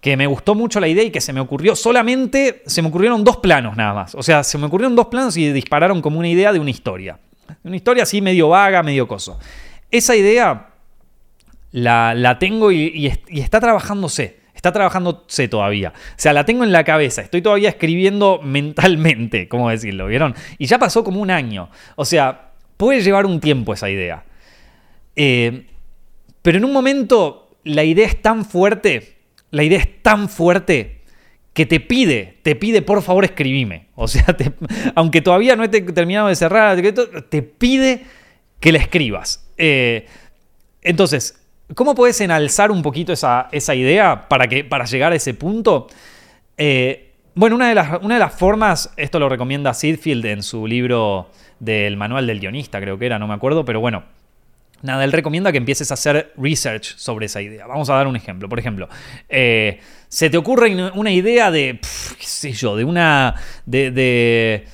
que 0.00 0.16
me 0.16 0.26
gustó 0.26 0.54
mucho 0.54 0.80
la 0.80 0.88
idea 0.88 1.04
y 1.04 1.10
que 1.10 1.20
se 1.20 1.34
me 1.34 1.40
ocurrió 1.40 1.76
solamente, 1.76 2.62
se 2.64 2.80
me 2.80 2.88
ocurrieron 2.88 3.24
dos 3.24 3.36
planos 3.36 3.76
nada 3.76 3.92
más. 3.92 4.14
O 4.14 4.22
sea, 4.22 4.42
se 4.42 4.56
me 4.56 4.68
ocurrieron 4.68 4.96
dos 4.96 5.08
planos 5.08 5.36
y 5.36 5.52
dispararon 5.52 6.00
como 6.00 6.18
una 6.18 6.28
idea 6.28 6.50
de 6.50 6.58
una 6.58 6.70
historia. 6.70 7.18
Una 7.62 7.76
historia 7.76 8.04
así 8.04 8.22
medio 8.22 8.48
vaga, 8.48 8.82
medio 8.82 9.06
coso. 9.06 9.38
Esa 9.90 10.16
idea 10.16 10.68
la, 11.72 12.38
tengo 12.40 12.72
y 12.72 13.06
está 13.28 13.60
trabajándose 13.60 14.45
está 14.56 14.72
trabajándose 14.72 15.46
todavía. 15.48 15.92
O 15.94 16.14
sea, 16.16 16.32
la 16.32 16.44
tengo 16.44 16.64
en 16.64 16.72
la 16.72 16.82
cabeza, 16.82 17.22
estoy 17.22 17.42
todavía 17.42 17.68
escribiendo 17.68 18.40
mentalmente, 18.42 19.48
¿cómo 19.48 19.70
decirlo? 19.70 20.06
¿Vieron? 20.06 20.34
Y 20.58 20.66
ya 20.66 20.78
pasó 20.78 21.04
como 21.04 21.20
un 21.20 21.30
año. 21.30 21.70
O 21.94 22.04
sea, 22.04 22.50
puede 22.76 23.02
llevar 23.02 23.26
un 23.26 23.40
tiempo 23.40 23.72
esa 23.72 23.88
idea. 23.88 24.24
Eh, 25.14 25.66
pero 26.42 26.58
en 26.58 26.64
un 26.64 26.72
momento 26.72 27.50
la 27.64 27.84
idea 27.84 28.06
es 28.06 28.20
tan 28.20 28.44
fuerte, 28.44 29.16
la 29.50 29.62
idea 29.62 29.78
es 29.78 30.02
tan 30.02 30.28
fuerte 30.28 31.02
que 31.52 31.66
te 31.66 31.80
pide, 31.80 32.38
te 32.42 32.54
pide 32.54 32.82
por 32.82 33.02
favor 33.02 33.24
escribime. 33.24 33.86
O 33.94 34.08
sea, 34.08 34.36
aunque 34.94 35.20
todavía 35.20 35.56
no 35.56 35.64
esté 35.64 35.80
terminado 35.80 36.28
de 36.28 36.36
cerrar, 36.36 36.80
te 37.28 37.42
pide 37.42 38.04
que 38.60 38.72
la 38.72 38.78
escribas. 38.78 39.48
Eh, 39.56 40.06
entonces, 40.82 41.45
¿Cómo 41.74 41.94
puedes 41.94 42.20
enalzar 42.20 42.70
un 42.70 42.82
poquito 42.82 43.12
esa, 43.12 43.48
idea 43.74 44.28
para, 44.28 44.46
que, 44.46 44.64
para 44.64 44.84
llegar 44.84 45.12
a 45.12 45.16
ese 45.16 45.34
punto? 45.34 45.88
Eh, 46.56 47.12
bueno, 47.34 47.56
una 47.56 47.68
de, 47.68 47.74
las, 47.74 48.02
una 48.02 48.14
de 48.14 48.20
las 48.20 48.34
formas, 48.34 48.92
esto 48.96 49.18
lo 49.18 49.28
recomienda 49.28 49.74
Sidfield 49.74 50.24
en 50.26 50.42
su 50.42 50.66
libro 50.66 51.30
del 51.58 51.96
manual 51.96 52.26
del 52.26 52.38
guionista, 52.38 52.80
creo 52.80 52.98
que 52.98 53.06
era, 53.06 53.18
no 53.18 53.26
me 53.26 53.34
acuerdo, 53.34 53.64
pero 53.64 53.80
bueno, 53.80 54.04
Nada, 54.82 55.04
él 55.04 55.12
recomienda 55.12 55.52
que 55.52 55.58
empieces 55.58 55.90
a 55.90 55.94
hacer 55.94 56.34
research 56.36 56.96
sobre 56.98 57.26
esa 57.26 57.40
idea. 57.40 57.66
Vamos 57.66 57.88
a 57.88 57.94
dar 57.94 58.06
un 58.06 58.14
ejemplo. 58.14 58.46
Por 58.46 58.58
ejemplo, 58.58 58.90
eh, 59.26 59.80
se 60.06 60.28
te 60.28 60.36
ocurre 60.36 60.92
una 60.92 61.10
idea 61.10 61.50
de, 61.50 61.80
qué 61.80 62.26
sé 62.26 62.52
yo, 62.52 62.76
de 62.76 62.84
una... 62.84 63.36
de 63.64 64.66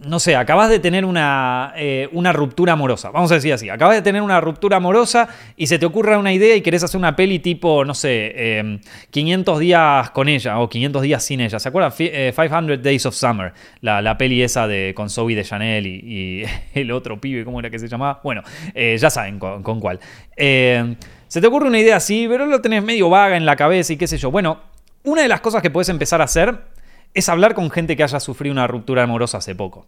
no 0.00 0.20
sé, 0.20 0.36
acabas 0.36 0.70
de 0.70 0.78
tener 0.78 1.04
una, 1.04 1.72
eh, 1.76 2.08
una, 2.12 2.32
ruptura 2.32 2.74
amorosa, 2.74 3.10
vamos 3.10 3.32
a 3.32 3.34
decir 3.34 3.52
así, 3.52 3.68
acabas 3.68 3.96
de 3.96 4.02
tener 4.02 4.22
una 4.22 4.40
ruptura 4.40 4.76
amorosa 4.76 5.28
y 5.56 5.66
se 5.66 5.78
te 5.78 5.86
ocurre 5.86 6.16
una 6.16 6.32
idea 6.32 6.54
y 6.54 6.60
querés 6.60 6.84
hacer 6.84 6.98
una 6.98 7.16
peli 7.16 7.40
tipo, 7.40 7.84
no 7.84 7.94
sé, 7.94 8.80
500 9.10 9.54
em, 9.54 9.60
días 9.60 10.10
con 10.10 10.28
ella 10.28 10.60
o 10.60 10.68
500 10.68 11.02
días 11.02 11.24
sin 11.24 11.40
ella. 11.40 11.58
¿Se 11.58 11.68
acuerdan? 11.68 11.92
500 11.92 12.70
eh, 12.70 12.78
Days 12.80 13.06
of 13.06 13.14
Summer, 13.14 13.52
la, 13.80 14.16
peli 14.16 14.42
esa 14.42 14.68
de, 14.68 14.92
con 14.94 15.10
Zoe 15.10 15.34
de 15.34 15.42
Chanel 15.42 15.86
y, 15.86 16.44
el 16.74 16.92
otro 16.92 17.20
pibe, 17.20 17.44
¿cómo 17.44 17.58
era 17.58 17.68
que 17.68 17.78
se 17.78 17.88
llamaba? 17.88 18.20
Bueno, 18.22 18.42
eh, 18.74 18.96
ya 18.98 19.10
saben 19.10 19.40
con, 19.40 19.64
con 19.64 19.80
cuál. 19.80 19.98
Em, 20.36 20.94
se 21.26 21.40
te 21.40 21.46
ocurre 21.48 21.66
una 21.66 21.78
idea 21.78 21.96
así, 21.96 22.26
pero 22.28 22.46
lo 22.46 22.60
tenés 22.60 22.84
medio 22.84 23.10
vaga 23.10 23.36
en 23.36 23.44
la 23.44 23.56
cabeza 23.56 23.92
y 23.92 23.96
qué 23.96 24.06
sé 24.06 24.16
yo. 24.16 24.30
Bueno, 24.30 24.60
una 25.02 25.22
de 25.22 25.28
las 25.28 25.40
cosas 25.40 25.60
que 25.60 25.70
puedes 25.70 25.88
empezar 25.88 26.20
a 26.20 26.24
hacer 26.24 26.77
es 27.14 27.28
hablar 27.28 27.54
con 27.54 27.70
gente 27.70 27.96
que 27.96 28.02
haya 28.02 28.20
sufrido 28.20 28.52
una 28.52 28.66
ruptura 28.66 29.02
amorosa 29.02 29.38
hace 29.38 29.54
poco. 29.54 29.86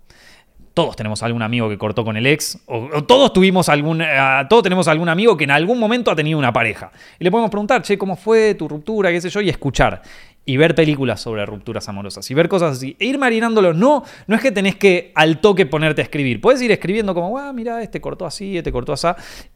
Todos 0.75 0.95
tenemos 0.95 1.23
algún 1.23 1.43
amigo 1.43 1.69
que 1.69 1.77
cortó 1.77 2.05
con 2.05 2.17
el 2.17 2.27
ex, 2.27 2.59
o, 2.67 3.03
todos 3.03 3.33
tuvimos 3.33 3.69
algún, 3.69 4.03
eh, 4.03 4.07
todos 4.49 4.63
tenemos 4.63 4.87
algún 4.87 5.09
amigo 5.09 5.37
que 5.37 5.45
en 5.45 5.51
algún 5.51 5.79
momento 5.79 6.11
ha 6.11 6.17
tenido 6.17 6.39
una 6.39 6.53
pareja. 6.53 6.93
Y 7.19 7.25
le 7.25 7.31
podemos 7.31 7.51
preguntar, 7.51 7.83
che, 7.83 7.99
¿cómo 7.99 8.17
fue 8.17 8.55
tu 8.55 8.69
ruptura? 8.69 9.11
¿Qué 9.11 9.21
sé 9.21 9.31
yo? 9.31 9.41
Y 9.41 9.49
escuchar. 9.49 10.01
Y 10.47 10.57
ver 10.57 10.75
películas 10.75 11.21
sobre 11.21 11.45
rupturas 11.45 11.89
amorosas. 11.89 12.31
Y 12.31 12.35
ver 12.35 12.49
cosas 12.49 12.77
así. 12.77 12.97
E 12.99 13.07
ir 13.07 13.19
marinándolo. 13.19 13.75
No, 13.75 14.05
no 14.27 14.37
es 14.37 14.41
que 14.41 14.53
tenés 14.53 14.77
que 14.77 15.13
al 15.15 15.41
toque 15.41 15.67
ponerte 15.67 16.03
a 16.03 16.05
escribir. 16.05 16.41
Puedes 16.41 16.63
ir 16.63 16.71
escribiendo 16.71 17.15
como, 17.15 17.37
ah, 17.37 17.53
mira, 17.53 17.83
este 17.83 18.01
cortó 18.01 18.25
así, 18.25 18.57
este 18.57 18.73
cortó 18.73 18.93
así. 18.93 19.09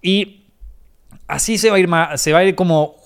Y 0.03 0.45
así 1.27 1.59
se 1.59 1.71
va 1.71 1.77
a 1.77 1.79
ir, 1.79 1.89
se 2.19 2.33
va 2.33 2.41
a 2.41 2.45
ir 2.45 2.55
como 2.55 2.97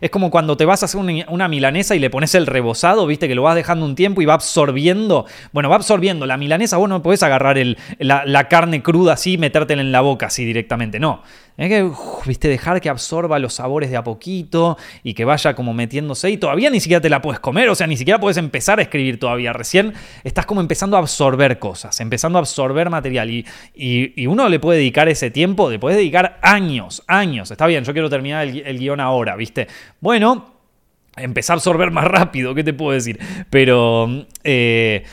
es 0.00 0.10
como 0.10 0.30
cuando 0.30 0.56
te 0.56 0.64
vas 0.64 0.82
a 0.82 0.86
hacer 0.86 1.00
una, 1.00 1.48
milanesa 1.48 1.94
y 1.94 1.98
le 1.98 2.10
pones 2.10 2.34
el 2.34 2.46
rebozado, 2.46 3.06
viste 3.06 3.28
que 3.28 3.34
lo 3.34 3.42
vas 3.42 3.54
dejando 3.54 3.84
un 3.86 3.94
tiempo 3.94 4.22
y 4.22 4.24
va 4.24 4.34
absorbiendo. 4.34 5.26
Bueno, 5.52 5.68
va 5.68 5.76
absorbiendo. 5.76 6.26
La 6.26 6.36
milanesa 6.36 6.76
vos 6.76 6.88
no 6.88 7.02
podés 7.02 7.22
agarrar 7.22 7.56
la, 7.98 8.48
carne 8.48 8.82
cruda 8.82 9.14
así 9.14 9.32
y 9.32 9.38
metértela 9.38 9.82
en 9.82 9.92
la 9.92 10.00
boca 10.00 10.26
así 10.26 10.44
directamente. 10.44 11.00
No. 11.00 11.22
Es 11.56 11.68
que, 11.68 11.88
viste, 12.26 12.48
dejar 12.48 12.80
que 12.80 12.88
absorba 12.88 13.38
los 13.38 13.54
sabores 13.54 13.88
de 13.88 13.96
a 13.96 14.02
poquito 14.02 14.76
y 15.04 15.14
que 15.14 15.24
vaya 15.24 15.54
como 15.54 15.72
metiéndose 15.72 16.28
y 16.30 16.36
todavía 16.36 16.68
ni 16.68 16.80
siquiera 16.80 17.00
te 17.00 17.08
la 17.08 17.22
puedes 17.22 17.38
comer, 17.38 17.68
o 17.68 17.76
sea, 17.76 17.86
ni 17.86 17.96
siquiera 17.96 18.18
puedes 18.18 18.38
empezar 18.38 18.80
a 18.80 18.82
escribir 18.82 19.20
todavía. 19.20 19.52
Recién 19.52 19.94
estás 20.24 20.46
como 20.46 20.60
empezando 20.60 20.96
a 20.96 21.00
absorber 21.00 21.60
cosas, 21.60 22.00
empezando 22.00 22.38
a 22.38 22.40
absorber 22.40 22.90
material 22.90 23.30
y, 23.30 23.46
y, 23.74 24.26
uno 24.26 24.48
le 24.48 24.58
puede 24.58 24.78
dedicar 24.80 25.08
ese 25.08 25.30
tiempo, 25.30 25.70
le 25.70 25.78
puedes 25.78 25.96
dedicar 25.96 26.38
años, 26.42 27.04
años. 27.06 27.50
Está 27.52 27.66
bien, 27.66 27.84
yo 27.84 27.92
quiero 27.92 28.10
terminar 28.10 28.46
el, 28.46 28.78
guion 28.78 28.98
ahora, 28.98 29.13
¿viste? 29.36 29.66
Bueno, 30.00 30.54
empezar 31.16 31.54
a 31.54 31.56
absorber 31.56 31.90
más 31.90 32.04
rápido, 32.04 32.54
¿qué 32.54 32.64
te 32.64 32.72
puedo 32.72 32.92
decir? 32.92 33.18
Pero, 33.50 34.26
eh, 34.42 35.04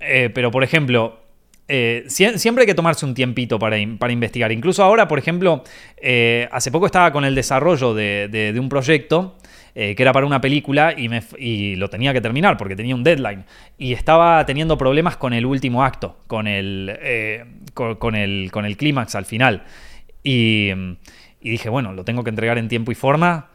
eh, 0.00 0.30
pero 0.32 0.50
por 0.50 0.64
ejemplo, 0.64 1.20
eh, 1.66 2.04
siempre 2.06 2.62
hay 2.62 2.66
que 2.66 2.74
tomarse 2.74 3.04
un 3.04 3.14
tiempito 3.14 3.58
para, 3.58 3.78
investigar. 3.78 4.52
Incluso 4.52 4.82
ahora, 4.82 5.08
por 5.08 5.18
ejemplo, 5.18 5.64
hace 6.50 6.70
poco 6.70 6.86
estaba 6.86 7.12
con 7.12 7.24
el 7.24 7.34
desarrollo 7.34 7.94
de, 7.94 8.56
un 8.58 8.68
proyecto 8.68 9.36
que 9.74 9.94
era 9.96 10.12
para 10.12 10.26
una 10.26 10.40
película 10.40 10.92
y, 10.96 11.76
lo 11.76 11.88
tenía 11.88 12.12
que 12.12 12.20
terminar 12.20 12.56
porque 12.56 12.74
tenía 12.74 12.94
un 12.94 13.04
deadline. 13.04 13.44
Y 13.76 13.92
estaba 13.92 14.44
teniendo 14.46 14.78
problemas 14.78 15.16
con 15.16 15.34
el 15.34 15.44
último 15.44 15.84
acto, 15.84 16.16
con 16.26 16.46
el, 16.46 16.98
con, 17.74 18.14
el, 18.14 18.50
con 18.50 18.64
el 18.64 18.76
clímax 18.76 19.14
al 19.14 19.26
final. 19.26 19.64
y 20.24 20.70
dije, 21.40 21.68
bueno, 21.68 21.92
lo 21.92 22.04
tengo 22.04 22.24
que 22.24 22.30
entregar 22.30 22.58
en 22.58 22.68
tiempo 22.68 22.92
y 22.92 22.94
forma 22.94 23.48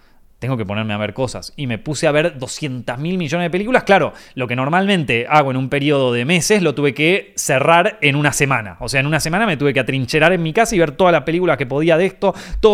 tengo 0.44 0.58
que 0.58 0.66
ponerme 0.66 0.94
a 0.94 0.98
ver 0.98 1.14
cosas. 1.14 1.54
Y 1.56 1.68
me 1.68 1.78
puse 1.78 2.06
a 2.06 2.12
ver 2.12 2.38
200 2.38 2.98
mil 2.98 3.18
millones 3.18 3.46
de 3.46 3.50
películas. 3.50 3.86
Claro, 3.86 4.12
lo 4.36 4.46
que 4.46 4.58
normalmente 4.58 5.26
hago 5.30 5.52
en 5.52 5.56
un 5.56 5.70
periodo 5.70 6.12
de 6.12 6.26
meses 6.26 6.62
lo 6.62 6.76
tuve 6.76 6.94
que 6.94 7.32
cerrar 7.38 7.98
en 8.02 8.18
una 8.18 8.34
semana. 8.34 8.76
O 8.82 8.90
sea, 8.90 9.00
en 9.00 9.08
una 9.08 9.22
semana 9.22 9.46
me 9.46 9.56
tuve 9.56 9.74
que 9.74 9.80
atrincherar 9.80 10.34
en 10.34 10.44
mi 10.44 10.52
casa 10.52 10.76
y 10.76 10.80
ver 10.80 10.92
todas 10.92 11.14
las 11.14 11.22
películas 11.22 11.56
que 11.56 11.66
podía 11.66 11.96
de 11.96 12.08
esto, 12.08 12.34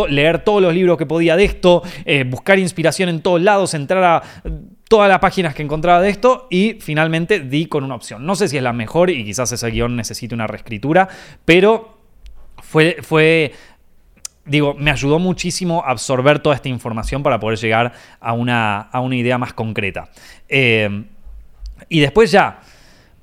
leer 0.10 0.43
todos 0.43 0.64
los 0.64 0.74
libros 0.74 0.97
que 0.97 1.05
podía 1.05 1.36
de 1.36 1.43
esto, 1.43 1.84
eh, 2.05 2.24
buscar 2.24 2.57
inspiración 2.57 3.07
en 3.07 3.22
todos 3.22 3.39
lados, 3.39 3.76
entrar 3.76 4.03
a 4.03 4.24
todas 4.89 5.07
las 5.07 5.20
páginas 5.20 5.53
que 5.53 5.62
encontraba 5.62 6.01
de 6.01 6.10
esto 6.10 6.47
y 6.49 6.80
finalmente 6.82 7.39
di 7.39 7.68
con 7.68 7.84
una 7.84 7.93
opción. 7.93 8.26
No 8.26 8.34
sé 8.34 8.47
si 8.47 8.57
es 8.57 8.64
la 8.64 8.74
mejor 8.74 9.12
y 9.12 9.24
quizás 9.24 9.51
ese 9.51 9.70
guion 9.70 9.95
necesite 9.95 10.34
una 10.34 10.47
reescritura, 10.47 11.07
pero 11.45 11.99
fue, 12.64 12.97
fue 13.01 13.53
digo, 14.46 14.74
me 14.74 14.92
ayudó 14.92 15.20
muchísimo 15.20 15.84
absorber 15.86 16.40
toda 16.40 16.56
esta 16.56 16.70
información 16.70 17.24
para 17.24 17.40
poder 17.40 17.58
llegar 17.60 17.94
a 18.20 18.34
una, 18.34 18.82
a 18.82 19.00
una 19.00 19.16
idea 19.16 19.38
más 19.38 19.54
concreta. 19.54 20.10
Eh, 20.48 21.04
y 21.88 22.00
después 22.00 22.32
ya, 22.32 22.62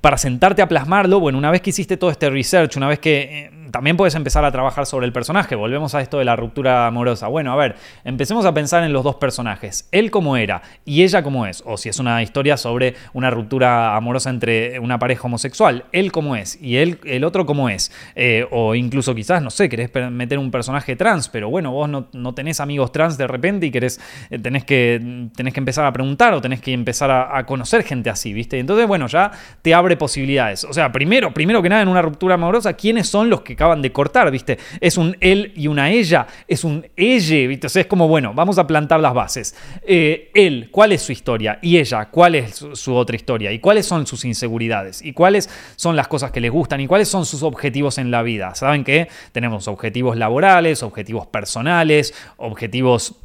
para 0.01 0.17
sentarte 0.17 0.61
a 0.61 0.67
plasmarlo, 0.67 1.19
bueno, 1.19 1.37
una 1.37 1.51
vez 1.51 1.61
que 1.61 1.71
hiciste 1.71 1.97
todo 1.97 2.09
este 2.09 2.29
research, 2.29 2.77
una 2.77 2.87
vez 2.87 2.99
que 2.99 3.21
eh, 3.21 3.51
también 3.71 3.97
puedes 3.97 4.15
empezar 4.15 4.45
a 4.45 4.51
trabajar 4.51 4.85
sobre 4.85 5.05
el 5.05 5.13
personaje. 5.13 5.55
Volvemos 5.55 5.95
a 5.95 6.01
esto 6.01 6.19
de 6.19 6.25
la 6.25 6.35
ruptura 6.35 6.87
amorosa. 6.87 7.27
Bueno, 7.27 7.51
a 7.51 7.55
ver, 7.55 7.75
empecemos 8.03 8.45
a 8.45 8.53
pensar 8.53 8.83
en 8.83 8.93
los 8.93 9.03
dos 9.03 9.15
personajes. 9.15 9.87
Él 9.91 10.11
como 10.11 10.37
era 10.37 10.61
y 10.85 11.03
ella 11.03 11.23
como 11.23 11.45
es. 11.45 11.63
O 11.65 11.77
si 11.77 11.89
es 11.89 11.99
una 11.99 12.21
historia 12.21 12.57
sobre 12.57 12.95
una 13.13 13.29
ruptura 13.29 13.95
amorosa 13.95 14.29
entre 14.29 14.79
una 14.79 14.99
pareja 14.99 15.23
homosexual. 15.25 15.85
Él 15.91 16.11
como 16.11 16.35
es 16.35 16.61
y 16.61 16.77
él, 16.77 16.99
el 17.03 17.23
otro 17.23 17.45
como 17.45 17.69
es. 17.69 17.91
Eh, 18.15 18.47
o 18.51 18.75
incluso 18.75 19.13
quizás, 19.13 19.41
no 19.41 19.49
sé, 19.49 19.69
querés 19.69 19.91
meter 20.11 20.39
un 20.39 20.51
personaje 20.51 20.95
trans, 20.95 21.29
pero 21.29 21.49
bueno, 21.49 21.71
vos 21.71 21.89
no, 21.89 22.33
tenés 22.33 22.59
amigos 22.59 22.91
trans 22.91 23.17
de 23.17 23.27
repente 23.27 23.65
y 23.65 23.71
querés, 23.71 23.99
eh, 24.29 24.39
tenés, 24.39 24.63
que, 24.63 25.29
tenés 25.35 25.53
que 25.53 25.59
empezar 25.59 25.85
a 25.85 25.93
preguntar 25.93 26.33
o 26.33 26.41
tenés 26.41 26.61
que 26.61 26.73
empezar 26.73 27.11
a, 27.11 27.45
conocer 27.45 27.83
gente 27.83 28.09
así, 28.09 28.33
¿viste? 28.33 28.59
Entonces, 28.59 28.87
bueno, 28.87 29.07
ya 29.07 29.31
te 29.61 29.73
abre 29.73 29.95
posibilidades. 29.95 30.63
O 30.63 30.73
sea, 30.73 30.91
primero, 30.91 31.33
primero 31.33 31.61
que 31.61 31.69
nada, 31.69 31.81
en 31.81 31.87
una 31.87 32.01
ruptura 32.01 32.35
amorosa, 32.35 32.73
¿quiénes 32.73 33.07
son 33.07 33.29
los 33.29 33.41
que 33.41 33.55
acaban 33.57 33.81
de 33.81 33.91
cortar, 33.91 34.29
¿viste? 34.29 34.59
Es 34.79 34.97
un 34.97 35.17
él 35.19 35.51
y 35.55 35.67
una 35.67 35.89
ella, 35.89 36.27
es 36.47 36.63
un 36.63 36.85
ella, 36.95 37.47
¿viste? 37.47 37.65
O 37.65 37.69
sea, 37.69 37.81
es 37.81 37.87
como, 37.87 38.07
bueno, 38.07 38.33
vamos 38.35 38.59
a 38.59 38.67
plantar 38.67 38.99
las 38.99 39.15
bases. 39.15 39.55
Eh, 39.81 40.29
él, 40.35 40.69
¿cuál 40.71 40.91
es 40.91 41.01
su 41.01 41.11
historia? 41.11 41.57
Y 41.63 41.77
ella, 41.79 42.05
¿cuál 42.05 42.35
es 42.35 42.63
su, 42.73 42.95
otra 42.95 43.15
historia? 43.15 43.51
¿Y 43.51 43.57
cuáles 43.57 43.87
son 43.87 44.05
sus 44.05 44.25
inseguridades? 44.25 45.01
¿Y 45.01 45.13
cuáles 45.13 45.49
son 45.75 45.95
las 45.95 46.07
cosas 46.07 46.31
que 46.31 46.39
les 46.39 46.51
gustan? 46.51 46.81
¿Y 46.81 46.87
cuáles 46.87 47.07
son 47.07 47.25
sus 47.25 47.41
objetivos 47.41 47.97
en 47.97 48.11
la 48.11 48.21
vida? 48.21 48.53
¿Saben 48.53 48.83
que 48.83 49.07
tenemos 49.31 49.67
objetivos 49.67 50.17
laborales, 50.17 50.83
objetivos 50.83 51.25
personales, 51.25 52.13
objetivos 52.37 53.15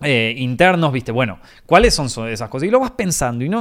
eh, 0.00 0.32
internos, 0.38 0.92
¿viste? 0.92 1.10
Bueno, 1.10 1.40
¿cuáles 1.66 1.92
son 1.92 2.06
esas 2.28 2.48
cosas? 2.48 2.68
Y 2.68 2.70
lo 2.70 2.78
vas 2.78 2.92
pensando, 2.92 3.44
y 3.44 3.48
no, 3.48 3.60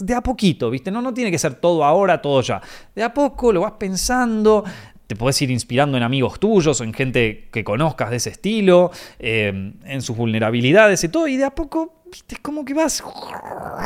de 0.00 0.14
a 0.14 0.22
poquito, 0.22 0.70
¿viste? 0.70 0.90
No, 0.90 1.02
no 1.02 1.12
tiene 1.12 1.30
que 1.30 1.38
ser 1.38 1.56
todo 1.56 1.84
ahora, 1.84 2.22
todo 2.22 2.40
ya. 2.40 2.62
De 2.94 3.02
a 3.02 3.12
poco 3.12 3.52
lo 3.52 3.60
vas 3.60 3.72
pensando, 3.72 4.64
te 5.06 5.14
puedes 5.14 5.40
ir 5.42 5.50
inspirando 5.50 5.96
en 5.96 6.02
amigos 6.02 6.40
tuyos 6.40 6.80
o 6.80 6.84
en 6.84 6.92
gente 6.92 7.48
que 7.52 7.62
conozcas 7.62 8.10
de 8.10 8.16
ese 8.16 8.30
estilo, 8.30 8.90
eh, 9.18 9.72
en 9.84 10.02
sus 10.02 10.16
vulnerabilidades 10.16 11.04
y 11.04 11.08
todo, 11.08 11.28
y 11.28 11.36
de 11.36 11.44
a 11.44 11.54
poco, 11.54 12.02
viste, 12.10 12.34
es 12.34 12.40
como 12.40 12.64
que 12.64 12.74
vas, 12.74 13.04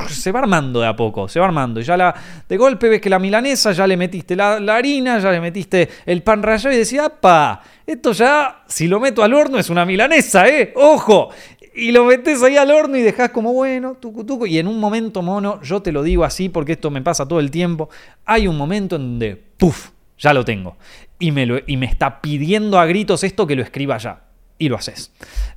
se 0.09 0.33
va 0.33 0.41
armando 0.41 0.81
de 0.81 0.87
a 0.87 0.97
poco, 0.97 1.29
se 1.29 1.39
va 1.39 1.47
armando, 1.47 1.81
y 1.81 1.83
ya 1.83 2.15
de 2.49 2.57
golpe 2.57 2.89
ves 2.89 3.01
que 3.01 3.11
la 3.11 3.19
milanesa, 3.19 3.73
ya 3.73 3.87
le 3.87 3.97
metiste 3.97 4.35
la, 4.35 4.57
harina, 4.75 5.19
ya 5.19 5.31
le 5.31 5.41
metiste 5.41 5.89
el 6.07 6.23
pan 6.23 6.43
rallado 6.43 6.75
y 6.75 6.79
decís, 6.79 6.99
¡apa! 6.99 7.61
Esto 7.87 8.13
ya, 8.13 8.63
si 8.67 8.89
lo 8.89 8.99
meto 8.99 9.23
al 9.23 9.35
horno 9.35 9.59
es 9.59 9.69
una 9.69 9.85
milanesa, 9.85 10.49
¿eh? 10.49 10.73
¡Ojo! 10.77 11.31
Y 11.75 11.93
lo 11.93 12.05
metes 12.05 12.43
ahí 12.43 12.57
al 12.57 12.71
horno 12.71 12.97
y 12.97 13.03
dejas 13.03 13.31
como, 13.31 13.53
bueno, 13.53 13.95
tucu, 13.95 14.25
tucu. 14.25 14.47
Y 14.47 14.59
en 14.59 14.67
un 14.67 14.81
momento, 14.81 15.23
mono, 15.23 15.63
yo 15.63 15.81
te 15.81 15.93
lo 15.93 16.03
digo 16.03 16.25
así 16.25 16.49
porque 16.49 16.73
esto 16.73 16.91
me 16.91 17.01
pasa 17.01 17.27
todo 17.29 17.41
el 17.41 17.51
tiempo, 17.51 17.91
hay 18.25 18.49
un 18.49 18.57
momento 18.57 18.97
en 18.97 19.03
donde, 19.03 19.37
¡puf! 19.57 19.91
Ya 20.19 20.35
lo 20.35 20.45
tengo 20.45 20.77
y 21.21 21.31
me, 21.31 21.63
y 21.67 21.77
me 21.77 21.87
está 21.87 22.21
pidiendo 22.21 22.81
a 22.81 22.87
gritos 22.87 23.23
esto 23.23 23.47
que 23.47 23.55
lo 23.55 23.63
escriba 23.63 23.97
ya. 23.99 24.25
Y 24.59 24.69
lo 24.69 24.77
haces. 24.77 25.13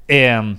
Em, 0.07 0.57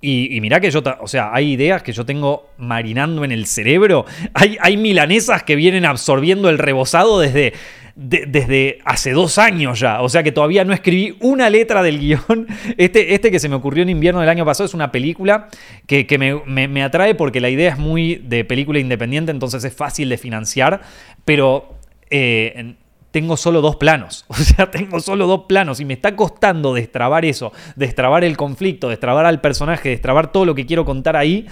y, 0.00 0.36
y, 0.36 0.40
mirá 0.40 0.60
que 0.60 0.70
yo, 0.70 0.82
o 1.00 1.08
sea, 1.08 1.32
hay 1.32 1.52
ideas 1.52 1.82
que 1.82 1.92
yo 1.92 2.04
tengo 2.04 2.50
marinando 2.58 3.24
en 3.24 3.32
el 3.32 3.46
cerebro. 3.46 4.04
Hay, 4.34 4.58
hay 4.60 4.76
milanesas 4.76 5.44
que 5.44 5.56
vienen 5.56 5.84
absorbiendo 5.86 6.50
el 6.50 6.58
rebozado 6.58 7.20
desde, 7.20 7.54
desde 7.96 8.80
hace 8.84 9.12
dos 9.12 9.38
años 9.38 9.80
ya. 9.80 10.02
O 10.02 10.08
sea 10.08 10.22
que 10.22 10.32
todavía 10.32 10.64
no 10.64 10.72
escribí 10.72 11.16
una 11.20 11.48
letra 11.48 11.82
del 11.82 12.00
guion. 12.00 12.46
Este, 12.76 13.14
este 13.14 13.30
que 13.30 13.38
se 13.38 13.48
me 13.48 13.54
ocurrió 13.54 13.82
en 13.82 13.88
invierno 13.88 14.20
del 14.20 14.28
año 14.28 14.44
pasado 14.44 14.66
es 14.66 14.74
una 14.74 14.90
película 14.90 15.48
que, 15.86 16.06
me, 16.46 16.82
atrae 16.82 17.14
porque 17.14 17.40
la 17.40 17.50
idea 17.50 17.70
es 17.70 17.78
muy 17.78 18.16
de 18.16 18.44
película 18.44 18.78
independiente, 18.78 19.30
entonces 19.30 19.62
es 19.64 19.74
fácil 19.74 20.08
de 20.08 20.18
financiar. 20.18 20.80
Pero 21.24 21.76
eh, 22.10 22.74
tengo 23.14 23.36
solo 23.36 23.60
dos 23.60 23.76
planos. 23.76 24.24
O 24.34 24.34
sea, 24.34 24.68
tengo 24.70 24.98
solo 24.98 25.28
dos 25.28 25.42
planos 25.46 25.78
y 25.78 25.84
me 25.84 25.94
está 25.94 26.16
costando 26.16 26.74
destrabar 26.74 27.24
eso, 27.24 27.52
destrabar 27.76 28.24
el 28.24 28.36
conflicto, 28.36 28.88
destrabar 28.88 29.24
al 29.24 29.40
personaje, 29.40 29.90
destrabar 29.90 30.32
todo 30.32 30.44
lo 30.44 30.54
que 30.56 30.66
quiero 30.66 30.84
contar 30.84 31.16
ahí, 31.16 31.46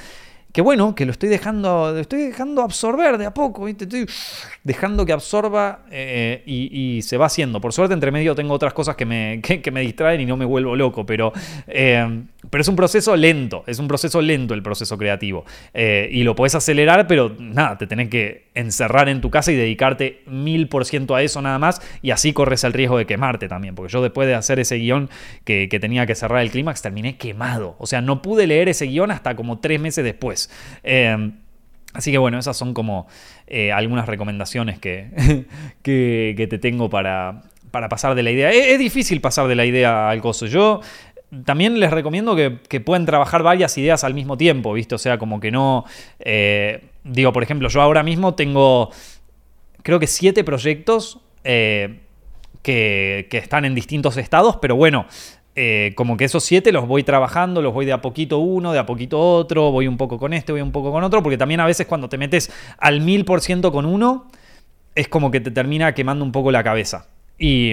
que 0.53 0.61
bueno, 0.61 0.95
que 0.95 1.07
lo 1.07 1.13
estoy 1.13 1.31
dejando, 1.31 1.99
estoy 1.99 2.27
dejando 2.27 2.61
absorber 2.61 3.17
de 3.17 3.25
a 3.25 3.33
poco, 3.33 3.67
estoy 3.69 4.07
dejando 4.63 5.07
que 5.07 5.13
absorba 5.13 5.81
eh, 5.91 6.43
y, 6.47 7.01
se 7.03 7.17
va 7.17 7.27
haciendo. 7.27 7.61
Por 7.61 7.73
suerte, 7.73 7.95
entre 7.95 8.11
medio 8.11 8.35
tengo 8.35 8.53
otras 8.53 8.75
cosas 8.75 8.95
que 8.95 9.07
me, 9.07 9.41
que, 9.43 9.71
me 9.71 9.81
distraen 9.81 10.21
y 10.21 10.27
no 10.27 10.37
me 10.37 10.45
vuelvo 10.45 10.77
loco, 10.77 11.07
pero, 11.07 11.33
eh, 11.67 12.23
pero 12.51 12.61
es 12.61 12.69
un 12.69 12.77
proceso 12.77 13.17
lento, 13.17 13.65
es 13.67 13.79
un 13.79 13.89
proceso 13.89 14.21
lento 14.21 14.53
el 14.53 14.63
proceso 14.63 14.99
creativo. 14.99 15.45
Eh, 15.73 16.09
y 16.13 16.23
lo 16.23 16.37
puedes 16.37 16.55
acelerar, 16.55 17.07
pero 17.07 17.35
nada, 17.39 17.79
te 17.79 17.87
tenés 17.87 18.11
que 18.11 18.51
encerrar 18.55 19.09
en 19.09 19.23
tu 19.23 19.31
casa 19.31 19.51
y 19.53 19.57
dedicarte 19.57 20.23
mil 20.27 20.69
por 20.69 20.85
ciento 20.85 21.15
a 21.15 21.23
eso 21.23 21.41
nada 21.41 21.59
más, 21.59 21.81
y 22.03 22.11
así 22.11 22.35
corres 22.35 22.65
el 22.65 22.75
riesgo 22.75 22.99
de 22.99 23.07
quemarte 23.07 23.49
también, 23.49 23.75
porque 23.75 23.91
yo 23.91 24.03
después 24.03 24.29
de 24.29 24.35
hacer 24.35 24.61
ese 24.61 24.77
guion 24.77 25.09
que 25.45 25.67
tenía 25.81 26.05
que 26.05 26.15
cerrar 26.15 26.43
el 26.43 26.51
clímax, 26.51 26.83
terminé 26.83 27.17
quemado. 27.17 27.77
O 27.79 27.87
sea, 27.87 28.03
no 28.03 28.21
pude 28.21 28.47
leer 28.47 28.69
ese 28.69 28.87
guion 28.87 29.11
hasta 29.11 29.35
como 29.35 29.59
tres 29.59 29.81
meses 29.81 30.05
después. 30.05 30.42
Eh, 30.83 31.33
así 31.93 32.11
que 32.11 32.19
bueno, 32.19 32.39
esas 32.39 32.57
son 32.57 32.75
como 32.75 33.07
eh, 33.47 33.73
algunas 33.73 34.07
recomendaciones 34.07 34.79
que, 34.79 35.47
que, 35.83 36.47
te 36.49 36.59
tengo 36.59 36.91
para, 36.91 37.43
para 37.71 37.89
pasar 37.89 38.15
de 38.15 38.23
la 38.23 38.31
idea. 38.31 38.51
Es, 38.51 38.79
difícil 38.79 39.21
pasar 39.21 39.49
de 39.49 39.55
la 39.55 39.65
idea 39.65 40.09
al 40.09 40.21
coso. 40.21 40.47
Yo 40.47 40.81
también 41.45 41.81
les 41.81 41.91
recomiendo 41.91 42.37
que, 42.37 42.59
que, 42.69 42.81
puedan 42.81 43.07
trabajar 43.07 43.43
varias 43.43 43.77
ideas 43.79 44.05
al 44.05 44.15
mismo 44.15 44.37
tiempo, 44.37 44.73
¿viste? 44.73 44.95
O 44.95 44.99
sea, 44.99 45.19
como 45.19 45.41
que 45.41 45.51
no... 45.51 45.85
Eh, 46.21 46.85
digo, 47.05 47.33
por 47.33 47.43
ejemplo, 47.43 47.69
yo 47.69 47.81
ahora 47.81 48.03
mismo 48.03 48.35
tengo, 48.35 48.91
creo 49.83 49.99
que 49.99 50.07
siete 50.07 50.45
proyectos 50.45 51.21
que, 51.43 51.99
que, 52.63 53.39
están 53.39 53.65
en 53.65 53.75
distintos 53.75 54.17
estados, 54.17 54.57
pero 54.63 54.77
bueno, 54.77 55.07
eh, 55.55 55.93
como 55.97 56.17
que 56.17 56.25
esos 56.25 56.45
siete 56.45 56.73
los 56.73 56.87
voy 56.87 57.03
trabajando, 57.03 57.61
los 57.61 57.75
voy 57.75 57.85
de 57.85 57.93
a 57.93 58.01
poquito 58.01 58.39
uno, 58.39 58.73
de 58.73 58.79
a 58.79 58.87
poquito 58.87 59.21
otro, 59.21 59.71
voy 59.71 59.87
un 59.87 59.97
poco 59.97 60.19
con 60.19 60.33
este, 60.33 60.53
voy 60.53 60.63
un 60.63 60.73
poco 60.73 60.91
con 60.93 61.05
otro, 61.05 61.23
porque 61.23 61.37
también 61.37 61.61
a 61.61 61.67
veces 61.67 61.87
cuando 61.87 62.09
te 62.09 62.17
metes 62.17 62.51
al 62.79 63.01
mil 63.01 63.25
por 63.25 63.41
ciento 63.43 63.71
con 63.71 63.85
uno, 63.85 64.31
es 64.95 65.09
como 65.09 65.31
que 65.31 65.41
te 65.41 65.51
termina 65.51 65.95
quemando 65.95 66.25
un 66.25 66.33
poco 66.33 66.51
la 66.51 66.65
cabeza. 66.65 67.07
Y 67.39 67.73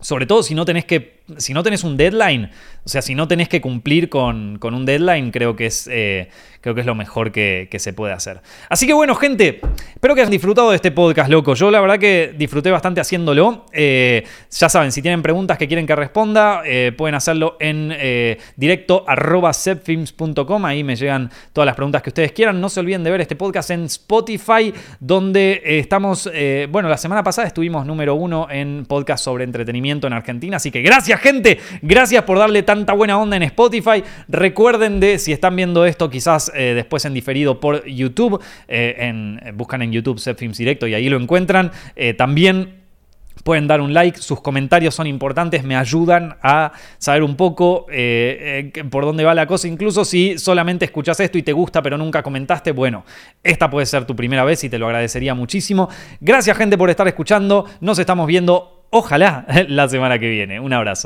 sobre 0.00 0.26
todo 0.26 0.42
si 0.42 0.54
no 0.54 0.64
tenés 0.64 0.84
que, 0.84 1.22
si 1.38 1.54
no 1.54 1.62
tenés 1.62 1.84
un 1.84 1.96
deadline, 1.96 2.50
o 2.84 2.88
sea, 2.88 3.00
si 3.00 3.14
no 3.14 3.26
tenés 3.26 3.48
que 3.48 3.62
cumplir 3.62 4.10
con, 4.10 4.58
un 4.62 4.84
deadline, 4.84 5.30
creo 5.30 5.56
que 5.56 5.66
es, 5.66 5.88
eh, 5.90 6.28
creo 6.60 6.74
que 6.74 6.82
es 6.82 6.86
lo 6.86 6.94
mejor 6.94 7.32
que, 7.32 7.68
se 7.78 7.92
puede 7.94 8.12
hacer. 8.12 8.40
Así 8.68 8.86
que 8.86 8.92
bueno, 8.92 9.14
gente, 9.14 9.60
espero 9.94 10.14
que 10.14 10.20
hayan 10.20 10.30
disfrutado 10.30 10.70
de 10.70 10.76
este 10.76 10.90
podcast, 10.90 11.30
loco. 11.30 11.54
Yo 11.54 11.70
la 11.70 11.80
verdad 11.80 11.98
que 11.98 12.34
disfruté 12.36 12.70
bastante 12.70 13.00
haciéndolo. 13.00 13.64
Eh, 13.72 14.24
ya 14.50 14.68
saben, 14.68 14.92
si 14.92 15.00
tienen 15.00 15.22
preguntas 15.22 15.56
que 15.58 15.66
quieren 15.66 15.86
que 15.86 15.96
responda, 15.96 16.62
eh, 16.64 16.92
pueden 16.96 17.14
hacerlo 17.14 17.56
en 17.58 17.94
directo 18.56 19.04
arroba 19.06 19.52
Ahí 20.64 20.84
me 20.84 20.96
llegan 20.96 21.30
todas 21.52 21.66
las 21.66 21.74
preguntas 21.74 22.02
que 22.02 22.10
ustedes 22.10 22.32
quieran. 22.32 22.60
No 22.60 22.68
se 22.68 22.80
olviden 22.80 23.02
de 23.02 23.10
ver 23.10 23.20
este 23.22 23.34
podcast 23.34 23.70
en 23.70 23.84
Spotify, 23.84 24.72
donde 25.00 25.62
estamos, 25.64 26.30
bueno, 26.68 26.88
la 26.88 26.98
semana 26.98 27.22
pasada 27.22 27.48
estuvimos 27.48 27.86
número 27.86 28.14
uno 28.14 28.46
en 28.50 28.84
podcast 28.86 29.24
sobre 29.24 29.44
entretenimiento 29.44 30.06
en 30.06 30.12
Argentina. 30.12 30.58
Así 30.58 30.70
que 30.70 30.82
gracias, 30.82 31.13
gente. 31.16 31.58
Gracias 31.82 32.24
por 32.24 32.38
darle 32.38 32.62
tanta 32.62 32.92
buena 32.92 33.18
onda 33.18 33.36
en 33.36 33.42
Spotify. 33.44 34.02
Recuerden 34.28 35.00
de, 35.00 35.18
si 35.18 35.32
están 35.32 35.56
viendo 35.56 35.84
esto 35.86 36.10
quizás 36.10 36.50
eh, 36.54 36.72
después 36.74 37.04
en 37.04 37.14
diferido 37.14 37.60
por 37.60 37.84
YouTube, 37.86 38.42
eh, 38.68 38.96
eh, 38.98 39.52
buscan 39.54 39.82
en 39.82 39.92
YouTube 39.92 40.18
Set 40.18 40.38
Films 40.38 40.58
Directo 40.58 40.86
y 40.86 40.94
ahí 40.94 41.08
lo 41.08 41.18
encuentran. 41.18 41.72
también 42.16 42.84
Pueden 43.42 43.66
dar 43.66 43.80
un 43.80 43.92
like, 43.92 44.22
sus 44.22 44.40
comentarios 44.40 44.94
son 44.94 45.06
importantes, 45.06 45.64
me 45.64 45.76
ayudan 45.76 46.36
a 46.40 46.72
saber 46.98 47.22
un 47.24 47.36
poco 47.36 47.86
por 48.90 49.04
dónde 49.04 49.24
va 49.24 49.34
la 49.34 49.46
cosa. 49.46 49.68
Incluso 49.68 50.04
si 50.04 50.38
solamente 50.38 50.86
escuchas 50.86 51.18
esto 51.20 51.36
y 51.36 51.42
te 51.42 51.52
gusta 51.52 51.82
pero 51.82 51.98
nunca 51.98 52.22
comentaste, 52.22 52.70
bueno, 52.70 53.04
esta 53.42 53.68
puede 53.68 53.86
ser 53.86 54.06
tu 54.06 54.16
primera 54.16 54.44
vez 54.44 54.64
y 54.64 54.70
te 54.70 54.78
lo 54.78 54.86
agradecería 54.86 55.34
muchísimo. 55.34 55.90
Gracias 56.20 56.56
gente 56.56 56.78
por 56.78 56.88
estar 56.88 57.06
escuchando, 57.08 57.66
nos 57.80 57.98
estamos 57.98 58.26
viendo 58.28 58.74
ojalá 58.94 59.44
la 59.68 59.88
semana 59.88 60.18
que 60.18 60.28
viene. 60.28 60.60
Un 60.60 60.72
abrazo. 60.72 61.02